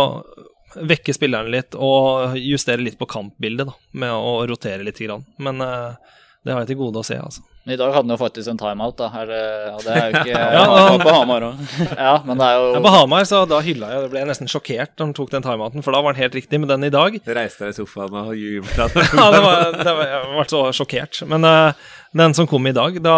[0.87, 4.99] vekke spillerne litt og justere litt på kampbildet da, med å rotere litt.
[5.03, 5.25] Grann.
[5.43, 5.99] Men uh,
[6.45, 7.19] det har jeg til gode å se.
[7.19, 7.43] altså.
[7.67, 9.09] I dag hadde han jo faktisk en timeout, da.
[9.11, 9.31] Her,
[9.73, 11.63] og det er jo ikke ja, han, på Hamar òg.
[12.07, 14.51] ja, men det er jo ja, På Hamar så da hylla jeg, ble jeg nesten
[14.51, 16.61] sjokkert da han tok den timeouten, for da var han helt riktig.
[16.63, 18.87] Men den i dag Du reiste deg i sofaen og jubla?
[19.19, 21.21] ja, det var, det var, jeg ble så sjokkert.
[21.27, 21.91] Men uh,
[22.23, 23.17] den som kom i dag, da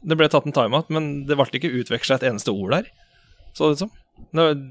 [0.00, 2.92] Det ble tatt en timeout, men det ble ikke utveksla et eneste ord der,
[3.52, 3.96] så det ut som.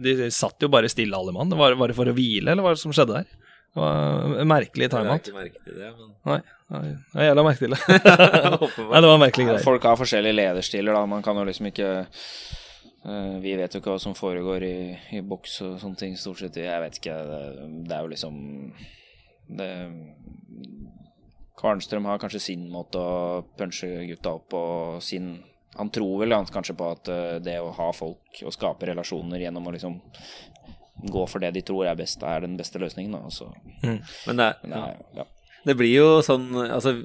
[0.03, 1.53] De satt jo bare stille, alle mann.
[1.53, 3.46] Var, var det for å hvile, eller hva var det som skjedde der?
[3.77, 5.27] En merkelig timeout.
[5.27, 6.41] Jeg la ikke merke til det, men Nei.
[7.13, 7.79] Jeg la merke til det.
[7.87, 9.31] Nei, det var greie.
[9.37, 9.63] greier.
[9.63, 11.05] Folk har forskjellige lederstiler, da.
[11.09, 14.77] Man kan jo liksom ikke uh, Vi vet jo ikke hva som foregår i,
[15.19, 16.59] i, boks og sånne ting, stort sett.
[16.63, 17.17] Jeg vet ikke.
[17.31, 17.41] Det,
[17.87, 18.41] det er jo liksom
[19.47, 19.71] det
[21.57, 24.63] Kvarnstrøm har kanskje sin måte å punche gutta opp på
[25.01, 25.37] sin
[25.77, 29.67] Han tror vel kanskje på at uh, det å ha folk og skape relasjoner gjennom
[29.69, 29.99] å liksom
[31.03, 33.13] gå for det de tror er best, er den beste løsningen.
[33.13, 33.23] Da.
[33.29, 33.51] Altså,
[33.83, 33.99] mm.
[34.27, 35.27] Men det, er, ja.
[35.67, 36.95] Det blir jo sånn Altså,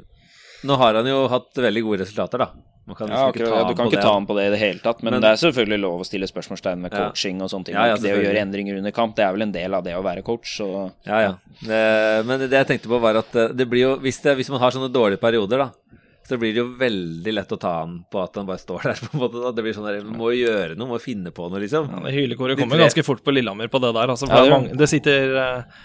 [0.62, 2.53] nå har han jo hatt veldig gode resultater, da.
[2.82, 4.03] Liksom ja, ikke ta du kan ikke det.
[4.03, 6.07] ta ham på det i det hele tatt, men, men, det er selvfølgelig lov å
[6.07, 7.47] stille spørsmålstegn med coaching ja.
[7.47, 7.76] og sånne ting.
[7.78, 9.95] Ja, ja, det å gjøre endringer under kamp, det er vel en del av det
[9.95, 10.57] å være coach.
[10.59, 10.66] Så.
[11.07, 11.36] Ja, ja.
[11.61, 11.78] Det,
[12.26, 14.64] men det jeg tenkte på, var at eh, det blir jo hvis, det, hvis man
[14.64, 18.20] har sånne dårlige perioder, da, så blir det jo veldig lett å ta han på
[18.22, 19.00] at han bare står der.
[19.06, 19.40] på en måte.
[19.42, 19.54] Da.
[19.56, 21.90] Det blir sånn der, må gjøre noe, må finne på noe, liksom.
[21.90, 24.14] Ja, Hylekoret kommer ganske fort på Lillehammer på det der.
[24.14, 25.82] Altså, ja, det, mange, det sitter uh,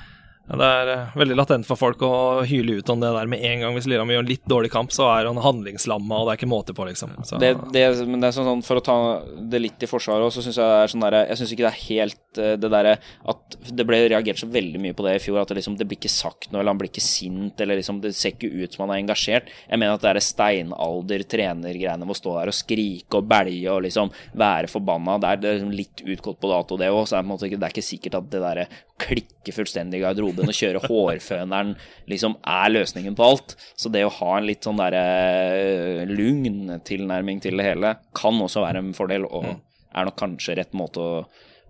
[0.48, 2.12] det er uh, veldig latent for folk å
[2.48, 3.74] hyle ut om det der med en gang.
[3.76, 6.50] Hvis Lillehammer gjør en litt dårlig kamp, så er han handlingslamma, og det er ikke
[6.52, 7.18] måte på, liksom.
[7.42, 8.98] Det, det, men det er sånn, For å ta
[9.52, 11.72] det litt i forsvaret så syns jeg det er sånn derre Jeg syns ikke det
[11.74, 12.96] er helt uh, det derre
[13.28, 15.90] at det ble reagert så veldig mye på det i fjor, at det liksom det
[15.90, 18.78] blir ikke sagt noe, eller han blir ikke sint, eller liksom det ser ikke ut
[18.78, 19.52] som han er engasjert.
[19.68, 23.84] Jeg mener at det er steinalder-trenergreiene med å stå der og skrike og belge og
[23.84, 27.04] liksom være forbanna, det er, det er liksom litt utgått på dato, det òg.
[27.10, 28.68] Så er det, det er ikke sikkert at det derre
[28.98, 31.74] klikker fullstendig i garderoben og kjøre hårføneren
[32.12, 33.56] liksom er løsningen på alt.
[33.80, 35.04] Så det å ha en litt sånn derre
[35.58, 39.60] eh, lugn tilnærming til det hele kan også være en fordel, og mm.
[39.98, 41.22] er nok kanskje rett måte å,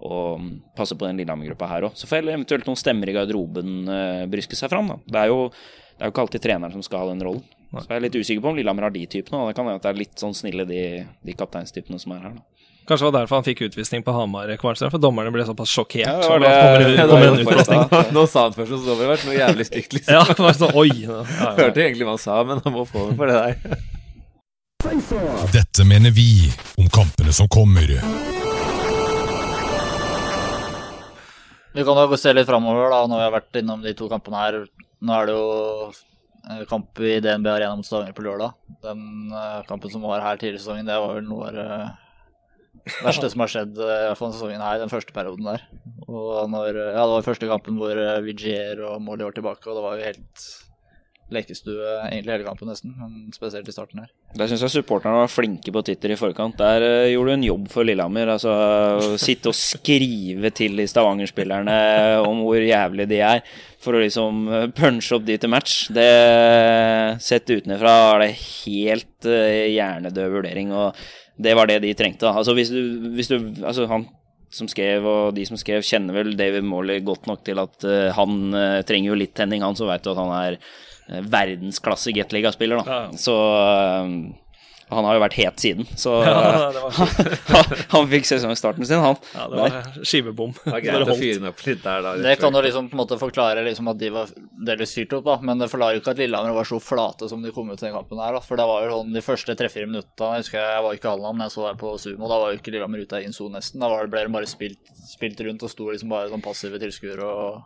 [0.07, 0.47] og
[0.77, 1.97] passe på den Lillehammer-gruppa her òg.
[1.97, 4.99] Så får eventuelt noen stemmer i garderoben uh, bryske seg fram, da.
[5.07, 5.47] Det er, jo,
[5.95, 7.45] det er jo ikke alltid treneren som skal ha den rollen.
[7.73, 9.41] Så jeg er litt usikker på om Lillehammer har de typene.
[9.41, 10.83] Og det kan hende at det er litt sånn snille de,
[11.27, 12.37] de kapteinstypene som er her.
[12.37, 12.56] da.
[12.87, 16.07] Kanskje det var derfor han fikk utvisning på Hamar, for dommerne ble såpass sjokkert.
[16.07, 16.51] Ja, det,
[16.87, 20.15] det, det, det, Nå sa han først hos det vært noe jævlig stygt, liksom.
[20.15, 20.93] ja, det var sånn, oi.
[21.03, 21.49] Ja, ja.
[21.59, 23.83] Hørte egentlig hva han sa, men han må få det for det der.
[25.57, 26.47] Dette mener vi
[26.79, 27.91] om kampene som kommer.
[31.75, 34.45] Vi kan jo se litt framover, da, når vi har vært innom de to kampene
[34.45, 34.63] her.
[35.03, 35.47] Nå er det jo
[35.91, 38.55] eh, kamp i DNB Arena mot Stavanger på lørdag.
[38.87, 41.51] Den uh, kampen som var her tidligere i sesongen, det var vel noe
[43.05, 45.65] verste som har skjedd eh, i sesongen her, den første perioden der.
[46.07, 49.77] Og når, ja, Det var første kampen hvor eh, Vigier og Molly var tilbake, og
[49.77, 50.47] det var jo helt
[51.33, 54.11] lekestue egentlig hele kampen nesten, men spesielt i starten her.
[54.37, 56.55] Der syns jeg supporterne var flinke på Twitter i forkant.
[56.59, 58.31] Der uh, gjorde du en jobb for Lillehammer.
[58.37, 61.77] Altså å sitte og skrive til de Stavanger-spillerne
[62.23, 63.43] om hvor jævlig de er,
[63.83, 64.47] for å liksom
[64.77, 65.77] punche opp de til match.
[65.93, 66.09] Det
[67.23, 71.07] Sett utenfra er det helt uh, hjernedød vurdering, og
[71.37, 72.29] det var det de trengte.
[72.29, 72.81] Altså hvis du,
[73.13, 74.07] hvis du Altså han
[74.49, 78.13] som skrev, og de som skrev, kjenner vel David Morley godt nok til at uh,
[78.15, 78.55] han
[78.87, 80.59] trenger jo litt tenning, han, så veit du at han er
[81.07, 82.83] Eh, verdensklasse Gateliga-spiller, da.
[82.85, 83.17] Ja.
[83.17, 83.35] Så
[84.89, 86.35] han har jo vært het siden, så ja,
[87.51, 89.17] han, han fikk sesongstarten sin, han.
[89.35, 90.53] Ja, det var skivebom.
[92.15, 94.31] Det, det kan jo liksom på en måte forklare liksom at de var
[94.69, 97.43] delvis fyrt opp, da, men det forklarer jo ikke at Lillehammer var så flate som
[97.43, 98.37] de kom ut til den kampen her.
[98.37, 98.43] Da.
[98.43, 101.43] For det var jo sånn de første tre-fire minutta jeg husker jeg var ikke Halland,
[101.43, 103.83] jeg så der på Sumo, da var jo ikke Lillehammer ute av Inso nesten.
[103.83, 107.65] Da ble det bare spilt, spilt rundt og sto liksom bare som passive tilskuere og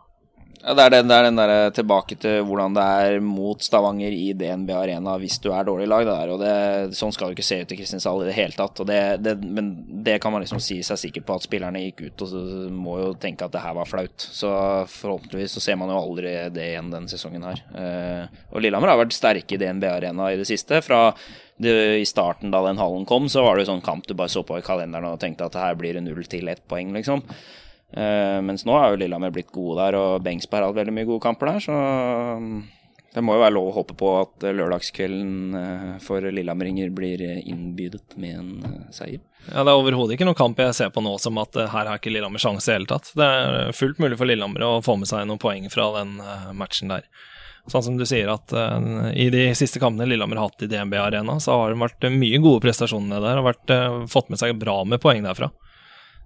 [0.62, 3.64] ja, det er den, det er den der eh, tilbake til hvordan det er mot
[3.64, 6.04] Stavanger i DNB Arena hvis du er dårlig lag.
[6.06, 8.54] Det der, og det, Sånn skal det ikke se ut i Kristiansand i det hele
[8.54, 8.82] tatt.
[8.86, 9.72] Det, det, men
[10.06, 12.36] det kan man liksom si seg sikker på at spillerne gikk ut og
[12.74, 14.28] må jo tenke at det her var flaut.
[14.30, 14.50] Så
[14.92, 17.64] forhåpentligvis så ser man jo aldri det igjen denne sesongen her.
[17.74, 20.78] Eh, og Lillehammer har vært sterke i DNB Arena i det siste.
[20.86, 21.08] Fra
[21.62, 24.44] I starten da den hallen kom, så var det jo sånn kamp du bare så
[24.46, 27.26] på i kalenderen og tenkte at det her blir null til ett poeng, liksom.
[27.92, 31.08] Uh, mens nå er jo Lillehammer blitt gode der, og Bengsberg har hatt veldig mye
[31.08, 31.64] gode kamper der.
[31.64, 32.62] Så um,
[33.12, 38.16] det må jo være lov å håpe på at lørdagskvelden uh, for lillehammeringer blir innbydet
[38.16, 39.20] med en uh, seier.
[39.50, 41.98] Ja, Det er overhodet ikke noen kamp jeg ser på nå som at her har
[41.98, 43.10] ikke Lillehammer sjanse i hele tatt.
[43.18, 46.14] Det er fullt mulig for Lillehammer å få med seg noen poeng fra den
[46.54, 47.08] matchen der.
[47.66, 48.54] Sånn som du sier at
[49.18, 52.38] I de siste kampene Lillehammer har hatt i DNB Arena, så har det vært mye
[52.42, 53.74] gode prestasjoner der og vært,
[54.14, 55.50] fått med seg bra med poeng derfra.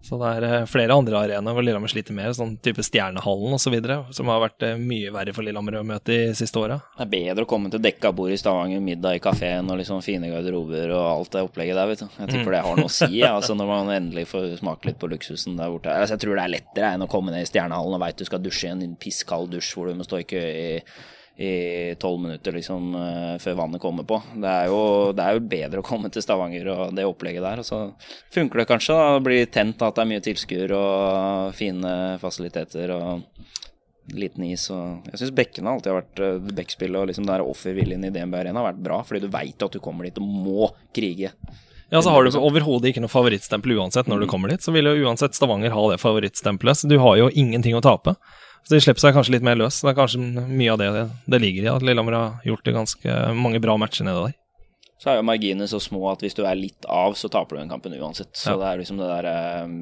[0.05, 3.75] Så det er eh, flere andre arenaer hvor Lillehammer sliter mer, sånn type Stjernehallen osv.,
[4.15, 6.79] som har vært eh, mye verre for Lillehammer å møte de siste åra.
[6.95, 10.05] Det er bedre å komme til dekka bord i Stavanger, middag i kafeen og liksom
[10.07, 12.07] fine garderober og alt det opplegget der, vet du.
[12.21, 12.55] Jeg tipper mm.
[12.55, 15.59] det har noe å si, ja, altså når man endelig får smake litt på luksusen
[15.59, 15.91] der borte.
[15.91, 18.27] Altså, jeg tror det er lettere enn å komme ned i Stjernehallen og veit du
[18.29, 20.71] skal dusje i en pisskald dusj hvor du må stå i kø i
[21.37, 24.21] i tolv minutter liksom, uh, før vannet kommer på.
[24.41, 27.61] Det er, jo, det er, jo, bedre å komme til Stavanger og det opplegget der.
[27.61, 27.81] Og så
[28.33, 28.97] funker det kanskje.
[28.97, 33.27] da, Blir tent at det er mye tilskuere og fine fasiliteter og
[34.17, 34.65] liten is.
[34.73, 38.41] Og jeg syns bekkene alltid har vært uh, bekkspillet og liksom der offerviljen i DNB
[38.41, 41.35] Arena har vært bra, fordi du veit at du kommer dit og må krige.
[41.93, 44.31] Ja, så har du overhodet ikke noe favorittstempel uansett når du mm.
[44.33, 44.65] kommer dit.
[44.65, 48.17] Så vil jo uansett Stavanger ha det favorittstempelet, så du har jo ingenting å tape.
[48.67, 49.79] Så de slipper seg kanskje litt mer løs.
[49.79, 50.89] Det er kanskje mye av det
[51.31, 54.35] det ligger i, at Lillehammer har gjort det ganske mange bra matcher nede der.
[54.99, 57.61] Så er jo marginene så små at hvis du er litt av, så taper du
[57.61, 58.33] den kampen uansett.
[58.35, 58.59] Så ja.
[58.59, 59.75] det er liksom det der eh,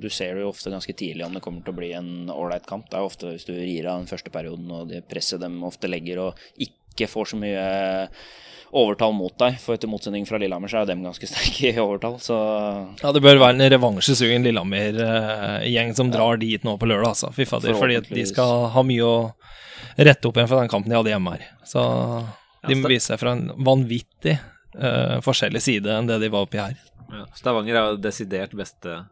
[0.00, 2.64] Du ser det jo ofte ganske tidlig om det kommer til å bli en ålreit
[2.66, 2.88] kamp.
[2.88, 5.90] Det er ofte hvis du rir av den første perioden og det presset dem ofte
[5.90, 7.66] legger og ikke får så mye
[8.70, 9.58] overtall mot deg.
[9.62, 12.36] For etter motsetning fra Lillehammer så er jo dem ganske sterke i overtall, så
[13.02, 16.42] Ja, det bør være en revansjesugen Lillehammer-gjeng som drar ja.
[16.44, 17.32] dit nå på lørdag, altså.
[17.34, 17.76] Fy fader.
[17.78, 19.16] Fordi de skal ha mye å
[19.98, 21.48] rette opp igjen for den kampen de hadde hjemme her.
[21.66, 21.82] Så
[22.66, 24.38] de må vise seg fra en vanvittig
[24.78, 26.76] uh, forskjellig side enn det de var oppi her.
[27.08, 29.02] Ja, Stavanger er jo desidert beste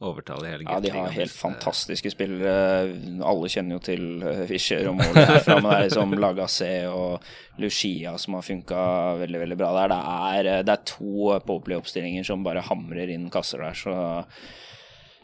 [0.00, 2.90] overtall i hele Ja, de har helt fantastiske spillere.
[3.24, 7.24] Alle kjenner jo til eh, Fischer og målet herfra, men det er liksom Lagasse og
[7.62, 8.82] Lucia som har funka
[9.22, 9.94] veldig veldig bra der.
[9.94, 13.96] Det er, eh, det er to Popley-oppstillinger som bare hamrer inn kasser der, så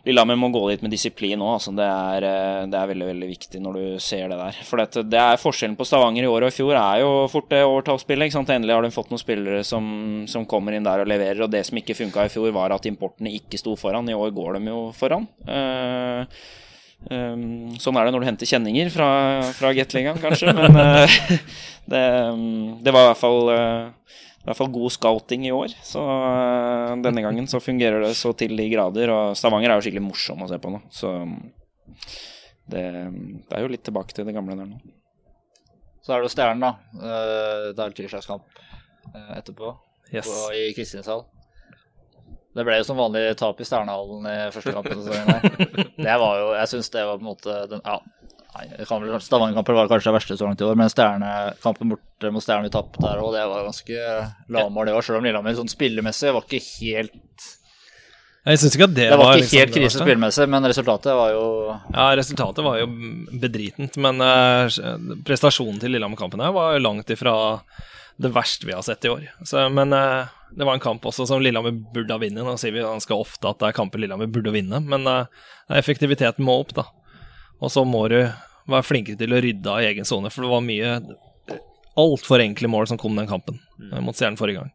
[0.02, 1.52] Lillehammer må gå dit med disiplin òg.
[1.56, 1.72] Altså.
[1.78, 4.58] Det, eh, det er veldig veldig viktig når du ser det der.
[4.66, 7.46] For det, det er Forskjellen på Stavanger i år og i fjor er jo fort
[7.52, 8.34] det overtallsspillet.
[8.42, 9.84] Endelig har de fått noen spillere som,
[10.30, 11.44] som, kommer inn der og leverer.
[11.46, 14.10] Og det som ikke funka i fjor, var at importene ikke sto foran.
[14.10, 15.28] I år går de jo foran.
[15.46, 16.26] Uh,
[17.06, 19.08] um, sånn er det når du henter kjenninger fra,
[19.54, 20.50] fra Gatlingan, kanskje.
[20.58, 21.22] Men uh,
[21.94, 22.04] det,
[22.82, 25.70] det, var i hvert fall uh, i hvert fall god scouting i år.
[25.86, 29.12] Så uh, denne gangen så fungerer det så til de grader.
[29.14, 30.80] Og Stavanger er jo skikkelig morsom å se på nå.
[30.90, 31.12] Så
[32.66, 34.80] det, det er jo litt tilbake til det gamle der nå.
[36.02, 36.72] Så er det jo Stjernen, da.
[36.98, 38.48] Uh, det er tirsdagskamp
[39.14, 39.70] uh, etterpå
[40.10, 40.26] yes.
[40.26, 41.30] på, i Kristiansand.
[42.52, 45.06] Det ble jo som vanlig tap i Stjernehallen i første kampen.
[46.04, 48.21] det var jo, jeg syns det var på en måte den, ja,
[48.52, 50.90] Stavanger-kampen var kanskje det verste så langt i år, men
[51.62, 54.04] kampen borte mot Stjernen vi tapte der òg, det var ganske
[54.52, 55.06] lavmål, det var.
[55.06, 57.50] Selv om Lillehammer sånn spillemessig var ikke helt
[58.42, 61.14] jeg synes ikke at Det, det var, var ikke liksom helt krise spillmessig, men resultatet
[61.14, 61.46] var jo
[61.94, 62.88] Ja, resultatet var jo
[63.38, 64.66] bedritent, men uh,
[65.26, 67.34] prestasjonen til Lillehammer-kampen her var langt ifra
[68.22, 69.28] det verste vi har sett i år.
[69.46, 72.42] Så, men uh, det var en kamp også som Lillehammer burde ha vunnet.
[72.42, 75.46] Nå sier vi ganske ofte at det er kamper Lillehammer burde vinne, men uh,
[75.78, 76.88] effektiviteten må opp, da.
[77.62, 80.64] Og så må du være flinkere til å rydde av egen sone, for det var
[80.66, 80.94] mye
[81.98, 83.98] altfor enkle mål som kom den kampen mm.
[84.04, 84.72] mot Stjernen forrige gang.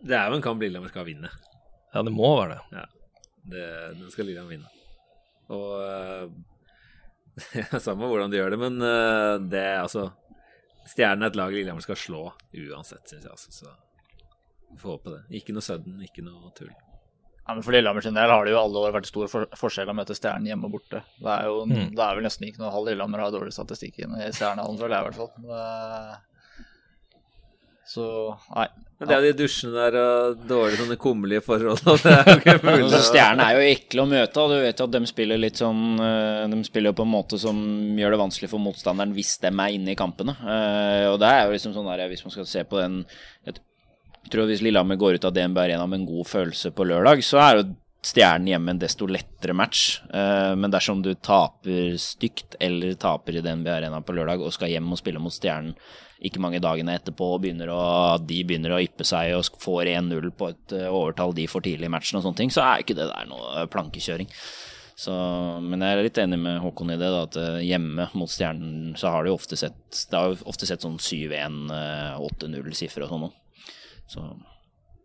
[0.00, 1.30] Det er jo en kamp Lillehammer skal vinne.
[1.92, 2.78] Ja, det må være det.
[2.78, 2.86] Ja,
[3.52, 3.66] det,
[3.98, 4.70] Den skal Lillehammer vinne.
[5.50, 10.10] Og uh, Samme hvordan de gjør det, men uh, det altså
[10.90, 12.22] Stjernen er et lag Lillehammer skal slå
[12.56, 13.30] uansett, syns jeg.
[13.30, 15.22] Altså, så får håpe det.
[15.40, 16.72] Ikke noe sudden, ikke noe tull.
[17.50, 19.88] Ja, men For Lillehammer sin del har det jo alle år vært stor for forskjell
[19.90, 21.00] å møte Stjernen hjemme og borte.
[21.18, 21.88] Det er jo mm.
[21.98, 25.02] det er vel nesten ikke noe halv Lillehammer har dårlig statistikk i Stjernehallen, føler jeg
[25.02, 26.20] i hvert fall.
[27.90, 28.04] Så
[28.54, 28.68] nei.
[29.00, 32.54] Men det er de dusjene der og dårlige sånne kummerlige forhold og det er ikke
[32.60, 32.84] mulig.
[32.84, 35.58] Altså, Stjernene er jo ekle å møte, og du vet jo at de spiller litt
[35.58, 37.58] sånn eh, De spiller jo på en måte som
[37.98, 40.36] gjør det vanskelig for motstanderen hvis de er inne i kampene.
[40.38, 43.02] Eh, og det er jo liksom sånn der, hvis man skal se på den
[43.50, 43.58] et
[44.30, 47.40] tror Hvis Lillehammer går ut av DNB Arena med en god følelse på lørdag, så
[47.42, 47.70] er jo
[48.00, 50.00] Stjernen hjemme en desto lettere match.
[50.08, 54.72] Eh, men dersom du taper stygt eller taper i DNB Arena på lørdag og skal
[54.72, 55.74] hjem og spille mot Stjernen
[56.20, 57.82] ikke mange dagene etterpå, og begynner å,
[58.20, 61.88] de begynner å yppe seg og får 1-0 på et eh, overtall de får tidlig
[61.88, 64.28] i matchen og sånne ting, så er ikke det der noe plankekjøring.
[65.00, 65.14] Så,
[65.64, 68.92] men jeg er litt enig med Håkon i det, da, at eh, hjemme mot Stjernen
[69.00, 69.80] så har de ofte sett,
[70.12, 71.62] det har ofte sett sånn 7-1,
[72.20, 73.36] 8-0-sifre og sånn noe.
[74.10, 74.24] Så,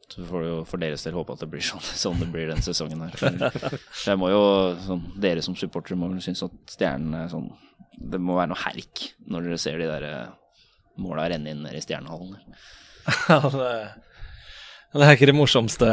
[0.10, 2.50] så får du jo for deres del håpe at det blir sånn, sånn det blir
[2.52, 3.18] den sesongen her.
[3.20, 3.78] For,
[4.10, 4.46] jeg må jo,
[4.88, 7.52] sånn, Dere som supportere må synes at Stjernen er sånn
[7.96, 10.34] Det må være noe herk når dere ser de der eh,
[11.02, 12.40] måla renne inn nede i Stjernehallen.
[13.30, 13.72] Ja, det,
[14.96, 15.90] det, er ikke det morsomste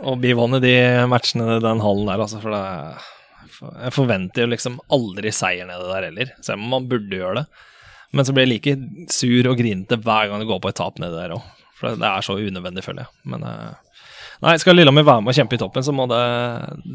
[0.00, 0.72] å bivåne de
[1.10, 2.38] matchene i den hallen der, altså.
[2.40, 2.62] For det,
[3.82, 7.66] jeg forventer jo liksom aldri seier nede der heller, selv om man burde gjøre det.
[8.16, 8.76] Men så blir jeg like
[9.12, 11.44] sur og grinete hver gang det går på et tap nede der òg.
[11.76, 13.12] For det er så unødvendig, føler jeg.
[13.28, 14.00] Men uh,
[14.44, 16.22] nei, skal Lillehammer være med og kjempe i toppen, så må det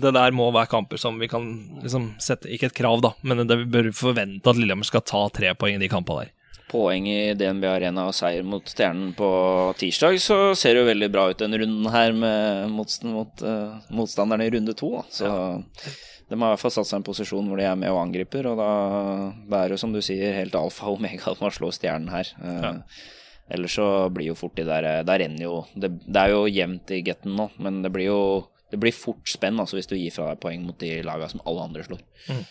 [0.03, 1.47] Det der må være kamper som vi kan
[1.83, 5.27] liksom sette Ikke et krav, da, men det vi bør forvente at Lillehammer skal ta
[5.33, 6.37] tre poeng i de kampene der.
[6.71, 9.27] Poeng i DNB Arena og seier mot Stjernen på
[9.79, 13.75] tirsdag, så ser det jo veldig bra ut den runden her med motstand, mot, uh,
[13.91, 14.93] motstanderne i runde to.
[15.11, 15.39] Så ja.
[16.31, 17.99] de har i hvert fall satt seg i en posisjon hvor de er med og
[18.05, 18.69] angriper, og da,
[19.51, 22.31] det er det som du sier helt alfa og omega at man slår Stjernen her.
[22.39, 22.77] Uh, ja.
[23.51, 26.45] Ellers så blir jo fort de der eh, Der renner jo det, det, er jo
[26.47, 28.21] jevnt i getten nå, men det blir jo
[28.71, 31.41] det blir fort spenn altså, hvis du gir fra deg poeng mot de lagene som
[31.43, 32.03] alle andre slår.
[32.31, 32.43] Mm.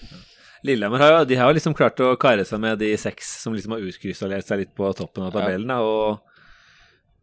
[0.69, 3.55] Lillehammer har jo, de har jo liksom klart å kare seg med de seks som
[3.57, 5.73] liksom har utkrystallert seg litt på toppen av tabellen.
[5.73, 5.81] Ja.
[5.81, 6.43] Og,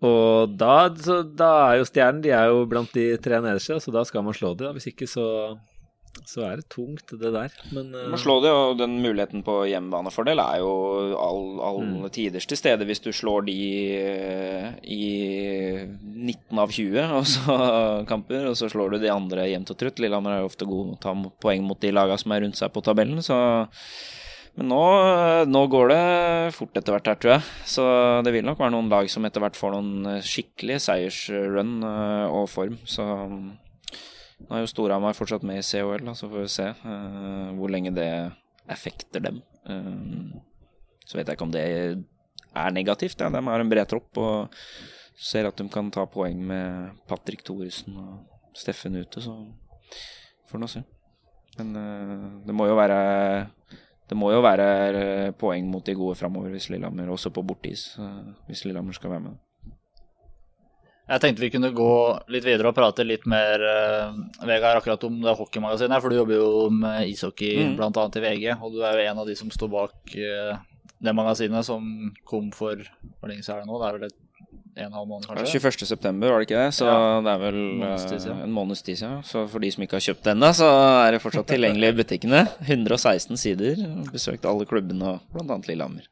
[0.10, 3.94] og da, så, da, er jo Stjernen de er jo blant de tre nederste, så
[3.94, 4.74] da skal man slå dem.
[4.78, 5.28] Hvis ikke så
[6.26, 7.54] så er det tungt, det der.
[7.76, 8.08] Men uh...
[8.14, 10.74] Man slår det, og den muligheten på hjemmebanefordel er jo
[11.22, 12.10] all, all mm.
[12.16, 13.58] tiders til stede hvis du slår de
[14.02, 15.04] uh, i
[15.86, 17.58] 19 av 20 også,
[18.10, 20.02] kamper, og så slår du de andre jevnt og trutt.
[20.04, 22.74] Lillehammer er jo ofte god å ta poeng mot de lagene som er rundt seg
[22.74, 23.38] på tabellen, så
[24.58, 24.84] men nå,
[25.46, 26.04] nå, går det
[26.56, 27.44] fort etter hvert her, tror jeg.
[27.70, 27.84] Så
[28.26, 32.80] det vil nok være noen lag som etter hvert får noen skikkelige seiersrun og form.
[32.90, 33.06] Så
[34.46, 37.94] nå er jo Storhamar fortsatt med i COL, så får vi se uh, hvor lenge
[37.96, 38.10] det
[38.70, 39.42] effekter dem.
[39.66, 40.38] Uh,
[41.08, 43.20] så vet jeg ikke om det er negativt.
[43.20, 43.32] Ja.
[43.34, 44.60] De har en bred tropp og
[45.18, 49.34] ser at de kan ta poeng med Patrick Thoresen og Steffen ute, så
[50.50, 50.84] får vi se.
[51.58, 53.02] Men uh, det må jo være
[54.08, 57.90] det må jo være poeng mot de gode framover hvis Lillehammer, også på bortis,
[58.48, 59.34] hvis Lillehammer skal være med.
[61.08, 61.92] Jeg tenkte vi kunne gå
[62.34, 65.96] litt videre og prate litt mer uh, Vegard, akkurat om det hockeymagasinet.
[65.96, 66.04] her.
[66.04, 67.78] For du jobber jo med ishockey mm.
[67.80, 68.08] bl.a.
[68.12, 70.58] i VG, og du er jo en av de som står bak uh,
[70.98, 71.84] det magasinet som
[72.26, 73.80] kom for Hvor lenge siden er det nå?
[73.80, 74.24] Det er vel et
[74.78, 75.58] en halv måned, kanskje?
[75.58, 75.86] 21.
[75.90, 76.74] september, var det ikke det?
[76.78, 76.98] Så ja.
[77.26, 79.24] det er vel uh, en måneds tid siden.
[79.26, 80.68] Så for de som ikke har kjøpt det ennå, så
[81.02, 82.44] er det fortsatt tilgjengelig i butikkene.
[82.68, 83.82] 116 sider.
[84.14, 85.58] Besøkt alle klubbene og bl.a.
[85.70, 86.06] Lillehammer.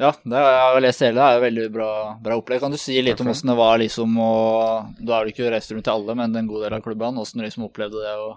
[0.00, 1.18] Ja, det har jeg lest hele.
[1.18, 1.90] Det er jo veldig bra,
[2.22, 2.62] bra opplegg.
[2.62, 4.32] Kan du si litt om åssen det var liksom å
[4.98, 7.22] Da har du ikke reist rundt til alle, men en god del av klubbene.
[7.22, 8.32] Åssen du liksom opplevde det å,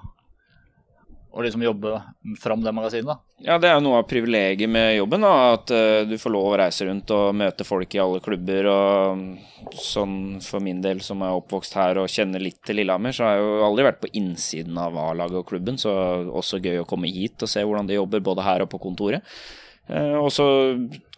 [1.32, 1.96] å liksom jobbe
[2.42, 3.08] fram det magasinet?
[3.16, 3.18] da?
[3.48, 5.26] Ja, det er jo noe av privilegiet med jobben.
[5.26, 8.70] da, At uh, du får lov å reise rundt og møte folk i alle klubber.
[8.76, 13.26] Og sånn for min del som er oppvokst her og kjenner litt til Lillehammer, så
[13.26, 15.82] har jeg jo aldri vært på innsiden av A-laget og klubben.
[15.82, 15.96] Så
[16.30, 19.24] også gøy å komme hit og se hvordan de jobber både her og på kontoret.
[19.86, 20.46] Eh, også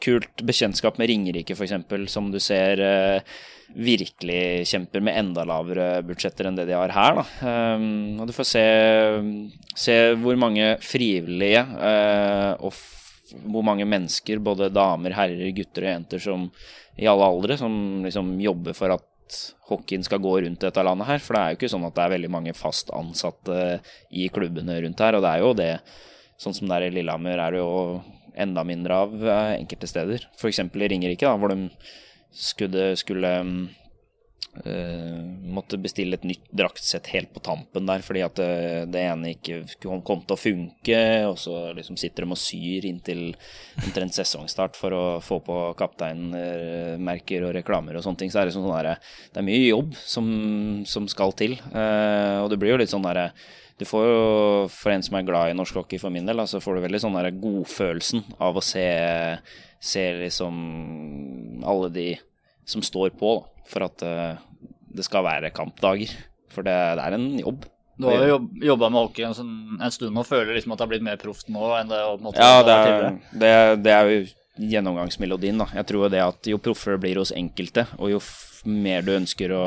[0.03, 1.75] kult bekjentskap med Ringerike, f.eks.,
[2.11, 3.37] som du ser eh,
[3.77, 7.21] virkelig kjemper med enda lavere budsjetter enn det de har her.
[7.21, 7.25] Da.
[7.77, 8.67] Um, og du får se,
[9.75, 11.65] se hvor mange frivillige
[12.63, 12.71] og
[13.51, 16.47] hvor mange mennesker, både damer, herrer, gutter og jenter som
[16.97, 19.37] i alle aldre, som liksom jobber for at
[19.67, 21.23] hockeyen skal gå rundt dette landet her.
[21.23, 24.79] For det er jo ikke sånn at det er veldig mange fast ansatte i klubbene
[24.83, 25.17] rundt her.
[25.17, 25.73] Og det er jo det,
[26.39, 27.73] sånn som det er i Lillehammer, er det jo
[28.37, 30.29] enda mindre av eh, enkelte steder.
[30.37, 30.63] F.eks.
[30.63, 31.69] i Ringerike, da, hvor de
[32.37, 33.33] skulle, skulle
[34.65, 35.21] Uh,
[35.53, 39.59] måtte bestille et nytt draktsett helt på tampen der fordi at det, det ene ikke
[39.85, 41.01] kom, til å funke.
[41.29, 43.21] Og så liksom sitter de og syr inntil
[43.83, 48.33] omtrent sesongstart for å få på kapteinmerker og reklamer og sånne ting.
[48.33, 48.97] Så er det, sånn der,
[49.29, 50.27] det er mye jobb som,
[50.89, 51.57] som skal til.
[51.69, 53.29] Uh, og det blir jo litt sånn derre
[53.77, 54.21] du får jo,
[54.73, 57.01] For en som er glad i norsk hockey for min del, så får du veldig
[57.03, 58.87] sånn godfølelsen av å se,
[59.79, 60.57] se liksom
[61.67, 62.07] alle de
[62.67, 64.39] som står på for at uh,
[64.97, 66.11] det skal være kampdager.
[66.51, 67.67] For det, det er en jobb.
[67.97, 70.85] Du har jo jobba med hockey en, sånn, en, stund og føler liksom at det
[70.85, 73.53] har blitt mer proft nå enn det måte, Ja, det er, det,
[73.85, 75.57] det er, jo gjennomgangsmelodien.
[75.61, 75.67] da.
[75.79, 78.21] Jeg tror det at jo proffere blir hos enkelte, og jo
[78.67, 79.65] mer du ønsker å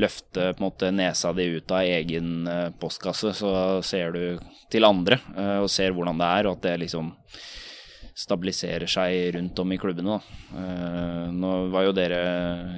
[0.00, 3.52] løfte måte nesa di ut av egen uh, postkasse, så
[3.86, 4.22] ser du
[4.70, 7.10] til andre uh, og ser hvordan det er, og at det liksom
[8.20, 10.18] stabiliserer seg rundt om i klubbene.
[10.18, 10.58] Da.
[11.32, 12.18] nå var jo dere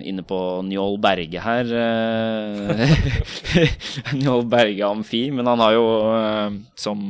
[0.06, 0.36] inne på
[0.68, 1.72] Njål Berge her.
[4.20, 5.88] Njål Berge Amfi, men han har jo
[6.78, 7.02] som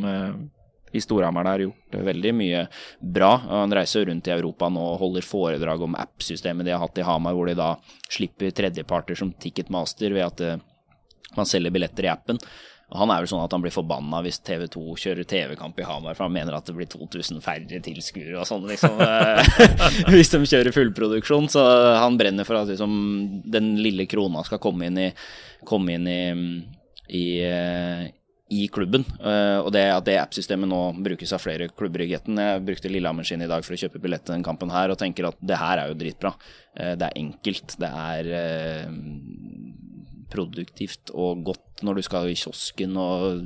[0.92, 2.66] i Storhamar der gjort veldig mye
[3.00, 3.30] bra.
[3.48, 7.06] Han reiser rundt i Europa nå og holder foredrag om app-systemet de har hatt i
[7.06, 7.74] Hamar, hvor de da
[8.12, 10.62] slipper tredjeparter som Ticketmaster ved at
[11.36, 12.40] man selger billetter i appen.
[12.92, 16.16] Han er vel sånn at han blir forbanna hvis TV 2 kjører TV-kamp i Hamar,
[16.16, 19.00] for han mener at det blir 2000 færre tilskuere og sånn, liksom.
[20.12, 21.48] hvis de kjører fullproduksjon.
[21.52, 21.62] Så
[21.96, 22.92] han brenner for at liksom,
[23.48, 25.08] den lille krona skal komme inn i,
[25.68, 26.20] komme inn i,
[27.16, 27.24] i,
[28.52, 29.06] i klubben.
[29.18, 32.40] Og det at det app-systemet nå brukes av flere klubber i Getten.
[32.40, 35.00] Jeg brukte Lillehammer sin i dag for å kjøpe billett til den kampen her, og
[35.00, 36.34] tenker at det her er jo dritbra.
[36.76, 37.76] Det er enkelt.
[37.80, 38.32] Det er
[40.32, 43.42] produktivt og godt når du skal i kiosken og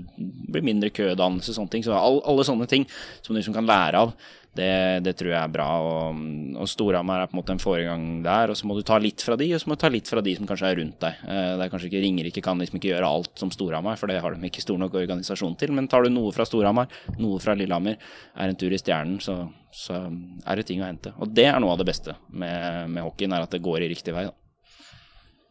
[0.52, 1.86] blir mindre kødannelse og sånne ting.
[1.86, 2.86] Så all, alle sånne ting
[3.22, 4.12] som du liksom kan lære av,
[4.56, 5.66] det, det, tror jeg er bra.
[5.84, 6.22] Og,
[6.60, 9.24] og Storhamar er på en måte en foregang der, og så må du ta litt
[9.24, 11.20] fra de, og så må du ta litt fra de som kanskje er rundt deg.
[11.26, 14.20] Eh, det er kanskje ikke Ringerike kan liksom ikke gjøre alt som Storhamar, for det
[14.24, 15.74] har de ikke stor nok organisasjon til.
[15.76, 16.90] Men tar du noe fra Storhamar,
[17.20, 18.00] noe fra Lillehammer,
[18.36, 19.42] er en tur i Stjernen, så,
[19.74, 20.06] så,
[20.46, 21.14] er det ting å hente.
[21.20, 23.92] Og det er noe av det beste med, med hockeyen, er at det går i
[23.94, 24.28] riktig vei.
[24.30, 24.45] da.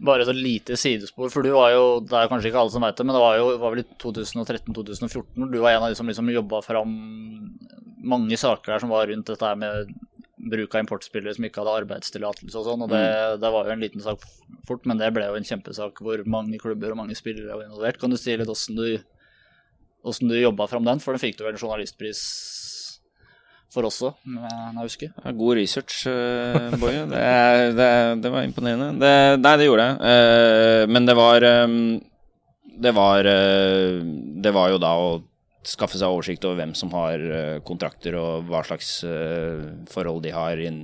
[0.03, 2.97] Bare så lite sidespor, for du var jo Det er kanskje ikke alle som vet
[2.99, 6.09] det, men det var jo var vel i 2013-2014 du var en av de som
[6.09, 6.91] liksom jobba fram
[8.05, 9.95] mange saker der som var rundt dette her med
[10.51, 12.83] bruk av importspillere som ikke hadde arbeidstillatelse og sånn.
[12.85, 13.39] Og det, mm.
[13.41, 14.25] det, var jo en liten sak
[14.67, 17.99] fort, men det ble jo en kjempesak hvor mange klubber og mange spillere var involvert.
[18.01, 18.99] Kan du si litt åssen du,
[20.05, 21.01] hvordan du jobba fram den?
[21.01, 22.21] For den fikk du vel en journalistpris
[23.75, 25.13] for oss òg, når jeg husker.
[25.19, 27.05] Ja, god research, uh, Boje.
[27.11, 27.21] Det,
[27.77, 27.91] det,
[28.23, 28.89] det, var imponerende.
[29.01, 29.13] Det,
[29.43, 30.01] nei, det gjorde jeg.
[30.01, 31.79] Uh, men det var um,
[32.85, 34.03] Det var uh,
[34.45, 35.15] Det var jo da å
[35.65, 37.21] skaffe seg oversikt over hvem som har
[37.65, 38.99] kontrakter, og hva slags
[39.89, 40.75] forhold de har inn,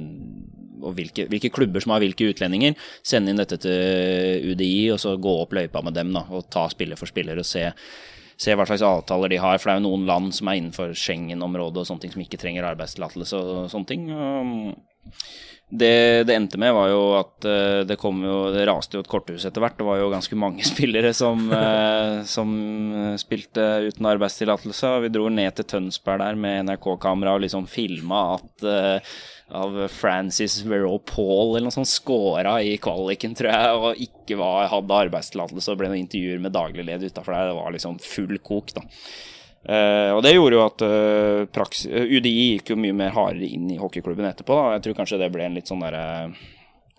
[0.82, 2.74] og hvilke, hvilke, klubber som har hvilke utlendinger.
[3.06, 6.66] Sende inn dette til UDI, og så gå opp løypa med dem da, og ta
[6.74, 7.68] spiller for spiller og se
[8.42, 9.60] se hva slags avtaler de har.
[9.60, 12.42] For det er jo noen land som er innenfor Schengen-området og sånne ting som ikke
[12.42, 14.10] trenger arbeidstillatelse og sånne ting.
[15.72, 19.46] Det det endte med, var jo at eh, det jo Det raste jo et korthus
[19.48, 19.78] etter hvert.
[19.80, 22.52] Det var jo ganske mange spillere som, eh, som
[23.22, 24.98] spilte uten arbeidstillatelse.
[25.06, 29.16] Vi dro ned til Tønsberg der med NRK-kamera og liksom filma at eh,
[29.52, 34.70] av Francis Verreau Paul eller noe sånt scora i kvaliken, tror jeg, og ikke var,
[34.72, 37.52] hadde arbeidstillatelse og ble noen intervjuer med daglig led utafor der.
[37.52, 38.86] Det var liksom full kok, da.
[39.62, 43.46] Uh, og det gjorde jo at uh, praks, uh, UDI gikk jo mye mer hardere
[43.46, 44.58] inn i hockeyklubben etterpå.
[44.58, 44.78] da.
[44.78, 46.32] Jeg tror kanskje det ble en litt sånn derre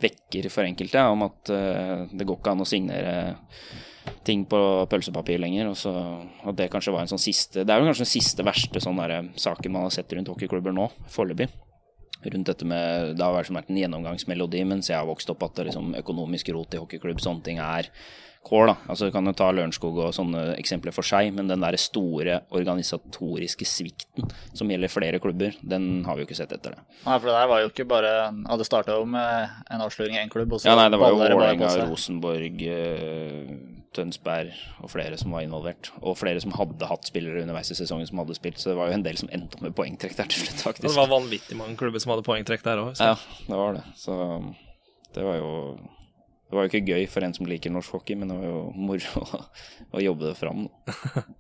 [0.03, 1.50] vekker for enkelte om at
[2.11, 3.12] det går ikke an å signere
[4.26, 4.59] ting på
[4.90, 5.68] pølsepapir lenger.
[5.70, 5.92] Og, så,
[6.42, 8.98] og det kanskje var en sånn siste Det er jo kanskje den siste verste sånn
[8.98, 11.50] der, saken man har sett rundt hockeyklubber nå, foreløpig
[12.25, 15.70] rundt dette med Det har vært en gjennomgangsmelodi mens jeg har vokst opp at det
[15.70, 17.91] liksom økonomisk rot i hockeyklubb, sånne ting er
[18.43, 18.66] core.
[18.73, 18.77] da.
[18.91, 22.41] Altså Du kan jo ta Lørenskog og sånne eksempler for seg, men den der store
[22.55, 26.83] organisatoriske svikten som gjelder flere klubber, den har vi jo ikke sett etter det.
[27.07, 30.18] Nei, for det der var jo ikke bare Ja, det starta jo med en avsløring
[30.18, 34.90] i én klubb, og så Ja, nei, det var jo Vålerenga, Rosenborg, uh, Tønsberg og
[34.93, 35.90] flere som var involvert.
[36.01, 38.90] Og flere som hadde hatt spillere underveis i sesongen som hadde spilt, så det var
[38.90, 40.88] jo en del som endte opp med poengtrekk der til slutt, faktisk.
[40.88, 42.93] Det var vanvittig mange klubber som hadde poengtrekk der òg.
[43.01, 43.16] Ja,
[43.49, 43.84] det var det.
[44.01, 44.16] Så
[45.12, 45.53] det var jo
[46.53, 48.59] Det var jo ikke gøy for en som liker norsk hockey, men det var jo
[48.76, 49.38] moro å,
[49.96, 50.66] å jobbe det fram.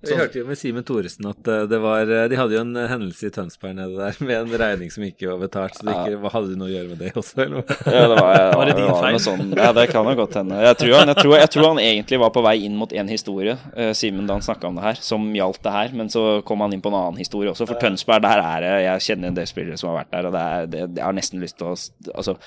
[0.00, 2.78] Vi hørte jo med Simen Thoresen at eh, det var eh, De hadde jo en
[2.88, 6.22] hendelse i Tønsberg nede der med en regning som ikke var betalt, så det ikke,
[6.22, 7.76] hva hadde du noe å gjøre med det også, eller?
[7.84, 9.20] Ja, det var, Var det din feil?
[9.26, 10.64] Sånn, ja, det kan jo godt hende.
[10.64, 13.12] Jeg tror, han, jeg, tror, jeg tror han egentlig var på vei inn mot en
[13.12, 15.96] historie, eh, Simen, da han snakka om det her, som gjaldt det her.
[16.00, 17.68] Men så kom han inn på en annen historie også.
[17.68, 20.38] For Tønsberg, der er det Jeg kjenner en del spillere som har vært der, og
[20.40, 21.76] det er, det, jeg har nesten lyst til å
[22.16, 22.40] altså,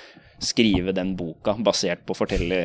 [0.43, 2.57] skrive den boka basert på å fortelle,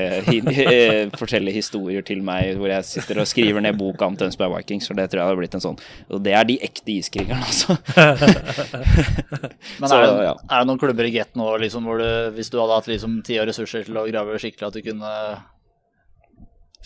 [1.20, 4.88] fortelle historier til meg, hvor jeg sitter og skriver ned boka om Tønsberg Vikings.
[4.90, 5.78] For det tror jeg hadde blitt en sånn
[6.10, 7.78] Og det er de ekte iskrigerne, altså.
[9.80, 10.34] Men er, det, ja.
[10.34, 13.20] er det noen klubber i Get nå liksom, hvor du, hvis du hadde hatt liksom
[13.26, 15.14] tid og ressurser til å grave skikkelig, at du kunne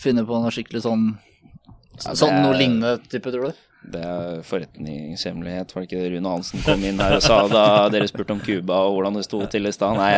[0.01, 3.63] finne på noe skikkelig sånn Ja, det Sånn noe lignende type, tror du?
[3.91, 7.63] Det er forretningshemmelighet, var det ikke det Rune Hansen kom inn her og sa da
[7.93, 9.97] dere spurte om Cuba og hvordan det sto til i stad?
[9.99, 10.11] Nei,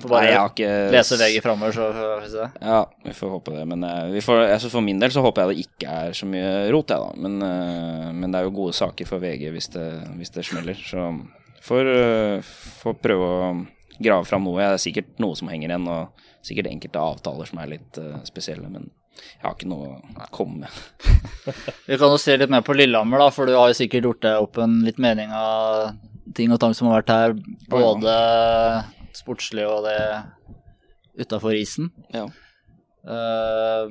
[0.00, 1.88] nei, jeg har ikke Lese VG framover, så
[2.22, 2.46] vi se.
[2.62, 3.64] Ja, vi får håpe det.
[3.70, 6.28] Men eh, vi får, altså for min del så håper jeg det ikke er så
[6.30, 7.26] mye rot, jeg, da.
[7.26, 9.88] Men, eh, men det er jo gode saker for VG hvis det,
[10.20, 10.80] hvis det smeller.
[10.92, 11.10] Så
[11.66, 12.54] får, eh,
[12.84, 13.50] får prøve å
[14.00, 14.60] grave fram noe.
[14.62, 18.70] Det er sikkert noe som henger igjen, og sikkert enkelte avtaler som er litt spesielle.
[18.72, 18.88] Men
[19.18, 21.24] jeg har ikke noe å komme med.
[21.88, 24.22] Vi kan jo se litt mer på Lillehammer, da, for du har jo sikkert gjort
[24.26, 25.96] deg opp en litt mening av
[26.36, 27.34] ting og tang som har vært her,
[27.72, 28.14] både
[29.16, 29.98] sportslig og det
[31.20, 31.90] utafor isen.
[32.14, 32.28] Ja.
[33.04, 33.90] Uh,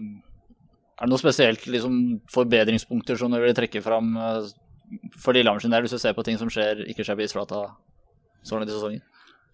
[1.00, 2.00] er det noe spesielt liksom,
[2.32, 4.46] forbedringspunkter som du vil trekke fram uh,
[5.20, 7.66] for Lillehammer sin del, hvis du ser på ting som skjer, ikke skjer på isflata
[8.44, 9.04] så langt i sesongen?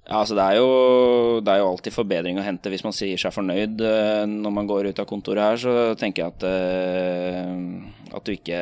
[0.05, 3.17] Ja, altså det er, jo, det er jo alltid forbedring å hente hvis man sier
[3.17, 8.13] seg fornøyd eh, når man går ut av kontoret her, så tenker jeg at, eh,
[8.13, 8.59] at, du ikke,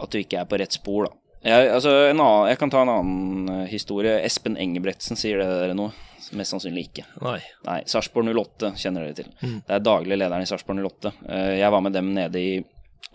[0.00, 1.14] at du ikke er på rett spor, da.
[1.44, 4.16] Jeg, altså en annen, jeg kan ta en annen eh, historie.
[4.26, 5.92] Espen Engebretsen, sier det dere noe?
[6.36, 7.04] Mest sannsynlig ikke.
[7.24, 7.38] Nei.
[7.64, 9.30] Nei, Sarpsborg 08 kjenner dere til.
[9.40, 11.12] Det er daglig lederen i Sarpsborg 08.
[11.28, 12.58] Eh, Jeg var med dem nede i,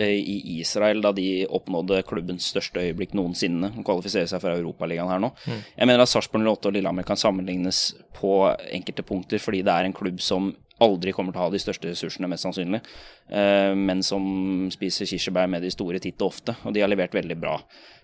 [0.01, 3.69] i Israel da de oppnådde klubbens største øyeblikk noensinne.
[3.77, 5.29] Å kvalifisere seg for Europaligaen her nå.
[5.45, 8.34] Jeg mener at Sarpsborg 08 og Lillehammer kan sammenlignes på
[8.73, 10.49] enkelte punkter, fordi det er en klubb som
[10.81, 12.81] aldri kommer til å ha de største ressursene, mest sannsynlig,
[13.29, 14.23] eh, men som
[14.73, 16.55] spiser kirsebær med de store titt og ofte.
[16.65, 17.59] Og de har levert veldig bra.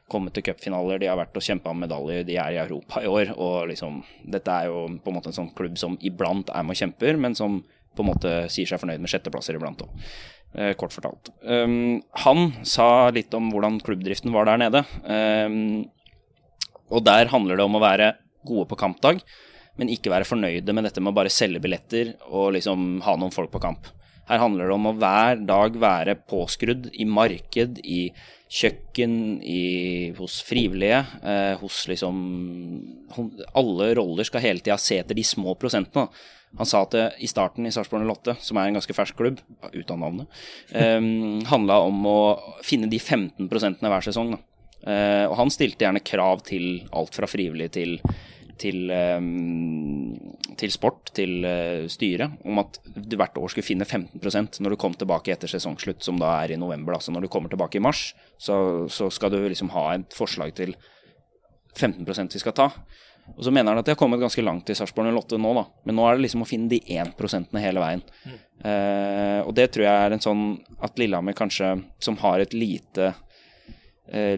[0.09, 3.09] Kommet til cupfinaler, de har vært og kjempa om medaljer, de er i Europa i
[3.09, 3.33] år.
[3.37, 6.77] Og liksom, dette er jo på en måte en sånn klubb som iblant er med
[6.77, 7.61] og kjemper, men som
[7.95, 10.05] på en måte sier seg fornøyd med sjetteplasser iblant òg.
[10.57, 11.29] Eh, kort fortalt.
[11.45, 14.81] Um, han sa litt om hvordan klubbdriften var der nede.
[15.05, 15.85] Um,
[16.89, 18.15] og der handler det om å være
[18.47, 19.21] gode på kampdag,
[19.77, 23.35] men ikke være fornøyde med dette med å bare selge billetter og liksom ha noen
[23.35, 23.91] folk på kamp.
[24.29, 28.01] Her handler det om å hver dag være påskrudd i marked, i
[28.49, 29.13] kjøkken,
[29.45, 29.61] i,
[30.17, 32.19] hos frivillige, eh, hos liksom
[33.57, 36.09] Alle roller skal hele tida se etter de små prosentene.
[36.57, 39.41] Han sa at det i starten i Sarpsborg 08, som er en ganske fersk klubb,
[39.69, 40.39] ut av navnet,
[40.73, 41.01] eh,
[41.49, 42.19] handla om å
[42.65, 44.33] finne de 15 prosentene hver sesong.
[44.33, 44.41] Da.
[44.89, 47.97] Eh, og han stilte gjerne krav til alt fra frivillig til
[48.59, 54.61] til, eh, til sport, til eh, styret, om at du hvert år skulle finne 15%
[54.61, 56.97] når du kom tilbake etter sesongslutt, som da er i november.
[56.97, 60.55] Altså når du kommer tilbake i mars, så, så skal du liksom ha et forslag
[60.59, 60.75] til
[61.77, 62.71] 15% vi skal ta.
[63.37, 65.65] Og så mener han at de har kommet ganske langt i Sarpsborg 08 nå, da.
[65.85, 68.03] Men nå er det liksom å finne de 1 hele veien.
[68.65, 70.43] Eh, og det tror jeg er en sånn
[70.81, 73.13] at Lillehammer kanskje, som har et lite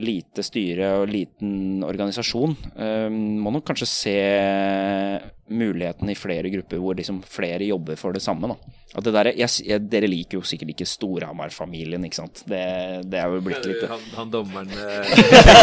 [0.01, 4.15] lite styre og liten organisasjon, eh, må nok kanskje se
[5.51, 8.51] muligheten i flere grupper hvor liksom flere jobber for det samme.
[8.91, 12.43] Det der, jeg, jeg, dere liker jo sikkert ikke Storhamar-familien, ikke sant.
[12.43, 12.59] Det,
[13.07, 15.07] det er jo blitt litt Han, han dommeren med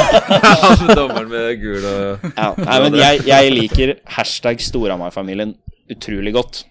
[0.81, 5.57] Han dommeren med gul og ja, Nei, men jeg, jeg liker hashtag Storhamar-familien
[5.93, 6.65] utrolig godt.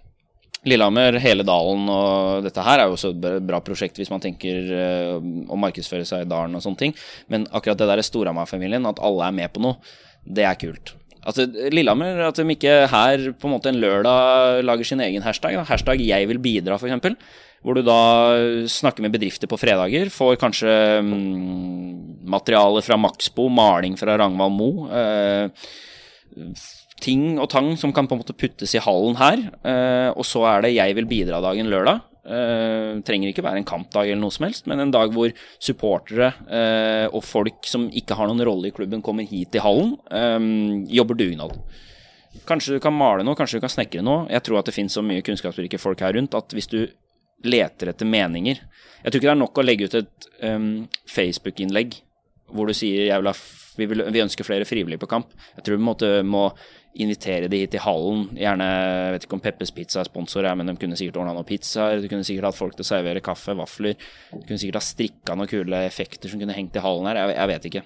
[0.68, 4.72] Lillehammer, hele dalen og dette her er jo også et bra prosjekt hvis man tenker
[4.76, 6.95] eh, å markedsføre seg i dalen og sånne ting.
[7.32, 9.80] Men akkurat det der Storhamar-familien, at alle er med på noe,
[10.28, 10.93] det er kult.
[11.28, 11.43] Altså,
[11.74, 15.57] Lillehammer, at de ikke her på en måte en lørdag lager sin egen hashtag.
[15.59, 15.65] Da.
[15.68, 17.18] Hashtag 'jeg vil bidra', f.eks.
[17.65, 17.99] Hvor du da
[18.70, 24.88] snakker med bedrifter på fredager, får kanskje mm, materiale fra Maxbo, maling fra Ragnvald Moe.
[24.88, 25.49] Eh,
[27.04, 29.41] ting og tang som kan på en måte puttes i hallen her.
[29.62, 32.02] Eh, og så er det 'Jeg vil bidra'-dagen lørdag.
[32.28, 35.32] Eh, trenger ikke være en kampdag eller noe som helst, men en dag hvor
[35.64, 39.95] supportere eh, og folk som ikke har noen rolle i klubben, kommer hit i hallen,
[40.12, 40.39] eh,
[40.91, 41.56] jobber dugnad.
[42.45, 44.28] Kanskje du kan male noe, kanskje du kan snekre noe.
[44.30, 46.82] Jeg tror at det finnes så mye kunnskapsrike folk her rundt at hvis du
[47.45, 52.00] leter etter meninger Jeg tror ikke det er nok å legge ut et um, Facebook-innlegg
[52.50, 53.34] hvor du sier jeg
[53.78, 55.34] vi, vil, vi ønsker flere frivillige på kamp.
[55.58, 56.48] Jeg tror du på må
[57.04, 58.26] invitere de hit til hallen.
[58.38, 61.48] Gjerne, jeg vet ikke om Peppes Pizza er sponsor, men de kunne sikkert ordna noen
[61.48, 62.02] pizzaer.
[62.02, 63.98] Du kunne sikkert hatt folk til å servere kaffe, vafler.
[64.32, 67.22] Du kunne sikkert ha strikka noen kule effekter som kunne hengt i hallen her.
[67.22, 67.84] Jeg, jeg vet ikke.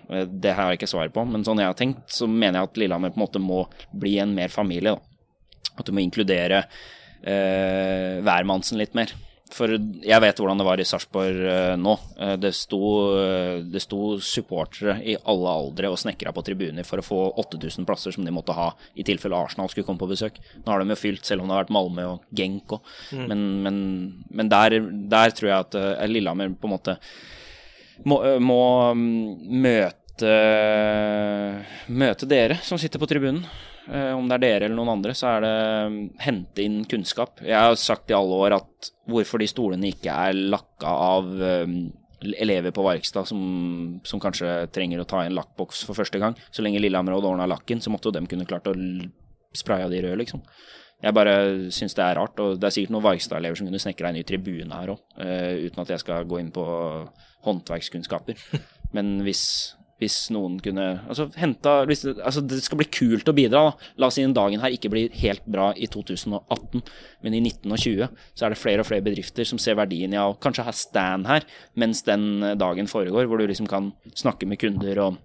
[0.47, 1.25] Det har jeg ikke svar på.
[1.29, 4.17] Men sånn jeg har tenkt, så mener jeg at Lillehammer på en måte må bli
[4.23, 4.95] en mer familie.
[4.95, 5.71] da.
[5.77, 9.13] At du må inkludere eh, hvermannsen litt mer.
[9.51, 11.93] For jeg vet hvordan det var i Sarpsborg eh, nå.
[12.23, 12.81] Eh, det, sto,
[13.19, 17.87] eh, det sto supportere i alle aldre og snekra på tribuner for å få 8000
[17.87, 20.39] plasser som de måtte ha i tilfelle Arsenal skulle komme på besøk.
[20.63, 22.93] Nå har de jo fylt, selv om det har vært Malmö og Genk òg.
[23.17, 23.81] Men, men,
[24.31, 24.77] men der,
[25.11, 26.97] der tror jeg at eh, Lillehammer på en måte
[28.07, 28.61] må, må
[28.95, 29.97] mm, møte
[31.89, 33.41] Møte dere som sitter på tribunen.
[33.89, 35.55] Eh, Om det er dere eller noen andre, så er det
[35.93, 37.41] mm, hente inn kunnskap.
[37.45, 41.73] Jeg har sagt i alle år at hvorfor de stolene ikke er lakka av eh,
[42.41, 43.41] elever på Varkstad som,
[44.05, 46.37] som kanskje trenger å ta i en lakkboks for første gang.
[46.53, 48.75] Så lenge Lillehammer hadde ordna lakken, så måtte jo dem kunne klart å
[49.57, 50.43] spraye av de røde, liksom.
[51.01, 51.33] Jeg bare
[51.73, 54.21] syns det er rart, og det er sikkert noen Varkstad-elever som kunne snekra en ny
[54.21, 56.61] tribune her òg, uten at jeg skal gå inn på
[57.47, 58.37] håndverkskunnskaper.
[58.95, 63.89] Men hvis, hvis noen kunne Altså, henta altså, det skal bli kult å bidra, da.
[64.01, 66.83] La oss si den dagen her ikke blir helt bra i 2018,
[67.21, 70.13] men i 19 og 20 så er det flere og flere bedrifter som ser verdien
[70.15, 71.45] i å kanskje ha stand her
[71.79, 75.19] mens den dagen foregår, hvor du liksom kan snakke med kunder og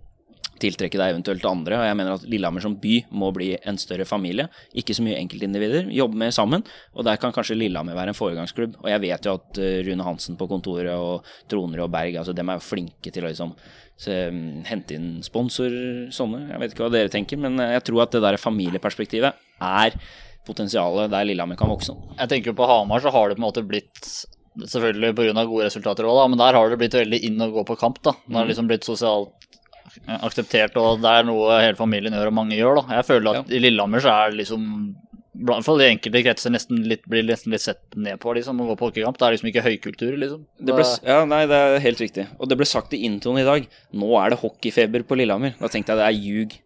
[0.63, 1.79] tiltrekke deg eventuelt andre.
[1.79, 4.49] Og jeg mener at Lillehammer som by må bli en større familie.
[4.79, 5.91] Ikke så mye enkeltindivider.
[5.95, 6.65] Jobbe med sammen.
[6.95, 8.79] Og der kan kanskje Lillehammer være en foregangsklubb.
[8.83, 12.37] Og jeg vet jo at eh, Rune Hansen på kontoret og Troner og Berg, altså
[12.37, 13.57] dem er jo flinke til å liksom
[13.97, 15.73] se, mm, hente inn sponsor,
[16.15, 16.47] sånne.
[16.53, 20.01] Jeg vet ikke hva dere tenker, men eh, jeg tror at det der familieperspektivet er
[20.47, 21.95] potensialet der Lillehammer kan vokse.
[22.17, 24.11] Jeg tenker jo på Hamar så har det på en måte blitt
[24.57, 25.43] Selvfølgelig pga.
[25.45, 27.99] gode resultater òg, men der har det blitt veldig inn å gå på kamp.
[28.01, 28.15] da.
[28.25, 29.46] Det har liksom blitt sosialt
[30.07, 32.81] akseptert, og det er noe hele familien gjør, og mange gjør.
[32.83, 33.01] da.
[33.01, 34.71] Jeg føler at i Lillehammer så er det liksom
[35.37, 38.61] i hvert fall i enkelte kretser nesten litt, blir nesten litt sett ned på liksom,
[38.63, 39.19] å gå på hockeykamp.
[39.21, 40.47] Det er liksom ikke høykultur, liksom.
[40.57, 42.25] Det ble, ja, nei, det er helt riktig.
[42.41, 43.67] Og det ble sagt i introen i dag.
[43.93, 45.53] Nå er det hockeyfeber på Lillehammer.
[45.61, 46.57] Da tenkte jeg det er ljug.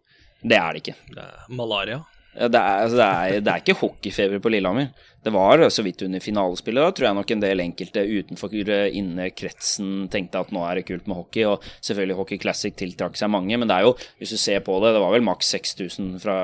[0.41, 0.95] Det er det ikke.
[1.17, 1.99] Det er malaria.
[2.31, 4.87] Ja, Det er, altså, det, er, det er ikke hockeyfeber på Lillehammer.
[5.21, 6.81] Det var så vidt under finalespillet.
[6.81, 10.87] Da tror jeg nok en del enkelte utenfor eh, innekretsen tenkte at nå er det
[10.87, 11.45] kult med hockey.
[11.45, 14.79] Og selvfølgelig Hockey Classic tiltrakk seg mange, men det er jo, hvis du ser på
[14.81, 16.39] det, det var vel maks 6000 fra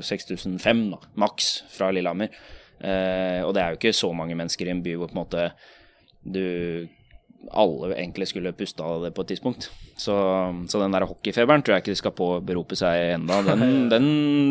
[0.00, 1.02] 6005, da.
[1.20, 2.32] Maks fra Lillehammer.
[2.80, 5.22] Eh, og det er jo ikke så mange mennesker i en by hvor på en
[5.22, 5.46] måte
[6.22, 6.88] du
[7.50, 9.68] alle egentlig skulle puste av det på et tidspunkt.
[10.02, 10.16] Så,
[10.68, 13.38] så den der hockeyfeberen tror jeg ikke skal påberope seg enda.
[13.52, 14.06] Den, den,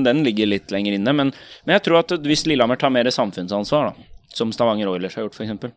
[0.08, 1.14] den ligger litt lenger inne.
[1.18, 1.34] Men,
[1.66, 5.36] men jeg tror at hvis Lillehammer tar mer samfunnsansvar, da, som Stavanger Oilers har gjort
[5.36, 5.74] f.eks.,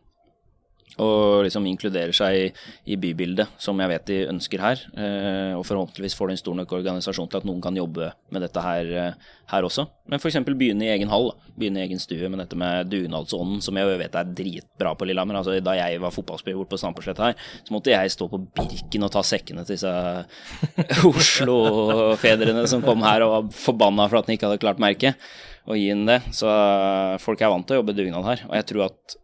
[0.95, 2.43] og liksom inkluderer seg i,
[2.93, 4.83] i bybildet, som jeg vet de ønsker her.
[4.95, 8.45] Eh, og forhåpentligvis får de en stor nok organisasjon til at noen kan jobbe med
[8.45, 9.87] dette her, eh, her også.
[10.07, 10.39] Men f.eks.
[10.47, 14.15] begynne i egen hall, begynne i egen stue med dette med dugnadsånden, som jeg vet
[14.15, 15.41] er dritbra på Lillehammer.
[15.41, 19.09] Altså, da jeg var fotballspiller borte på Stampesletta her, så måtte jeg stå på Birken
[19.09, 19.91] og ta sekkene til disse
[21.11, 25.19] Oslo-fedrene som kom her og var forbanna for at de ikke hadde klart merket,
[25.67, 26.21] og gi inn det.
[26.31, 26.47] Så
[27.19, 28.47] folk er vant til å jobbe dugnad her.
[28.47, 29.19] Og jeg tror at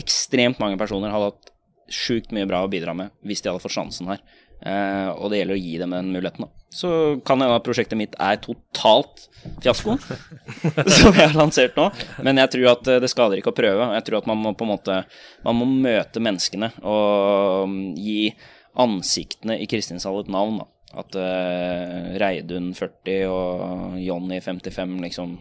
[0.00, 1.52] ekstremt mange personer hadde hatt
[1.92, 4.22] sjukt mye bra å bidra med hvis de hadde fått sjansen her.
[4.56, 6.46] Uh, og det gjelder å gi dem den muligheten.
[6.46, 6.66] Da.
[6.76, 6.90] Så
[7.28, 9.26] kan hende at prosjektet mitt er totalt
[9.62, 9.96] fiasko,
[10.96, 11.90] som jeg har lansert nå.
[12.24, 13.90] Men jeg tror at eh, det skader ikke å prøve.
[13.98, 14.96] Jeg tror at man må på en måte
[15.46, 18.32] Man må møte menneskene og mm, gi
[18.82, 20.58] ansiktene i Kristinshall et navn.
[20.60, 20.68] Da.
[21.04, 25.36] At uh, Reidun 40 og Jonny 55 liksom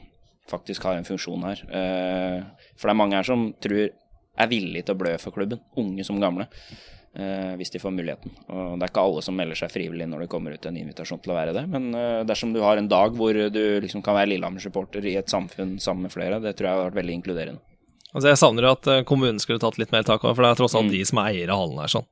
[0.52, 1.64] faktisk har en funksjon her.
[1.72, 3.90] Uh, for det er mange her som tror
[4.38, 6.48] er villige til å blø for klubben, unge som gamle,
[7.16, 8.34] eh, hvis de får muligheten.
[8.50, 11.22] Og det er ikke alle som melder seg frivillig når det kommer ut en invitasjon
[11.24, 14.18] til å være det, men eh, dersom du har en dag hvor du liksom kan
[14.18, 17.64] være Lillehammer-supporter i et samfunn sammen med flere, det tror jeg har vært veldig inkluderende.
[18.16, 20.62] Altså Jeg savner at eh, kommunen skulle tatt litt mer tak over, for det er
[20.62, 21.92] tross alt de som er eiere av hallen her.
[21.92, 22.08] sånn.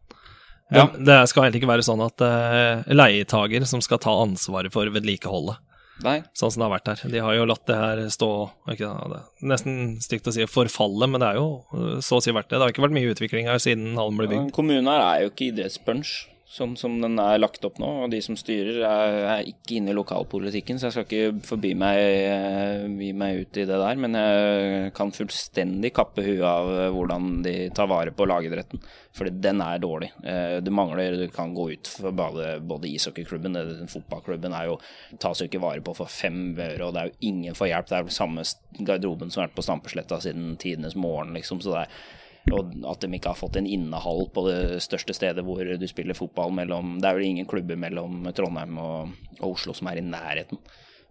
[0.74, 0.88] Det, Ja.
[0.98, 5.60] det skal egentlig ikke være sånn at uh, leietager som skal ta ansvaret for vedlikeholdet,
[6.02, 7.02] Nei, sånn som det har vært her.
[7.14, 8.30] De har jo latt det her stå
[8.74, 12.24] ikke, det er Nesten stygt å si forfalle, men det er jo uh, så å
[12.24, 12.58] si verdt det.
[12.58, 14.50] Det har ikke vært mye utvikling her siden hallen ble bygd.
[14.56, 16.16] Kommunen her er jo ikke idrettsbunch,
[16.54, 17.90] sånn som den er lagt opp nå.
[18.04, 21.74] Og de som styrer, er, er ikke inne i lokalpolitikken, så jeg skal ikke forby
[21.80, 24.02] meg, eh, meg ut i det der.
[24.02, 28.84] Men jeg kan fullstendig kappe huet av eh, hvordan de tar vare på lagidretten.
[29.14, 30.12] Fordi den er dårlig.
[30.26, 33.58] Eh, Du mangler Du kan gå ut for både, både ishockeyklubben
[33.90, 34.80] fotballklubben er jo,
[35.20, 37.90] tas jo ikke vare på for fem øre, og det er jo ingen får hjelp.
[37.90, 38.46] Det er jo samme
[38.80, 41.62] garderoben som har vært på Stampesletta siden tidenes morgen, liksom.
[41.62, 42.22] Så det er
[42.52, 46.18] Og at de ikke har fått en innehall på det største stedet hvor du spiller
[46.18, 50.08] fotball mellom Det er vel ingen klubber mellom Trondheim og, og Oslo som er i
[50.08, 50.60] nærheten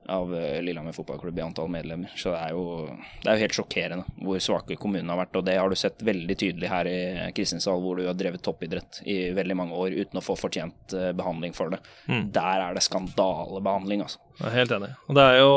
[0.09, 2.11] av eh, Lillehammer fotballklubb i antall medlemmer.
[2.16, 2.89] Så det er, jo,
[3.22, 5.39] det er jo helt sjokkerende hvor svake kommunene har vært.
[5.39, 6.99] Og det har du sett veldig tydelig her i
[7.37, 11.12] Kristiansand, hvor du har drevet toppidrett i veldig mange år uten å få fortjent eh,
[11.16, 11.80] behandling for det.
[12.35, 14.20] Der er det skandalebehandling, altså.
[14.41, 14.93] Jeg er helt enig.
[15.07, 15.57] Og det er jo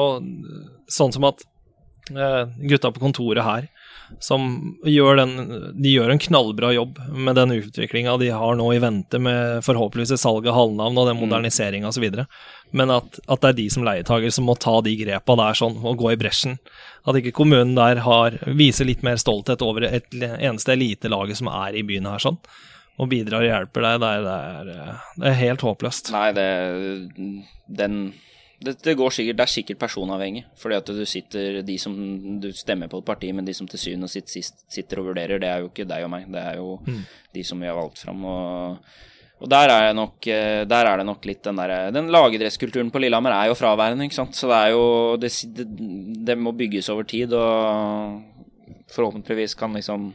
[1.00, 1.46] sånn som at
[2.14, 3.70] eh, gutta på kontoret her,
[4.20, 5.34] som gjør den
[5.82, 10.22] De gjør en knallbra jobb med den utviklinga de har nå i vente, med forhåpentligvis
[10.22, 12.08] salg av halvnavn og den moderniseringa osv.
[12.76, 15.80] Men at, at det er de som leietager som må ta de grepa der sånn,
[15.84, 16.58] og gå i bresjen.
[17.06, 21.78] At ikke kommunen der har, viser litt mer stolthet over et eneste elitelaget som er
[21.78, 22.40] i byen her sånn,
[22.96, 24.04] og bidrar og hjelper deg.
[24.04, 26.14] Det er, det er, det er helt håpløst.
[26.16, 26.48] Nei, det
[27.82, 28.00] Den
[28.66, 30.44] det, det, går sikkert, det er sikkert personavhengig.
[30.60, 31.96] Fordi at du sitter De som
[32.42, 35.42] du stemmer på et parti, men de som til syvende og sist sitter og vurderer,
[35.42, 36.30] det er jo ikke deg og meg.
[36.34, 37.02] Det er jo mm.
[37.38, 38.26] de som vi har valgt fram.
[38.26, 38.94] Og,
[39.40, 43.36] og der, er nok, der er det nok litt den derre Den lagidrettskulturen på Lillehammer
[43.36, 44.38] er jo fraværende, ikke sant.
[44.38, 44.86] Så det er jo
[45.22, 45.68] det, det,
[46.32, 48.22] det må bygges over tid, og
[48.96, 50.12] forhåpentligvis kan liksom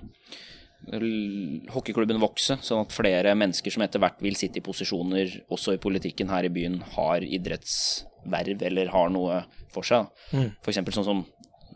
[0.91, 5.82] hockeyklubben vokse, sånn at flere mennesker som etter hvert vil sitte i posisjoner, også i
[5.82, 10.11] politikken her i byen, har idrettsverv eller har noe for seg.
[10.34, 10.51] Mm.
[10.66, 11.22] Eksempel sånn som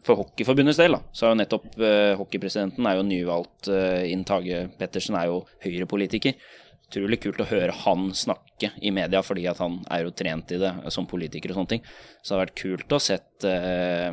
[0.05, 4.27] for Hockeyforbundets del, da, så er jo nettopp uh, hockeypresidenten er jo nyvalgt uh, Inn
[4.29, 6.35] Tage Pettersen, er jo Høyre-politiker.
[6.91, 10.61] Utrolig kult å høre han snakke i media, fordi at han er jo trent i
[10.61, 11.87] det som politiker og sånne ting.
[12.21, 14.11] Så det har vært kult å sett uh,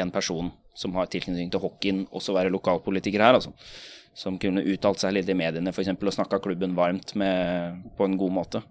[0.00, 3.52] en person som har tilknytning til hockeyen, også være lokalpolitiker her, altså
[4.14, 5.90] som kunne uttalt seg litt i mediene f.eks.
[5.94, 8.62] og snakka klubben varmt med, på en god måte.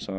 [0.00, 0.14] Så,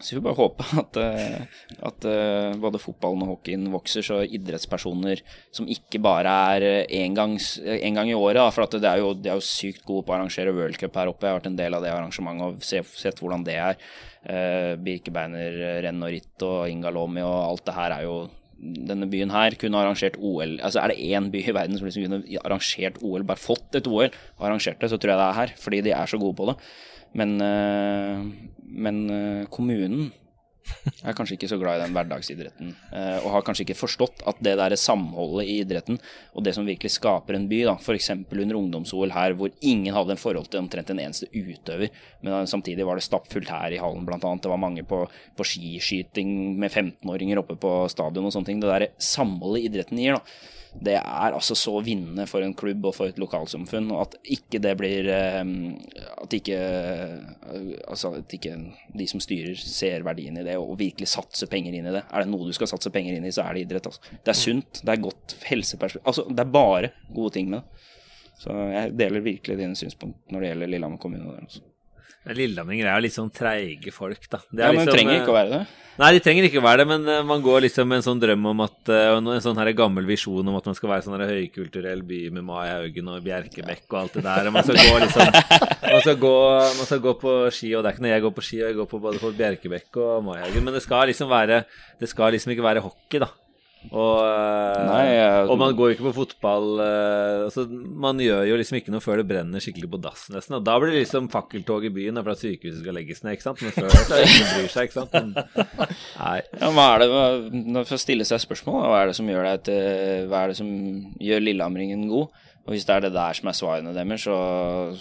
[0.00, 4.22] så vi får bare håpe at, eh, at eh, både fotballen og hockeyen vokser, så
[4.26, 5.22] idrettspersoner
[5.54, 9.38] som ikke bare er én gang, gang, i året, for det er, jo, de er
[9.38, 11.28] jo sykt gode på å arrangere World Cup her oppe.
[11.28, 13.78] Jeg har vært en del av det arrangementet og sett hvordan det er.
[14.24, 18.24] Eh, Birkebeiner, renn og ritt og Ingalomi og alt det her er jo
[18.60, 22.06] denne byen her kunne arrangert OL Altså Er det én by i verden som liksom
[22.06, 25.40] kunne arrangert OL, bare fått et OL og arrangert det, så tror jeg det er
[25.40, 25.54] her.
[25.60, 26.56] Fordi de er så gode på det.
[27.14, 28.24] Men, øh,
[28.64, 30.12] men øh, kommunen
[30.64, 32.70] jeg er kanskje ikke så glad i den hverdagsidretten.
[32.96, 35.98] Eh, og har kanskje ikke forstått at det der samholdet i idretten,
[36.32, 38.10] og det som virkelig skaper en by, da, f.eks.
[38.14, 41.92] under ungdoms-OL her, hvor ingen hadde en forhold til omtrent en eneste utøver,
[42.24, 44.42] men samtidig var det stappfullt her i hallen, annet.
[44.44, 45.04] Det var mange på,
[45.36, 48.64] på skiskyting med 15-åringer oppe på stadion og sånne ting.
[48.64, 50.52] Det der samholdet idretten gir, da
[50.82, 53.90] det er altså så vinnende for en klubb og for et lokalsamfunn.
[53.94, 55.42] Og at ikke det blir eh,
[56.24, 58.56] At ikke, eh, altså at ikke
[58.98, 62.04] de som styrer, ser verdien i det og virkelig satser penger inn i det.
[62.10, 63.90] Er det noe du skal satse penger inn i, så er det idrett.
[63.90, 64.16] Altså.
[64.16, 66.06] Det er sunt, det er godt helseperspektiv.
[66.10, 67.90] Altså, det er bare gode ting med det.
[68.42, 71.30] Så jeg deler virkelig dine synspunkt når det gjelder Lillehammer kommune.
[71.30, 71.62] Der, altså.
[72.32, 74.38] Lillehamminger er jo litt sånn treige folk, da.
[74.48, 75.64] ja, Men liksom, trenger ikke å være det?
[75.94, 78.22] Nei, de trenger ikke å være det, men uh, man går liksom med en sånn
[78.22, 81.20] drøm om at uh, En sånn her gammel visjon om at man skal være sånn
[81.20, 84.48] høykulturell by med Mai Haugen og Bjerkebekk og alt det der.
[84.48, 85.36] Og man skal gå liksom
[85.84, 86.34] man skal gå,
[86.80, 88.66] man skal gå på ski, og det er ikke når jeg går på ski, og
[88.66, 91.62] jeg går på både på Bjerkebekk og Mai Haugen, men det skal liksom være
[92.00, 93.30] Det skal liksom ikke være hockey, da.
[93.92, 95.42] Og, eh, Nei, jeg...
[95.48, 99.04] og, man går jo ikke på fotball uh, altså, Man gjør jo liksom ikke noe
[99.04, 100.56] før det brenner skikkelig på dass, nesten.
[100.58, 103.48] Og da blir det liksom fakkeltog i byen for at sykehuset skal legges ned, ikke
[103.48, 103.60] sant.
[103.64, 105.18] Men før det så er det ingen bryr seg, ikke sant.
[105.18, 105.34] Men,
[106.22, 106.38] nei.
[106.62, 109.68] Ja, hva er det, For å stille seg spørsmål, hva er det som gjør, deg
[109.68, 110.72] til, hva er det som
[111.28, 112.43] gjør Lillehamringen god?
[112.64, 114.34] Og hvis det er det der som er svarene deres, så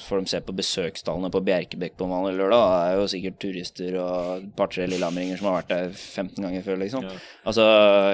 [0.04, 2.64] får de se på besøkstallene på Bjerkebekk på mandag eller lørdag.
[2.74, 6.66] Det er jo sikkert turister og et par-tre lillehamringer som har vært der 15 ganger
[6.66, 7.08] før, liksom.
[7.08, 7.14] Ja.
[7.48, 7.68] Altså,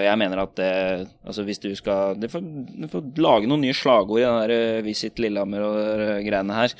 [0.06, 0.70] jeg mener at det
[1.00, 4.54] Altså, hvis du skal Du får, du får lage noen nye slagord i den der
[4.54, 5.80] eh, Visit Lillehammer og
[6.28, 6.76] greiene her.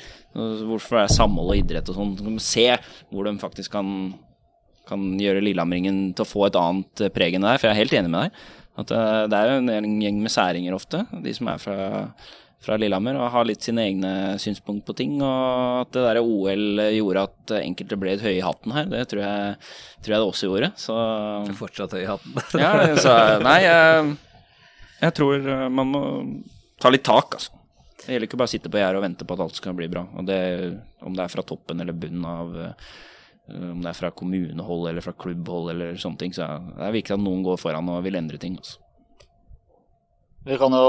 [0.70, 2.12] Hvorfor er samhold og idrett og sånn.
[2.18, 2.66] Så kan du se
[3.10, 4.12] hvor de faktisk kan,
[4.86, 7.82] kan gjøre lillehammeringen til å få et annet preg enn det er, For jeg er
[7.82, 8.44] helt enig med deg.
[8.84, 11.88] At eh, det er jo en gjeng med særinger ofte, de som er fra
[12.60, 15.16] fra Lillehammer og har litt sine egne synspunkt på ting.
[15.24, 19.06] Og at det der OL gjorde at enkelte ble litt høye i hatten her, det
[19.10, 19.54] tror jeg,
[20.04, 20.72] tror jeg det også gjorde.
[20.80, 22.42] Så det er fortsatt høy i hatten?
[22.64, 23.14] ja, så,
[23.44, 24.10] nei, jeg,
[25.00, 25.50] jeg, tror
[25.80, 26.02] man må
[26.80, 27.56] ta litt tak, altså.
[28.00, 29.86] Det gjelder ikke bare å sitte på gjerdet og vente på at alt skal bli
[29.92, 30.06] bra.
[30.16, 30.40] Og det,
[31.04, 32.54] om det er fra toppen eller bunnen av
[33.50, 36.46] om det er fra kommunehold eller fra klubbhold eller sånne ting, så
[36.76, 38.54] det er viktig at noen går foran og vil endre ting.
[38.60, 38.78] Altså.
[40.46, 40.84] Vi kan jo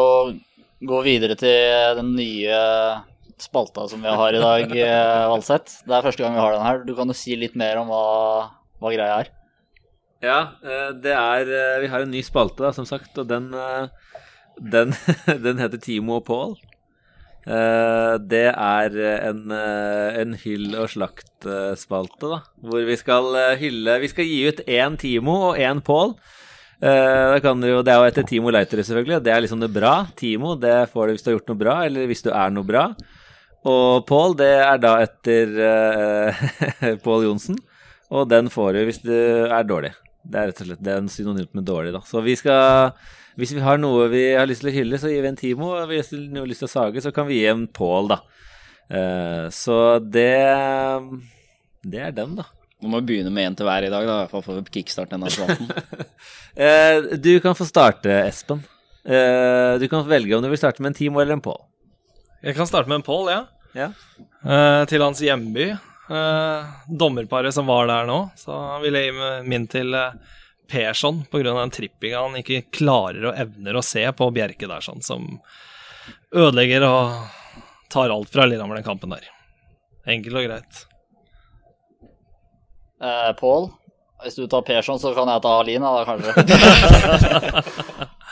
[0.82, 2.58] gå videre til den nye
[3.42, 5.82] spalta som vi har i dag, eh, Valseth.
[5.86, 6.82] Det er første gang vi har den her.
[6.88, 8.02] Du kan jo si litt mer om hva,
[8.82, 9.32] hva greia er?
[10.22, 13.50] Ja, eh, det er eh, Vi har en ny spalte, da, som sagt, og den,
[14.58, 14.94] den,
[15.48, 16.60] den heter Timo og Pål.
[17.42, 22.38] Det er en, en hyll og slakt-spalte, da.
[22.62, 26.14] Hvor vi skal hylle Vi skal gi ut én Timo og én Pål.
[26.82, 27.38] Eh,
[27.70, 29.22] jo, det er jo etter Timo Leitere, selvfølgelig.
[29.22, 30.08] Det er liksom det bra.
[30.18, 32.66] Timo det får du hvis du har gjort noe bra, eller hvis du er noe
[32.66, 32.88] bra.
[33.70, 37.60] Og Pål, det er da etter uh, Pål Johnsen.
[38.12, 39.94] Og den får du hvis du er dårlig.
[40.22, 42.02] Det er rett og slett det er en synonymt med dårlig, da.
[42.06, 42.92] Så vi skal
[43.40, 45.76] Hvis vi har noe vi har lyst til å hylle, så gir vi en Timo.
[45.78, 48.20] Og hvis vi har lyst til å sage, så kan vi gi en Pål, da.
[48.90, 50.34] Uh, så det
[51.86, 52.50] Det er den, da.
[52.82, 55.70] Nå må begynne med én til hver i dag, da, for å kickstarte denne praten.
[56.58, 58.64] uh, du kan få starte, Espen.
[59.02, 61.62] du kan velge om du vil starte med en Timo eller en Pål.
[62.42, 63.42] Jeg kan starte med en Pål, ja.
[63.78, 63.92] Ja.
[64.46, 65.72] Eh, til hans hjemby.
[66.12, 68.20] Eh, dommerparet som var der nå.
[68.40, 70.16] Så vil jeg gi min til eh,
[70.72, 71.52] Persson pga.
[71.52, 75.28] den trippinga han ikke klarer og evner å se på Bjerke der, sånn, som
[76.32, 77.18] ødelegger og
[77.92, 79.28] tar alt fra Lillehammer den kampen der.
[80.08, 80.86] Enkelt og greit.
[83.02, 83.70] Eh, Pål,
[84.24, 86.34] hvis du tar Persson, så kan jeg ta Alina, da, kanskje.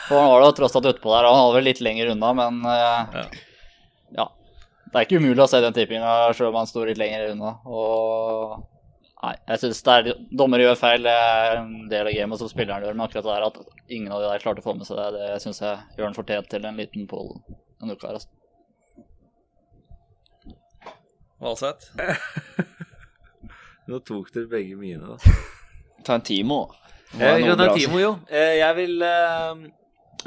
[0.08, 2.54] For han var da tross alt utpå der, han var vel litt lenger unna, men
[2.66, 2.72] uh,
[3.14, 3.24] Ja.
[4.18, 4.26] ja.
[4.90, 7.50] Det er ikke umulig å se den tippinga sjøl om han står litt lenger unna.
[7.66, 8.56] Og
[9.22, 10.02] nei, jeg syns det er
[10.34, 13.34] Dommer gjør feil, det er en del av gamet som spilleren gjør, men akkurat det
[13.36, 13.56] der at
[13.90, 16.18] ingen av de der klarte å få med seg det, det syns jeg gjør han
[16.18, 17.28] fortjent til en liten Pål
[17.78, 18.16] denne uka her.
[18.18, 18.30] Altså.
[21.40, 21.84] Valseth?
[23.90, 25.18] Nå tok dere begge mine, da.
[26.06, 26.60] Ta en Timo.
[27.12, 27.62] Ta en.
[27.74, 28.12] Timo, jo.
[28.30, 29.64] Eh, Jeg vil eh,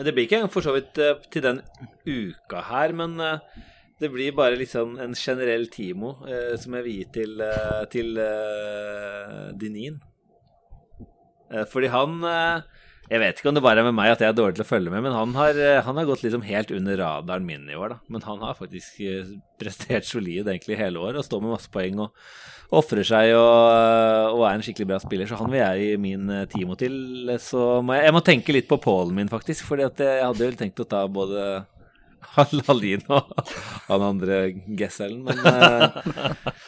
[0.04, 1.62] Det blir ikke for så vidt eh, til den
[2.06, 3.62] uka her, men eh,
[4.04, 8.18] det blir bare liksom en generell Timo eh, som jeg vil gi til, eh, til
[8.20, 10.02] eh, Dinin.
[11.54, 12.62] Eh, Fordi han eh,
[13.12, 14.70] Jeg vet ikke om det bare er med meg at jeg er dårlig til å
[14.70, 17.76] følge med, men han har, eh, han har gått liksom helt under radaren min i
[17.80, 18.00] år, da.
[18.12, 22.00] Men han har faktisk eh, prestert solid egentlig hele året og står med masse poeng
[22.10, 22.16] og
[22.80, 26.32] ofrer seg og, og er en skikkelig bra spiller, så han vil jeg gi min
[26.34, 26.96] eh, Timo til.
[27.42, 30.60] Så må jeg, jeg må tenke litt på Pålen min, faktisk, fordi jeg hadde vel
[30.60, 31.64] tenkt å ta både
[32.64, 33.32] Lalin og
[33.90, 34.44] han andre
[34.80, 36.60] Gesselen, men eh,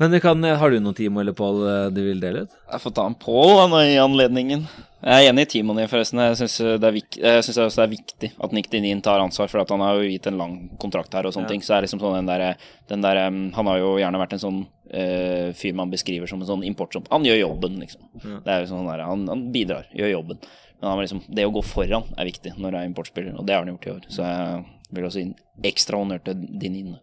[0.00, 2.54] Men du kan, har du noen Timo eller Pål eh, du vil dele ut?
[2.72, 4.62] Jeg får ta en Pål i anledningen.
[5.04, 6.22] Jeg er enig i Timoen din, forresten.
[6.24, 10.00] Jeg syns det, det er viktig at Nick Dinin tar ansvar, for at han har
[10.00, 11.60] jo gitt en lang kontrakt her og sånne ting.
[11.60, 12.56] Så det er liksom sånn den der,
[12.88, 14.62] der um, Han har jo gjerne vært en sånn
[14.94, 17.08] eh, fyr man beskriver som en sånn importsomp.
[17.12, 18.02] Han gjør jobben, liksom.
[18.44, 20.42] Det er jo sånn der, han, han bidrar, gjør jobben.
[20.80, 23.46] Men han var liksom, det å gå foran er viktig når du er importspiller, og
[23.48, 24.04] det har han gjort i år.
[24.08, 24.62] Så jeg
[24.96, 26.94] vil også gi ekstra honnør til Dinin.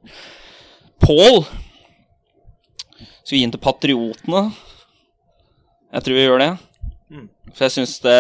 [1.03, 1.43] Pål!
[2.97, 4.47] Skal vi gi den til Patriotene?
[5.93, 6.51] Jeg tror vi gjør det.
[7.56, 8.15] For jeg syns det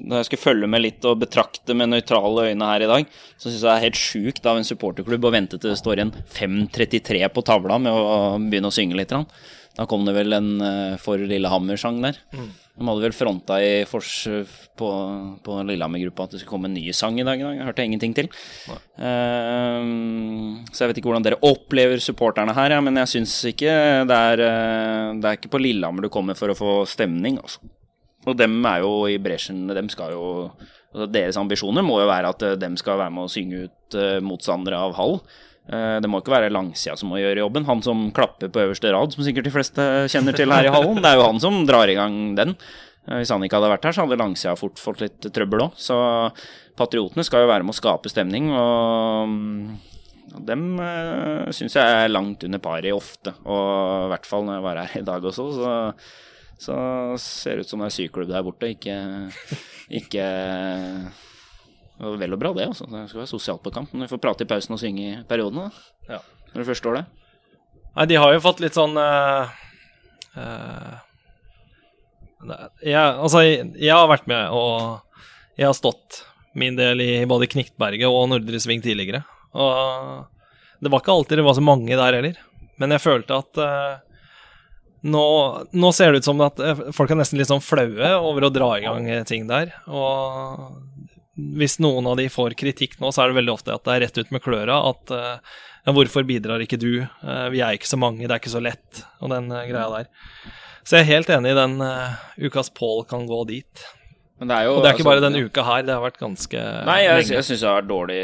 [0.00, 3.48] Når jeg skal følge med litt og betrakte med nøytrale øyne her i dag, så
[3.48, 6.14] syns jeg det er helt sjukt av en supporterklubb å vente til det står igjen
[6.32, 9.12] 5.33 på tavla med å begynne å synge litt.
[9.76, 12.18] Da kom det vel en uh, For Lillehammer-sang der.
[12.72, 14.10] De hadde vel fronta i fors
[14.80, 14.88] på,
[15.44, 17.40] på Lillehammer-gruppa at det skulle komme en ny sang i dag.
[17.40, 18.30] Jeg hørte ingenting til.
[18.96, 23.76] Ehm, så jeg vet ikke hvordan dere opplever supporterne her, ja, men jeg syns ikke
[24.08, 27.36] det er, eh, det er ikke på Lillehammer du kommer for å få stemning.
[27.44, 27.60] Altså.
[28.28, 29.64] Og dem er jo i bresjen.
[29.72, 30.26] Dem skal jo
[30.92, 33.96] altså Deres ambisjoner må jo være at eh, dem skal være med å synge ut
[33.96, 35.18] eh, motstandere av Hall.
[35.72, 37.66] Eh, det må ikke være langsida som må gjøre jobben.
[37.68, 41.00] Han som klapper på øverste rad, som sikkert de fleste kjenner til her i hallen.
[41.00, 42.56] Det er jo han som drar i gang den.
[43.08, 45.80] Hvis han ikke hadde vært her, så hadde langsida fort fått litt trøbbel òg.
[45.80, 45.96] Så
[46.78, 50.68] patriotene skal jo være med å skape stemning, og dem
[51.50, 53.32] syns jeg er langt under paret ofte.
[53.42, 55.72] Og i hvert fall når jeg var her i dag også, så,
[56.62, 56.76] så
[57.18, 58.70] ser det ut som det er syklubb der borte.
[58.70, 58.96] Ikke,
[59.90, 60.26] ikke
[62.02, 62.64] Vel og bra, det.
[62.66, 62.86] altså.
[62.90, 63.92] Det skal være sosialt på kamp.
[63.92, 65.68] Men vi får prate i pausen og synge i periodene.
[66.08, 66.18] Ja.
[66.50, 67.04] Når du først står det.
[67.92, 69.52] Nei, de har jo fått litt sånn uh,
[70.34, 70.94] uh,
[72.82, 76.22] jeg, Altså, jeg, jeg har vært med, og jeg har stått
[76.58, 79.22] min del i både Kniktberget og Nordre Sving tidligere.
[79.52, 82.40] Og det var ikke alltid det var så mange der heller.
[82.80, 84.11] Men jeg følte at eh,
[85.02, 85.26] nå,
[85.72, 88.52] nå ser det ut som at eh, folk er nesten litt sånn flaue over å
[88.54, 89.74] dra i gang eh, ting der.
[89.90, 90.78] Og
[91.58, 94.04] hvis noen av de får kritikk nå, så er det veldig ofte at det er
[94.06, 97.02] rett ut med kløra at eh, ja, hvorfor bidrar ikke du?
[97.50, 100.10] Vi er ikke så mange, det er ikke så lett, og den greia der.
[100.86, 101.74] Så jeg er helt enig i den
[102.46, 103.82] ukas Paul kan gå dit.
[104.42, 106.02] Men det er jo Og det er ikke altså, bare denne uka her, det har
[106.02, 108.22] vært ganske Nei, jeg, jeg syns det har vært dårlig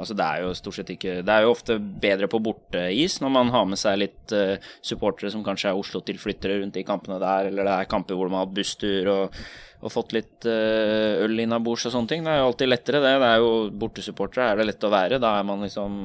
[0.00, 3.34] Altså, det er jo stort sett ikke Det er jo ofte bedre på borteis når
[3.36, 7.50] man har med seg litt uh, supportere som kanskje er Oslo-tilflyttere rundt de kampene der,
[7.50, 9.42] eller det er kamper hvor man har busstur og,
[9.82, 12.22] og fått litt eh, øl innabords og sånne ting.
[12.22, 13.12] Det er jo alltid lettere, det.
[13.18, 13.52] Det er jo
[13.82, 15.18] Bortesupportere er det lett å være.
[15.22, 15.96] Da er man liksom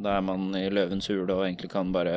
[0.00, 2.12] Da er man i løvens hule og egentlig kan bare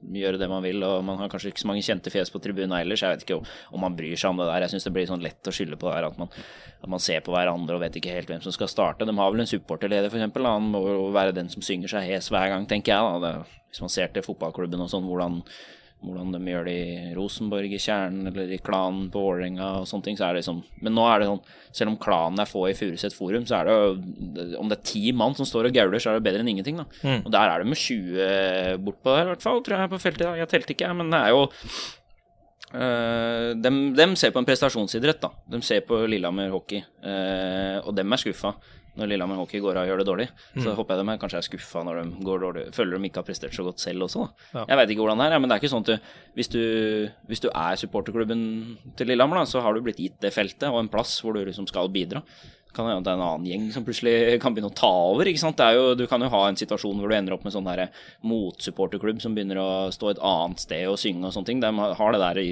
[0.00, 0.78] gjøre det man vil.
[0.86, 3.02] Og man har kanskje ikke så mange kjente fjes på tribunen ellers.
[3.02, 4.62] Jeg vet ikke om man bryr seg om det der.
[4.64, 7.02] Jeg syns det blir sånn lett å skylde på det her at man, at man
[7.02, 9.08] ser på hverandre og vet ikke helt hvem som skal starte.
[9.08, 10.44] De har vel en supporterleder, f.eks.
[10.46, 10.84] Han må
[11.16, 13.24] være den som synger seg hes hver gang, tenker jeg.
[13.26, 13.34] da.
[13.66, 15.42] Hvis man ser til fotballklubben og sånn, hvordan
[16.04, 20.06] hvordan de gjør det i Rosenborg, i Kjernen eller i klanen på Vålerenga og sånne
[20.06, 20.18] ting.
[20.18, 21.42] Så er det liksom Men nå er det sånn
[21.80, 24.88] Selv om klanen er få i Furuset Forum, så er det jo Om det er
[24.92, 26.86] ti mann som står og gauler, så er det bedre enn ingenting, da.
[27.02, 27.20] Mm.
[27.24, 30.40] Og der er det med 20 bortpå der, i hvert fall, tror jeg, på feltet.
[30.42, 31.42] Jeg telte ikke, men det er jo
[32.76, 35.32] uh, dem, dem, ser på en prestasjonsidrett, da.
[35.52, 38.56] De ser på Lillehammer hockey, uh, og dem er skuffa
[38.96, 40.26] når Lillehammer Hockey går av og gjør det dårlig.
[40.56, 40.64] Mm.
[40.64, 43.28] Så håper jeg de kanskje er skuffa når de går dårlig, føler de ikke har
[43.28, 44.26] prestert så godt selv også.
[44.54, 44.64] Ja.
[44.64, 46.60] Jeg veit ikke hvordan det er, men det er ikke sånn at du, hvis, du,
[47.30, 48.42] hvis du er supporterklubben
[48.98, 51.44] til Lillehammer, da, så har du blitt gitt det feltet og en plass hvor du
[51.44, 52.24] liksom skal bidra.
[52.66, 55.28] Det Kan hende det er en annen gjeng som plutselig kan begynne å ta over.
[55.28, 55.60] ikke sant?
[55.76, 57.68] Jo, du kan jo ha en situasjon hvor du ender opp med sånn
[58.26, 61.62] motsupporterklubb som begynner å stå et annet sted og synge og sånne ting.
[61.64, 62.50] De har det der i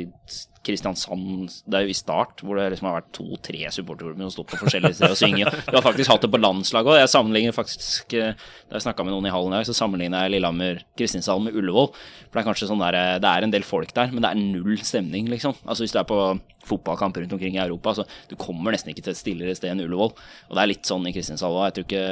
[0.64, 4.34] Kristiansand Det er jo i start, hvor det liksom har vært to-tre supporterklubber som har
[4.34, 5.52] stått på forskjellige steder og synge.
[5.68, 7.00] Du har faktisk hatt det på landslaget òg.
[7.02, 8.32] Jeg sammenligner faktisk eh,
[8.68, 11.58] Da jeg snakka med noen i hallen i dag, så sammenligner jeg Lillehammer Kristiansand med
[11.60, 11.92] Ullevål.
[11.94, 14.32] For det er kanskje sånn der eh, Det er en del folk der, men det
[14.32, 15.56] er null stemning, liksom.
[15.64, 16.20] Altså hvis du er på
[16.64, 19.82] fotballkamp rundt omkring i Europa, så du kommer nesten ikke til et stillere sted enn
[19.84, 20.14] Ullevål.
[20.48, 21.66] Og det er litt sånn i Kristiansand òg.
[21.68, 22.04] Jeg tror ikke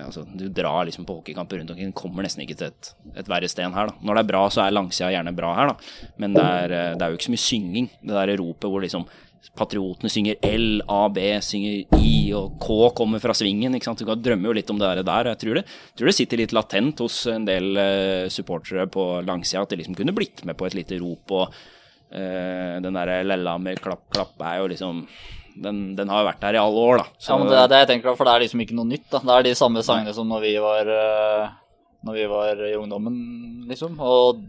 [0.00, 2.90] Altså, du drar liksom på hockeykamper rundt omkring, kommer nesten ikke til et,
[3.22, 3.94] et verre sted enn her, da.
[4.02, 6.08] Når det er bra, så er langsida gjerne bra her, da.
[6.22, 8.82] Men det er, eh, det er jo ikke så mye synging det der ropet hvor
[8.84, 9.04] liksom
[9.56, 13.74] patriotene synger L, A, B, synger I, og K kommer fra svingen.
[13.74, 14.02] ikke sant?
[14.02, 15.32] Du kan drømme jo litt om det der.
[15.32, 15.64] Jeg tror det,
[15.96, 19.96] tror det sitter litt latent hos en del uh, supportere på langsida at de liksom
[19.98, 21.36] kunne blitt med på et lite rop.
[21.36, 25.04] og uh, Den derre Lella med klapp, klapp er jo liksom
[25.60, 27.06] den, den, har jo vært der i alle år, da.
[27.18, 29.08] Så, ja, men det er det jeg tenker, for det er liksom ikke noe nytt.
[29.10, 29.24] da.
[29.24, 33.16] Det er de samme sangene som når vi var, uh, når vi var i ungdommen,
[33.72, 33.96] liksom.
[33.98, 34.44] Og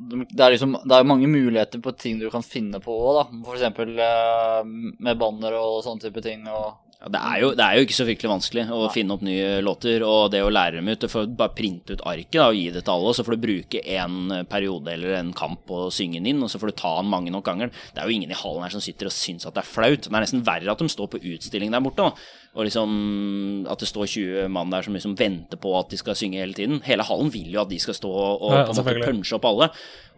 [0.00, 3.24] det er liksom Det er mange muligheter på ting du kan finne på òg, da.
[3.46, 6.46] For eksempel eh, med banner og sånne type ting.
[6.48, 8.88] og ja, det, er jo, det, er jo, ikke så fryktelig vanskelig å Nei.
[8.92, 10.02] finne opp nye låter.
[10.04, 12.66] Og det å lære dem ut Du får bare printe ut arket da, og gi
[12.74, 16.20] det til alle, og så får du bruke en periode eller en kamp og synge
[16.20, 17.72] den inn, og så får du ta den mange nok ganger.
[17.94, 20.04] Det er jo ingen i hallen her som sitter og syns at det er flaut.
[20.08, 22.04] Det er nesten verre at de står på utstilling der borte.
[22.04, 22.39] Da.
[22.50, 26.16] Og liksom at det står 20 mann der som liksom venter på at de skal
[26.18, 26.80] synge hele tiden.
[26.82, 29.46] Hele hallen vil jo at de skal stå og, ja, på en måte punche opp
[29.46, 29.68] alle.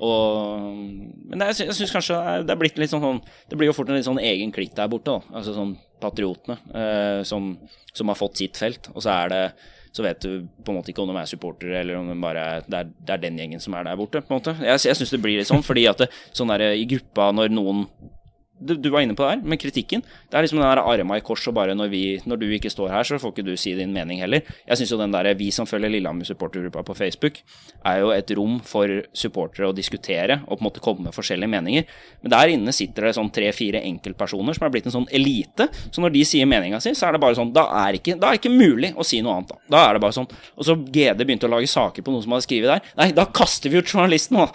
[0.00, 0.70] Og,
[1.28, 3.92] men jeg, jeg syns kanskje det er blitt litt sånn, sånn Det blir jo fort
[3.92, 5.12] en litt sånn egen klikk der borte.
[5.12, 5.36] Da.
[5.42, 7.52] Altså sånn patriotene eh, som,
[7.92, 8.88] som, har fått sitt felt.
[8.96, 9.44] Og så er det
[9.92, 12.40] så vet du på en måte ikke om de er supportere eller om de bare
[12.54, 14.22] er, det, er, det er den gjengen som er der borte.
[14.24, 14.56] på en måte.
[14.64, 17.52] Jeg, jeg syns det blir litt sånn, fordi at det, sånn der, i gruppa når
[17.52, 17.84] noen
[18.66, 20.04] du, du, var inne på det her, med kritikken.
[20.30, 22.70] Det er liksom den der arma i kors, og bare når, vi, når du ikke
[22.72, 24.44] står her, så får ikke du si din mening heller.
[24.68, 27.40] Jeg syns jo den der Vi som følger Lillehammer supportergruppa på Facebook,
[27.88, 31.50] er jo et rom for supportere å diskutere og på en måte komme med forskjellige
[31.50, 31.86] meninger.
[32.22, 35.68] Men der inne sitter det sånn tre-fire enkeltpersoner som er blitt en sånn elite.
[35.90, 38.30] Så når de sier meninga si, så er det bare sånn Da er ikke, da
[38.30, 39.60] er ikke mulig å si noe annet, da.
[39.74, 40.28] Da er det bare sånn.
[40.56, 42.92] Og så GD begynte å lage saker på noen som hadde skrevet der.
[42.98, 44.48] Nei, da kaster vi ut journalisten, da.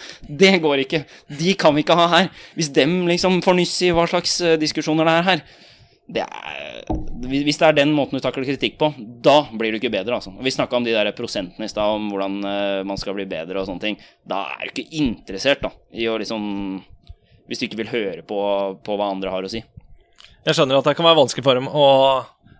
[0.44, 1.02] Det går ikke.
[1.40, 2.30] De kan vi ikke ha her.
[2.56, 5.42] Hvis dem liksom får nyss i hva slags eh, diskusjoner det er her.
[6.08, 6.84] Det er,
[7.28, 10.16] hvis det er den måten du takler kritikk på, da blir du ikke bedre.
[10.16, 10.32] Altså.
[10.40, 13.60] Vi snakka om de der prosentene i stad, om hvordan uh, man skal bli bedre
[13.60, 13.98] og sånne ting.
[14.24, 16.46] Da er du ikke interessert da, i å liksom
[17.48, 18.38] Hvis du ikke vil høre på,
[18.84, 19.60] på hva andre har å si.
[20.44, 21.86] Jeg skjønner at det kan være vanskelig for dem å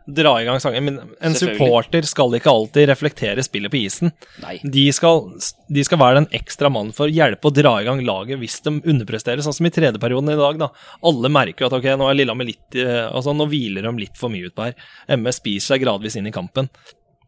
[0.09, 0.85] dra i gang sangen.
[0.85, 4.13] Men en supporter skal ikke alltid reflektere spillet på isen.
[4.63, 5.25] De skal,
[5.69, 8.61] de skal, være den ekstra mannen for å hjelpe å dra i gang laget hvis
[8.65, 10.61] de underpresterer, sånn som i tredje perioden i dag.
[10.61, 10.71] da.
[11.09, 14.17] Alle merker jo at ok, nå er Lillehammer litt eh, altså Nå hviler de litt
[14.19, 14.79] for mye utpå her.
[15.19, 16.71] MS spiser seg gradvis inn i kampen.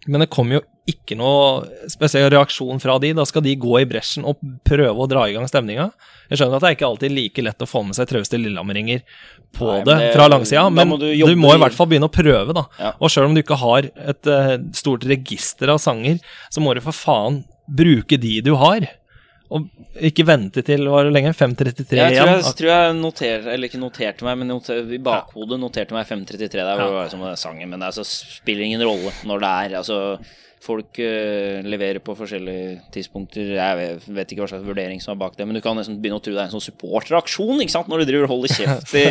[0.09, 3.13] Men det kommer jo ikke noe spesiell reaksjon fra de.
[3.17, 5.91] Da skal de gå i bresjen og prøve å dra i gang stemninga.
[6.31, 9.05] Jeg skjønner at det er ikke alltid like lett å få med seg trauste lillehammeringer
[9.57, 12.15] på Nei, det, det, fra langsida, men du, du, må i hvert fall begynne å
[12.15, 12.65] prøve, da.
[12.81, 12.93] Ja.
[12.99, 16.21] Og sjøl om du ikke har et uh, stort register av sanger,
[16.53, 18.87] så må du for faen bruke de du har.
[19.51, 19.67] Og
[20.07, 21.33] ikke vente til var det lenge?
[21.35, 22.15] 5.33 igjen?
[22.15, 25.97] Jeg tror jeg, tror jeg noter, eller ikke noterte meg, men noter, i bakhodet noterte
[25.97, 26.71] meg 5.33 der.
[26.71, 26.87] Ja.
[26.95, 29.77] Var som sangen, men det altså, spiller ingen rolle når det er.
[29.83, 29.99] altså
[30.61, 33.55] Folk uh, leverer på forskjellige tidspunkter.
[33.57, 36.19] Jeg vet, ikke hva slags vurdering som er bak det, men du kan nesten begynne
[36.21, 37.89] å tro det er en sånn supporteraksjon ikke sant?
[37.89, 39.07] når du driver og holder kjeft i,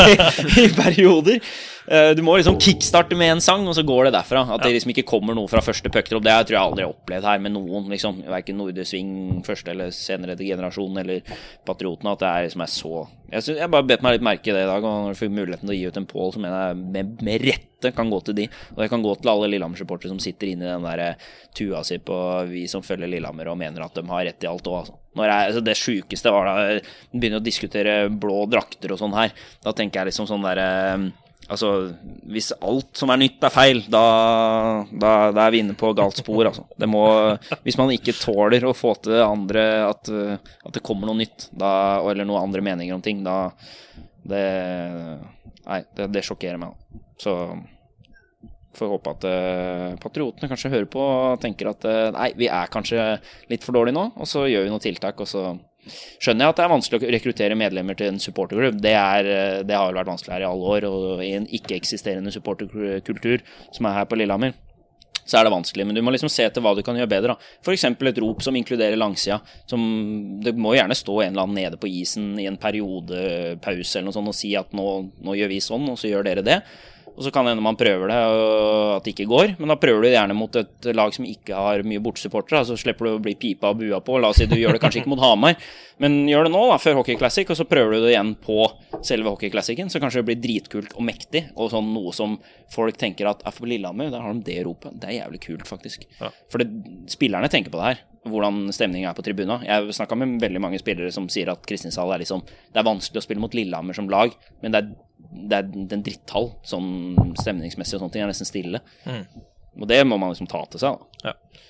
[0.64, 1.44] i, perioder.
[1.90, 4.42] Eh, Du må liksom kickstarte med en sang, og så går det derfra.
[4.54, 6.24] At det liksom ikke kommer noe fra første puckdrop.
[6.24, 7.88] Det tror jeg aldri har opplevd her med noen.
[7.88, 11.22] liksom Verken Nordre Sving første eller senere generasjon eller
[11.66, 12.12] Patriotene.
[12.12, 14.54] At det er liksom er så Jeg, synes, jeg bare bet meg litt merke i
[14.56, 14.84] det i dag.
[14.84, 17.22] Og når du fikk muligheten til å gi ut en Pål, så mener jeg med,
[17.22, 18.46] med rette kan gå til de.
[18.74, 21.82] Og det kan gå til alle Lillehammer-supportere som sitter inne i den der eh, tua
[21.84, 22.16] si på
[22.48, 24.96] vi som følger Lillehammer og mener at de har rett i alt òg, altså.
[25.18, 26.82] Når jeg, altså det sjukeste var da jeg
[27.12, 29.32] begynner å diskutere blå drakter og sånn her.
[29.64, 30.68] Da tenker jeg liksom sånn derre
[31.48, 31.68] Altså,
[32.28, 34.02] hvis alt som er nytt, er feil, da,
[34.92, 36.66] da, da er vi inne på galt spor, altså.
[36.84, 37.06] Må
[37.64, 41.72] Hvis man ikke tåler å få til andre at, at det kommer noe nytt, da,
[42.04, 43.48] eller noen andre meninger om ting, da
[44.28, 44.44] Det
[45.68, 46.76] Nei, det, det sjokkerer meg.
[47.20, 47.32] Så
[48.78, 52.70] får håpe at uh, patriotene kanskje hører på og tenker at uh, nei, vi er
[52.72, 53.04] kanskje
[53.50, 55.50] litt for dårlige nå, og så gjør vi noen tiltak, og så
[56.18, 58.80] skjønner jeg at det er vanskelig å rekruttere medlemmer til en supporterklubb.
[58.84, 62.32] Det, uh, det har vel vært vanskelig her i alle år, og i en ikke-eksisterende
[62.34, 63.44] supporterkultur
[63.76, 64.56] som er her på Lillehammer.
[65.28, 67.34] Så er det vanskelig, men du må liksom se etter hva du kan gjøre bedre.
[67.60, 67.84] F.eks.
[67.84, 69.42] et rop som inkluderer langsida.
[69.68, 69.82] Som,
[70.40, 74.16] det må gjerne stå en eller annen nede på isen i en periodepause eller noe
[74.16, 74.86] sånt og si at nå,
[75.20, 76.62] nå gjør vi sånn, og så gjør dere det.
[77.18, 79.56] Og så kan det hende man prøver det, og at det ikke går.
[79.58, 82.60] Men da prøver du gjerne mot et lag som ikke har mye bortesupportere.
[82.68, 84.20] Så slipper du å bli pipa og bua på.
[84.22, 85.56] La oss si du gjør det kanskje ikke mot Hamar,
[85.98, 87.48] men gjør det nå, da, før Hockey Classic.
[87.50, 88.60] Og så prøver du det igjen på
[89.02, 89.90] selve Hockey Classicen.
[89.90, 91.48] Så kanskje det blir dritkult og mektig.
[91.58, 92.38] Og sånn noe som
[92.70, 94.94] folk tenker at er for Lillehammer, der har de det ropet.
[95.02, 96.06] Det er jævlig kult, faktisk.
[96.20, 96.30] Ja.
[96.52, 96.70] For det,
[97.10, 98.06] spillerne tenker på det her.
[98.28, 99.58] Hvordan stemningen er på tribuna.
[99.66, 103.22] Jeg snakka med veldig mange spillere som sier at Kristiansand er liksom Det er vanskelig
[103.22, 104.90] å spille mot Lillehammer som lag, men det er
[105.30, 108.24] det er en dritthall, sånn stemningsmessig og sånne ting.
[108.24, 108.80] er nesten stille.
[109.78, 110.98] Og det må man liksom ta til seg.
[111.22, 111.30] da.
[111.30, 111.64] Ja.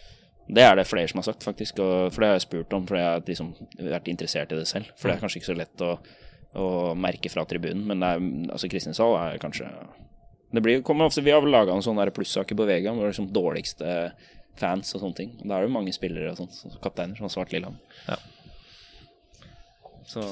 [0.48, 1.80] Det er det flere som har sagt, faktisk.
[1.84, 3.50] Og, for det har jeg spurt om, fordi jeg har liksom
[3.90, 4.92] vært interessert i det selv.
[4.96, 5.90] For det er kanskje ikke så lett å,
[6.56, 9.68] å merke fra tribunen, men det er, altså Kristiansand er kanskje
[10.50, 13.28] det blir, kommer ofte, Vi har vel laga en sånn plussaker på Vega er liksom
[13.36, 14.12] dårligste
[14.58, 15.34] fans og sånne ting.
[15.42, 18.00] Og Da er det jo mange spillere og sånt, kapteiner som har svart Lillehammer.
[18.08, 18.16] Ja.
[20.08, 20.24] Så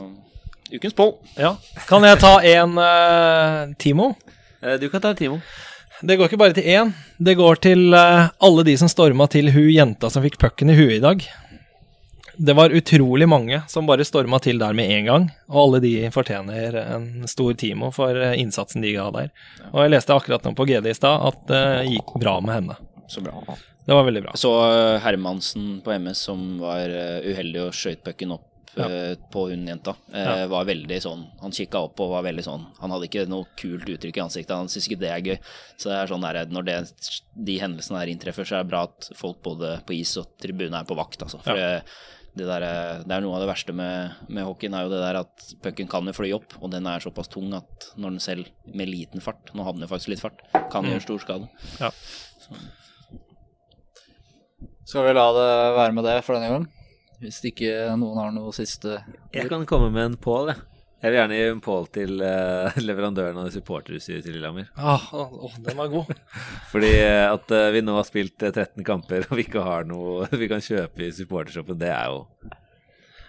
[0.73, 1.15] ukens poll.
[1.37, 1.57] Ja.
[1.89, 4.13] Kan jeg ta en uh, Timo?
[4.63, 5.41] Eh, Du kan ta en Timo.
[6.03, 6.93] Det går ikke bare til én.
[7.19, 10.77] Det går til uh, alle de som storma til hun jenta som fikk pucken i
[10.77, 11.25] huet i dag.
[12.37, 15.93] Det var utrolig mange som bare storma til der med en gang, og alle de
[16.13, 19.31] fortjener en stor Timo for innsatsen de ga der.
[19.71, 21.63] Og jeg leste akkurat nå på GD i stad at det
[21.95, 22.77] gikk bra med henne.
[23.09, 23.41] Så bra.
[23.87, 24.35] Det var veldig bra.
[24.37, 28.45] Så uh, Hermansen på MS som var uh, uheldig og skjøt pucken opp
[28.79, 29.95] uh, på hun jenta.
[30.13, 33.49] Uh, Var veldig sånn Han kikka opp og var veldig sånn Han hadde ikke noe
[33.59, 34.57] kult uttrykk i ansiktet.
[34.57, 35.39] Han syns ikke det er gøy.
[35.77, 36.77] Så det er sånn der, når det,
[37.49, 40.77] de hendelsene her inntreffer, så er det bra at folk både på is og tribune
[40.77, 41.41] er på vakt, altså.
[41.45, 41.83] For det,
[42.37, 42.67] det, der,
[43.09, 45.89] det er noe av det verste med, med hockeyen, er jo det der at pucken
[45.91, 49.25] kan jo fly opp, og den er såpass tung at når den selv med liten
[49.25, 50.43] fart, nå hadde den jo faktisk litt fart,
[50.73, 51.49] kan gjøre stor skade.
[51.81, 51.93] Ja.
[54.87, 56.67] Skal vi la det være med det for denne gang?
[57.23, 58.99] Hvis ikke noen har noe siste
[59.33, 60.65] Jeg kan komme med en Pål, jeg.
[60.97, 64.71] Jeg vil gjerne gi en Pål til uh, leverandøren av supporterutstyret til Lillehammer.
[64.75, 66.13] Ah, åh, den var god.
[66.73, 69.89] Fordi eh, at uh, vi nå har spilt eh, 13 kamper, og vi ikke har
[69.89, 72.25] noe vi kan kjøpe i supportershoppen, det er jo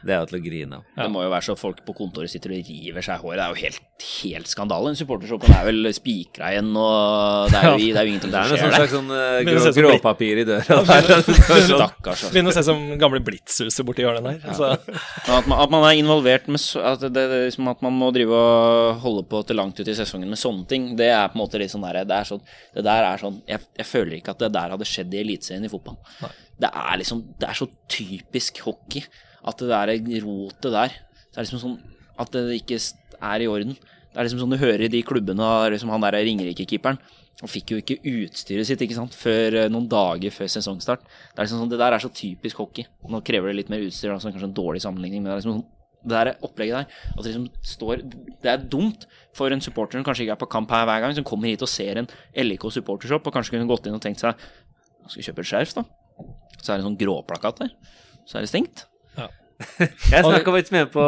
[0.06, 0.84] Det er jo til å grine av.
[0.98, 3.40] Det må jo være så folk på kontoret sitter og river seg i håret.
[3.40, 4.92] Det er jo helt, helt skandale.
[4.92, 8.42] En supportershoppen er vel spikra igjen, og det er jo, det er jo ingenting Det
[8.42, 8.78] er som noe skjer sånn der.
[8.78, 11.10] slags sånn eh, grå, gråpapir i døra der.
[11.72, 12.14] Stakkars.
[12.14, 12.32] Altså.
[12.36, 14.58] Begynner å se som gamle Blitzhuset borti hjørnet der.
[14.58, 14.72] Så.
[14.78, 17.98] At, man, at man er involvert med så, at, det, det, er liksom at man
[17.98, 21.30] må drive og holde på til langt ut i sesongen med sånne ting, det er
[21.32, 22.44] på en måte litt sånn der, det, er sånn,
[22.76, 25.66] det der er sånn jeg, jeg føler ikke at det der hadde skjedd i Eliteserien
[25.68, 25.98] i fotball.
[26.58, 29.04] Det er liksom Det er så typisk hockey
[29.46, 31.78] at det der rotet der Det er liksom sånn
[32.18, 32.80] at det ikke
[33.22, 33.76] er i orden.
[33.78, 36.98] Det er liksom sånn du hører i de klubbene av liksom han der Ringerike-keeperen.
[37.44, 39.14] Han fikk jo ikke utstyret sitt ikke sant?
[39.14, 41.04] før eh, noen dager før sesongstart.
[41.06, 42.88] Det er liksom sånn, det der er så typisk hockey.
[43.06, 45.60] Nå krever det litt mer utstyr, altså kanskje en dårlig sammenligning, men det er liksom
[45.60, 45.68] sånn
[46.08, 48.02] det der opplegget der at det liksom står
[48.44, 51.14] Det er dumt for en supporter som kanskje ikke er på kamp her hver gang,
[51.18, 54.24] som kommer hit og ser en LIK supportershop og kanskje kunne gått inn og tenkt
[54.24, 54.38] seg
[55.08, 55.84] skal vi kjøpe et skjerf, da.
[56.60, 57.70] Så er det en sånn gråplakat der.
[58.28, 58.88] Så er det stengt.
[60.12, 61.04] Jeg snakka litt med på,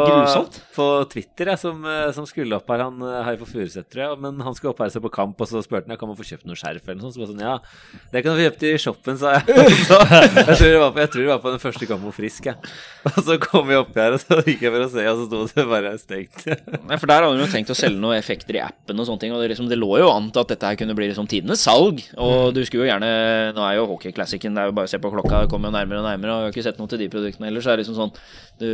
[0.74, 2.82] på Twitter, jeg, som, eh, som skulle opp her.
[2.82, 4.16] Han eh, heier på Furuset, jeg.
[4.18, 6.18] Men han skulle opp her og se på kamp, og så spurte han kan man
[6.18, 7.14] få kjøpt noe skjerf eller noe sånt.
[7.14, 9.68] Så bare sånn, ja, det kan du få kjøpt i shoppen, sa jeg.
[9.90, 12.16] Så, jeg, tror det var på, jeg tror det var på den første kampen mot
[12.16, 12.74] Frisk, jeg.
[13.10, 15.28] Og så kom vi opp her, og så gikk jeg for å se, og så
[15.28, 16.42] sto det bare stengt.
[16.90, 19.24] Nei, for der hadde de jo tenkt å selge noen effekter i appen og sånne
[19.24, 19.36] ting.
[19.36, 21.62] Og det, liksom, det lå jo an til at dette her kunne bli liksom tidenes
[21.62, 22.02] salg.
[22.18, 23.08] Og du skulle jo gjerne
[23.54, 25.78] Nå er jo hockeyklassikken, det er jo bare å se på klokka, det kommer jo
[25.78, 26.34] nærmere og nærmere.
[26.34, 28.14] Og vi har ikke sett noe til de produktene heller, så er det liksom sånn
[28.60, 28.68] du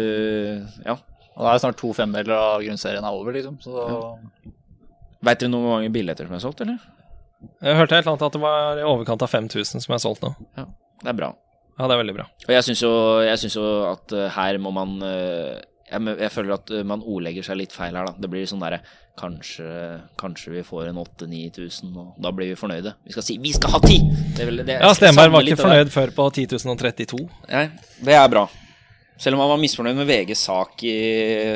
[0.84, 0.96] Ja.
[1.36, 3.58] Og det er snart to femdeler av grunnserien er over, liksom.
[3.60, 4.18] Så
[5.26, 6.78] Veit dere hvor mange billetter som er solgt, eller?
[7.60, 10.32] Jeg hørte helt annet at det var i overkant av 5000 som er solgt nå.
[10.56, 10.64] Ja,
[11.02, 11.30] det er bra.
[11.76, 12.26] Ja, det er veldig bra.
[12.46, 12.92] Og jeg syns jo,
[13.60, 15.58] jo at eh, her må man eh,
[15.90, 18.14] jeg, føler at eh, man ordlegger seg litt feil her, da.
[18.16, 18.80] Det blir sånn derre
[19.20, 19.66] kanskje,
[20.20, 22.94] kanskje vi får en 8000-9000, og da blir vi fornøyde.
[23.04, 24.00] Vi skal si 'vi skal ha ti'!
[24.36, 27.28] Det er vel- det- Ja, Stenberg var ikke fornøyd før på 10.032.
[27.48, 27.70] Nei,
[28.02, 28.48] det er bra.
[29.18, 30.94] Selv om han var misfornøyd med VGs sak i,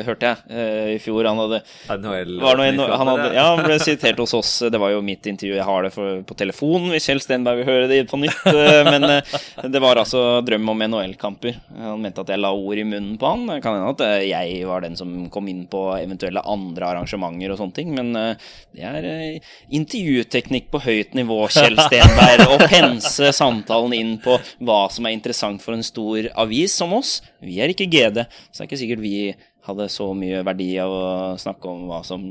[0.07, 1.27] hørte jeg, eh, i fjor.
[1.29, 1.59] Han hadde
[1.93, 4.53] NHL var noe, han, hadde, ja, han ble sitert hos oss.
[4.73, 5.53] Det var jo mitt intervju.
[5.59, 8.39] Jeg har det for, på telefon hvis Kjell Stenberg vil høre det på nytt.
[8.49, 9.35] eh, Men eh,
[9.69, 11.59] det var altså drøm om NHL-kamper.
[11.77, 13.45] Han mente at jeg la ord i munnen på han.
[13.51, 17.61] Det kan hende at jeg var den som kom inn på eventuelle andre arrangementer og
[17.61, 17.93] sånne ting.
[17.93, 19.39] Men det er
[19.81, 22.47] intervjuteknikk på høyt nivå, Kjell Stenberg.
[22.55, 27.19] Å pense samtalen inn på hva som er interessant for en stor avis som oss.
[27.41, 29.15] Vi er ikke GD, så det er ikke sikkert vi
[29.67, 31.07] hadde så mye verdi av å
[31.37, 32.23] snakke om som,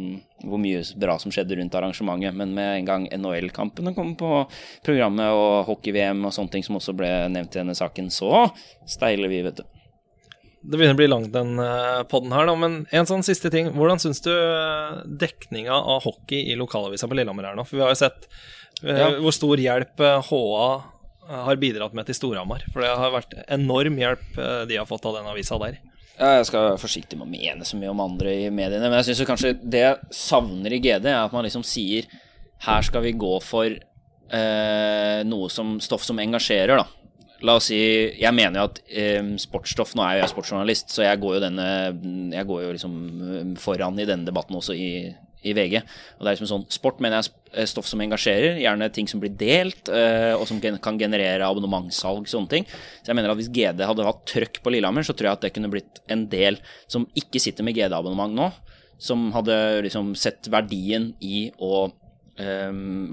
[0.43, 2.35] hvor mye bra som skjedde rundt arrangementet.
[2.35, 4.31] Men med en gang NHL-kampene kom på
[4.87, 8.49] programmet, og hockey-VM og sånne ting som også ble nevnt i denne saken, så
[8.89, 9.67] steiler vi, vet du.
[10.61, 12.55] Det begynner å bli langt, den uh, podden her, da.
[12.59, 13.71] Men en sånn siste ting.
[13.73, 17.65] Hvordan syns du eh, dekninga av hockey i lokalavisa på Lillehammer er nå?
[17.65, 18.27] For vi har jo sett
[18.83, 19.07] eh, Ja.
[19.23, 20.67] hvor stor hjelp eh, HA
[21.31, 22.65] har bidratt med til Storhamar.
[22.73, 25.79] For det har vært enorm hjelp eh, de har fått av den avisa der.
[26.21, 28.99] Ja, jeg skal være forsiktig med å mene så mye om andre i mediene, men
[29.01, 32.11] jeg syns kanskje det jeg savner i GD, er at man liksom sier
[32.67, 36.87] her skal vi gå for eh, noe som stoff som engasjerer, da.
[37.41, 37.79] La oss si
[38.21, 41.43] Jeg mener jo at eh, sportsstoff Nå er jo jeg sportsjournalist, så jeg går jo
[41.47, 41.69] denne
[42.35, 44.91] Jeg går jo liksom eh, foran i denne debatten også i,
[45.43, 45.81] i VG.
[46.19, 49.09] Og det er liksom sånn Sport mener jeg er eh, stoff som engasjerer, gjerne ting
[49.11, 52.69] som blir delt, eh, og som kan generere abonnementssalg, sånne ting.
[53.01, 55.47] Så jeg mener at hvis GD hadde hatt trøkk på Lillehammer, så tror jeg at
[55.47, 56.61] det kunne blitt en del
[56.91, 58.51] som ikke sitter med GD-abonnement nå,
[59.01, 59.57] som hadde
[59.87, 61.89] liksom sett verdien i å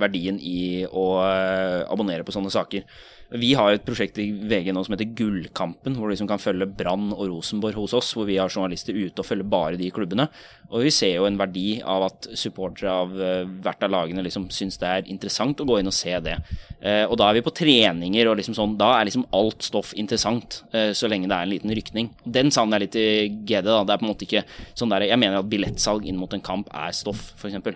[0.01, 2.83] verdien i å eh, abonnere på sånne saker.
[3.27, 6.69] Vi har et prosjekt i VG nå som heter Gullkampen, hvor du liksom kan følge
[6.79, 10.29] Brann og Rosenborg hos oss, hvor vi har journalister ute og følger bare de klubbene.
[10.71, 14.47] Og vi ser jo en verdi av at supportere av eh, hvert av lagene liksom
[14.53, 16.37] syns det er interessant å gå inn og se det.
[16.79, 19.91] Eh, og da er vi på treninger og liksom sånn, da er liksom alt stoff
[19.99, 22.13] interessant, eh, så lenge det er en liten rykning.
[22.23, 23.07] Den savner jeg litt i
[23.43, 23.83] GD, da.
[23.83, 26.47] Det er på en måte ikke sånn der Jeg mener at billettsalg inn mot en
[26.47, 27.75] kamp er stoff, f.eks.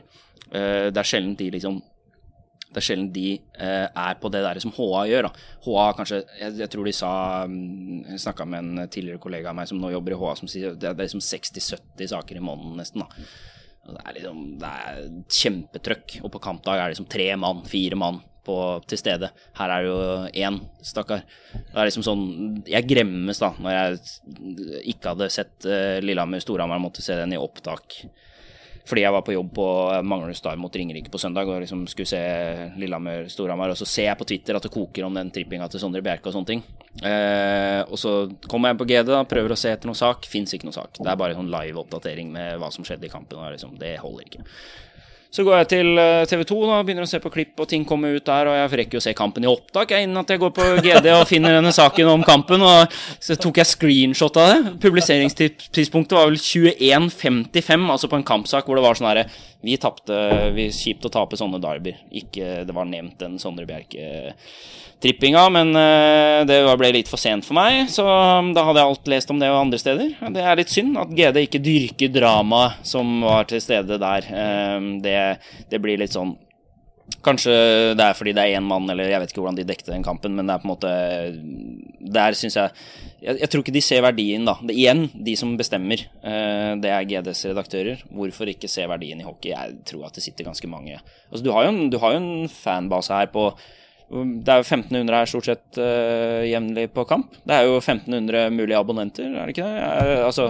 [0.52, 1.82] Uh, det er sjelden de liksom
[2.72, 5.28] det er sjelden de eh, er på det der som HA gjør.
[5.28, 5.48] Da.
[5.66, 7.10] HA kanskje, jeg, jeg tror de sa
[7.52, 10.52] mm, Jeg snakka med en tidligere kollega av meg som nå jobber i HA, som
[10.52, 13.04] sier det er, er liksom 60-70 saker i måneden nesten.
[13.04, 13.28] da.
[13.92, 15.06] Det er liksom, det er
[15.42, 16.18] kjempetrøkk.
[16.24, 18.56] Og på kampdag er det liksom tre mann, fire mann på,
[18.88, 19.34] til stede.
[19.60, 20.00] Her er det jo
[20.48, 21.26] én, stakkar.
[21.52, 22.26] Det er liksom sånn
[22.72, 28.00] Jeg gremmes da når jeg ikke hadde sett eh, Lillehammer-Storhamar, måtte se den i opptak
[28.88, 29.68] fordi jeg var på jobb på
[30.08, 32.22] Manglerud Star mot Ringerike på søndag og liksom skulle se
[32.82, 36.04] Lillehammer-Storhamar, og så ser jeg på Twitter at det koker om den trippinga til Sondre
[36.06, 36.64] Bjerke og sånne ting.
[37.00, 38.16] Eh, og så
[38.52, 40.98] kommer jeg på GD, da, prøver å se etter noen sak, fins ikke noen sak.
[41.00, 43.96] Det er bare en sånn live-oppdatering med hva som skjedde i kampen, og liksom, det
[44.04, 44.48] holder ikke.
[45.32, 48.18] Så går jeg til TV 2 da, begynner å se på klipp, og ting kommer
[48.18, 48.50] ut der.
[48.52, 50.66] Og jeg rekker jo å se kampen i opptak jeg, innen at jeg går på
[50.84, 52.66] GD og finner denne saken om kampen.
[52.68, 54.74] Og så tok jeg screenshot av det.
[54.84, 59.30] Publiseringstidspunktet var vel 21.55, altså på en kampsak hvor det var sånn herre
[59.62, 60.16] Vi tapte
[60.74, 62.00] Kjipt å tape sånne derbyer.
[62.22, 67.58] Ikke det var nevnt den Sondre Bjerke-trippinga, men eh, det ble litt for sent for
[67.60, 67.86] meg.
[67.94, 70.16] Så um, da hadde jeg alt lest om det og andre steder.
[70.34, 74.32] Det er litt synd at GD ikke dyrker dramaet som var til stede der.
[74.32, 75.20] Eh, Det,
[75.70, 76.38] det blir litt sånn
[77.22, 77.52] Kanskje
[77.98, 80.06] det er fordi det er én mann, eller jeg vet ikke hvordan de dekte den
[80.06, 80.92] kampen, men det er på en måte
[82.16, 82.72] Der syns jeg,
[83.22, 84.56] jeg Jeg tror ikke de ser verdien, da.
[84.66, 88.02] Det, igjen, de som bestemmer, eh, det er GDs redaktører.
[88.10, 89.54] Hvorfor ikke se verdien i hockey?
[89.54, 92.50] Jeg tror at det sitter ganske mange Altså, du har en, du har jo en
[92.50, 93.52] fanbase her på
[94.12, 97.32] det er jo 1500 her stort sett uh, jevnlig på kamp.
[97.48, 99.78] Det er jo 1500 mulige abonnenter, er det ikke det?
[99.80, 100.48] Jeg, altså,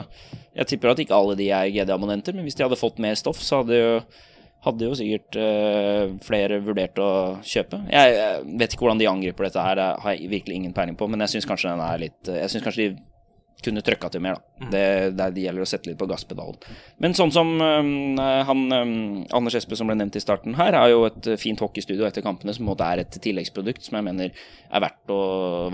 [0.58, 3.38] jeg tipper at ikke alle de er GD-abonnenter, men hvis de hadde fått mer stoff,
[3.46, 3.92] så hadde jo,
[4.66, 7.12] hadde jo sikkert uh, flere vurdert å
[7.42, 7.82] kjøpe.
[7.90, 10.98] Jeg, jeg vet ikke hvordan de angriper dette her, det har jeg virkelig ingen peiling
[11.00, 13.00] på, men jeg syns kanskje den er litt Jeg syns kanskje de
[13.62, 14.70] kunne trøkka til mer, da.
[14.72, 14.84] Det,
[15.18, 16.58] det, det gjelder å sette litt på gasspedalen.
[17.04, 18.96] Men sånn som um, han um,
[19.38, 22.56] Anders Espe som ble nevnt i starten her, er jo et fint hockeystudio etter kampene
[22.56, 25.22] som på en måte er et tilleggsprodukt som jeg mener er verdt å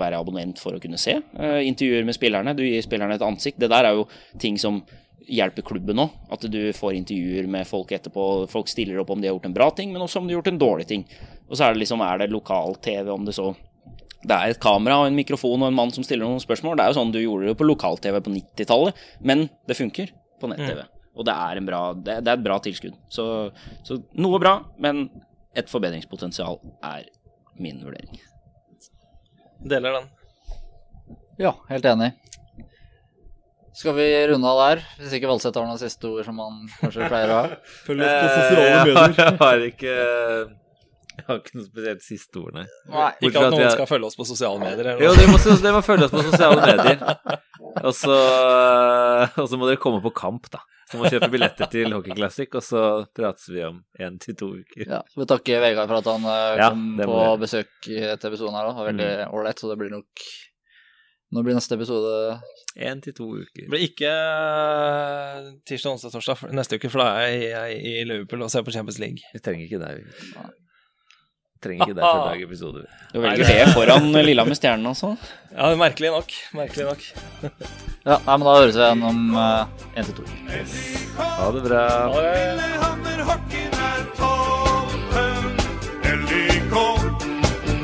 [0.00, 1.18] være abonnent for å kunne se.
[1.38, 3.60] Uh, intervjuer med spillerne, du gir spillerne et ansikt.
[3.60, 4.08] Det der er jo
[4.40, 4.82] ting som
[5.28, 6.08] hjelper klubben nå.
[6.32, 8.26] At du får intervjuer med folk etterpå.
[8.50, 10.40] Folk stiller opp om de har gjort en bra ting, men også om de har
[10.40, 11.06] gjort en dårlig ting.
[11.48, 13.52] Og så er det liksom, er det lokal-TV, om det så
[14.18, 16.74] det er et kamera og en mikrofon og en mann som stiller noen spørsmål.
[16.78, 20.10] Det er jo sånn du gjorde det på lokal-TV på 90-tallet, men det funker
[20.42, 20.82] på nett-TV.
[21.18, 22.98] Og det er, en bra, det, det er et bra tilskudd.
[23.14, 23.24] Så,
[23.86, 25.06] så noe bra, men
[25.58, 27.06] et forbedringspotensial er
[27.62, 28.20] min vurdering.
[29.70, 30.10] Deler den.
[31.38, 32.12] Ja, helt enig.
[33.78, 34.80] Skal vi runde av der?
[34.98, 37.58] Hvis ikke Valseth har noen siste ord som han kanskje pleier å ha?
[37.86, 39.18] Følg oss på sosiale medier.
[39.18, 39.92] Jeg har ikke
[41.18, 42.64] Jeg har ikke noe spesielt siste ord, nei.
[42.90, 43.10] Nei.
[43.26, 44.90] Ikke at noen vi er- skal følge oss på sosiale medier.
[44.94, 47.38] Eller Jo, dere må, de må følge oss på sosiale medier.
[47.84, 48.16] Og så,
[49.38, 50.60] og så må dere komme på kamp, da.
[50.88, 52.82] Så må kjøpe billetter til Hockey Classic, og så
[53.14, 54.86] prates vi om én til to uker.
[54.88, 58.56] Ja, Vi takker takke Vegard for at han kom Ja, på besøk i etter episoden
[58.56, 58.70] her.
[58.72, 58.80] òg.
[58.88, 60.24] Veldig ålreit, så det blir nok
[61.28, 62.12] Når blir neste episode?
[62.78, 63.66] Én til to uker.
[63.66, 68.46] Det blir ikke eh, tirsdag, onsdag, torsdag neste uke, for da er jeg, i Liverpool
[68.46, 69.20] og ser på Champions League.
[69.34, 70.06] Vi trenger ikke deg.
[70.08, 72.86] Vi trenger ikke deg for hver episode.
[73.12, 75.12] Du velger det foran Lillehammer Stjernen altså?
[75.52, 76.32] Ja, merkelig nok.
[76.56, 77.04] Merkelig nok.
[78.08, 80.24] Ja, nei, men da høres vi igjen om én til to.
[81.18, 81.84] Ha det bra.
[82.14, 82.78] Ha det.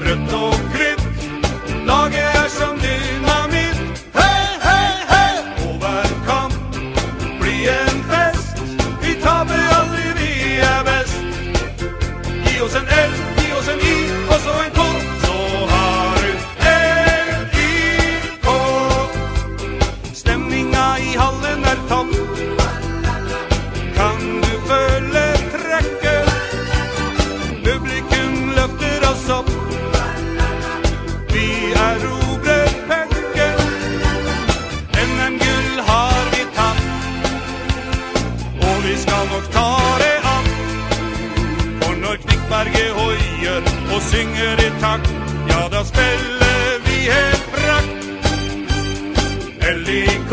[0.05, 1.05] Rødt og hvitt.
[1.89, 2.84] Laget er som
[44.25, 45.15] synger i takt,
[45.49, 47.91] ja, da spiller vi helt prakt.
[49.87, 50.33] LIK,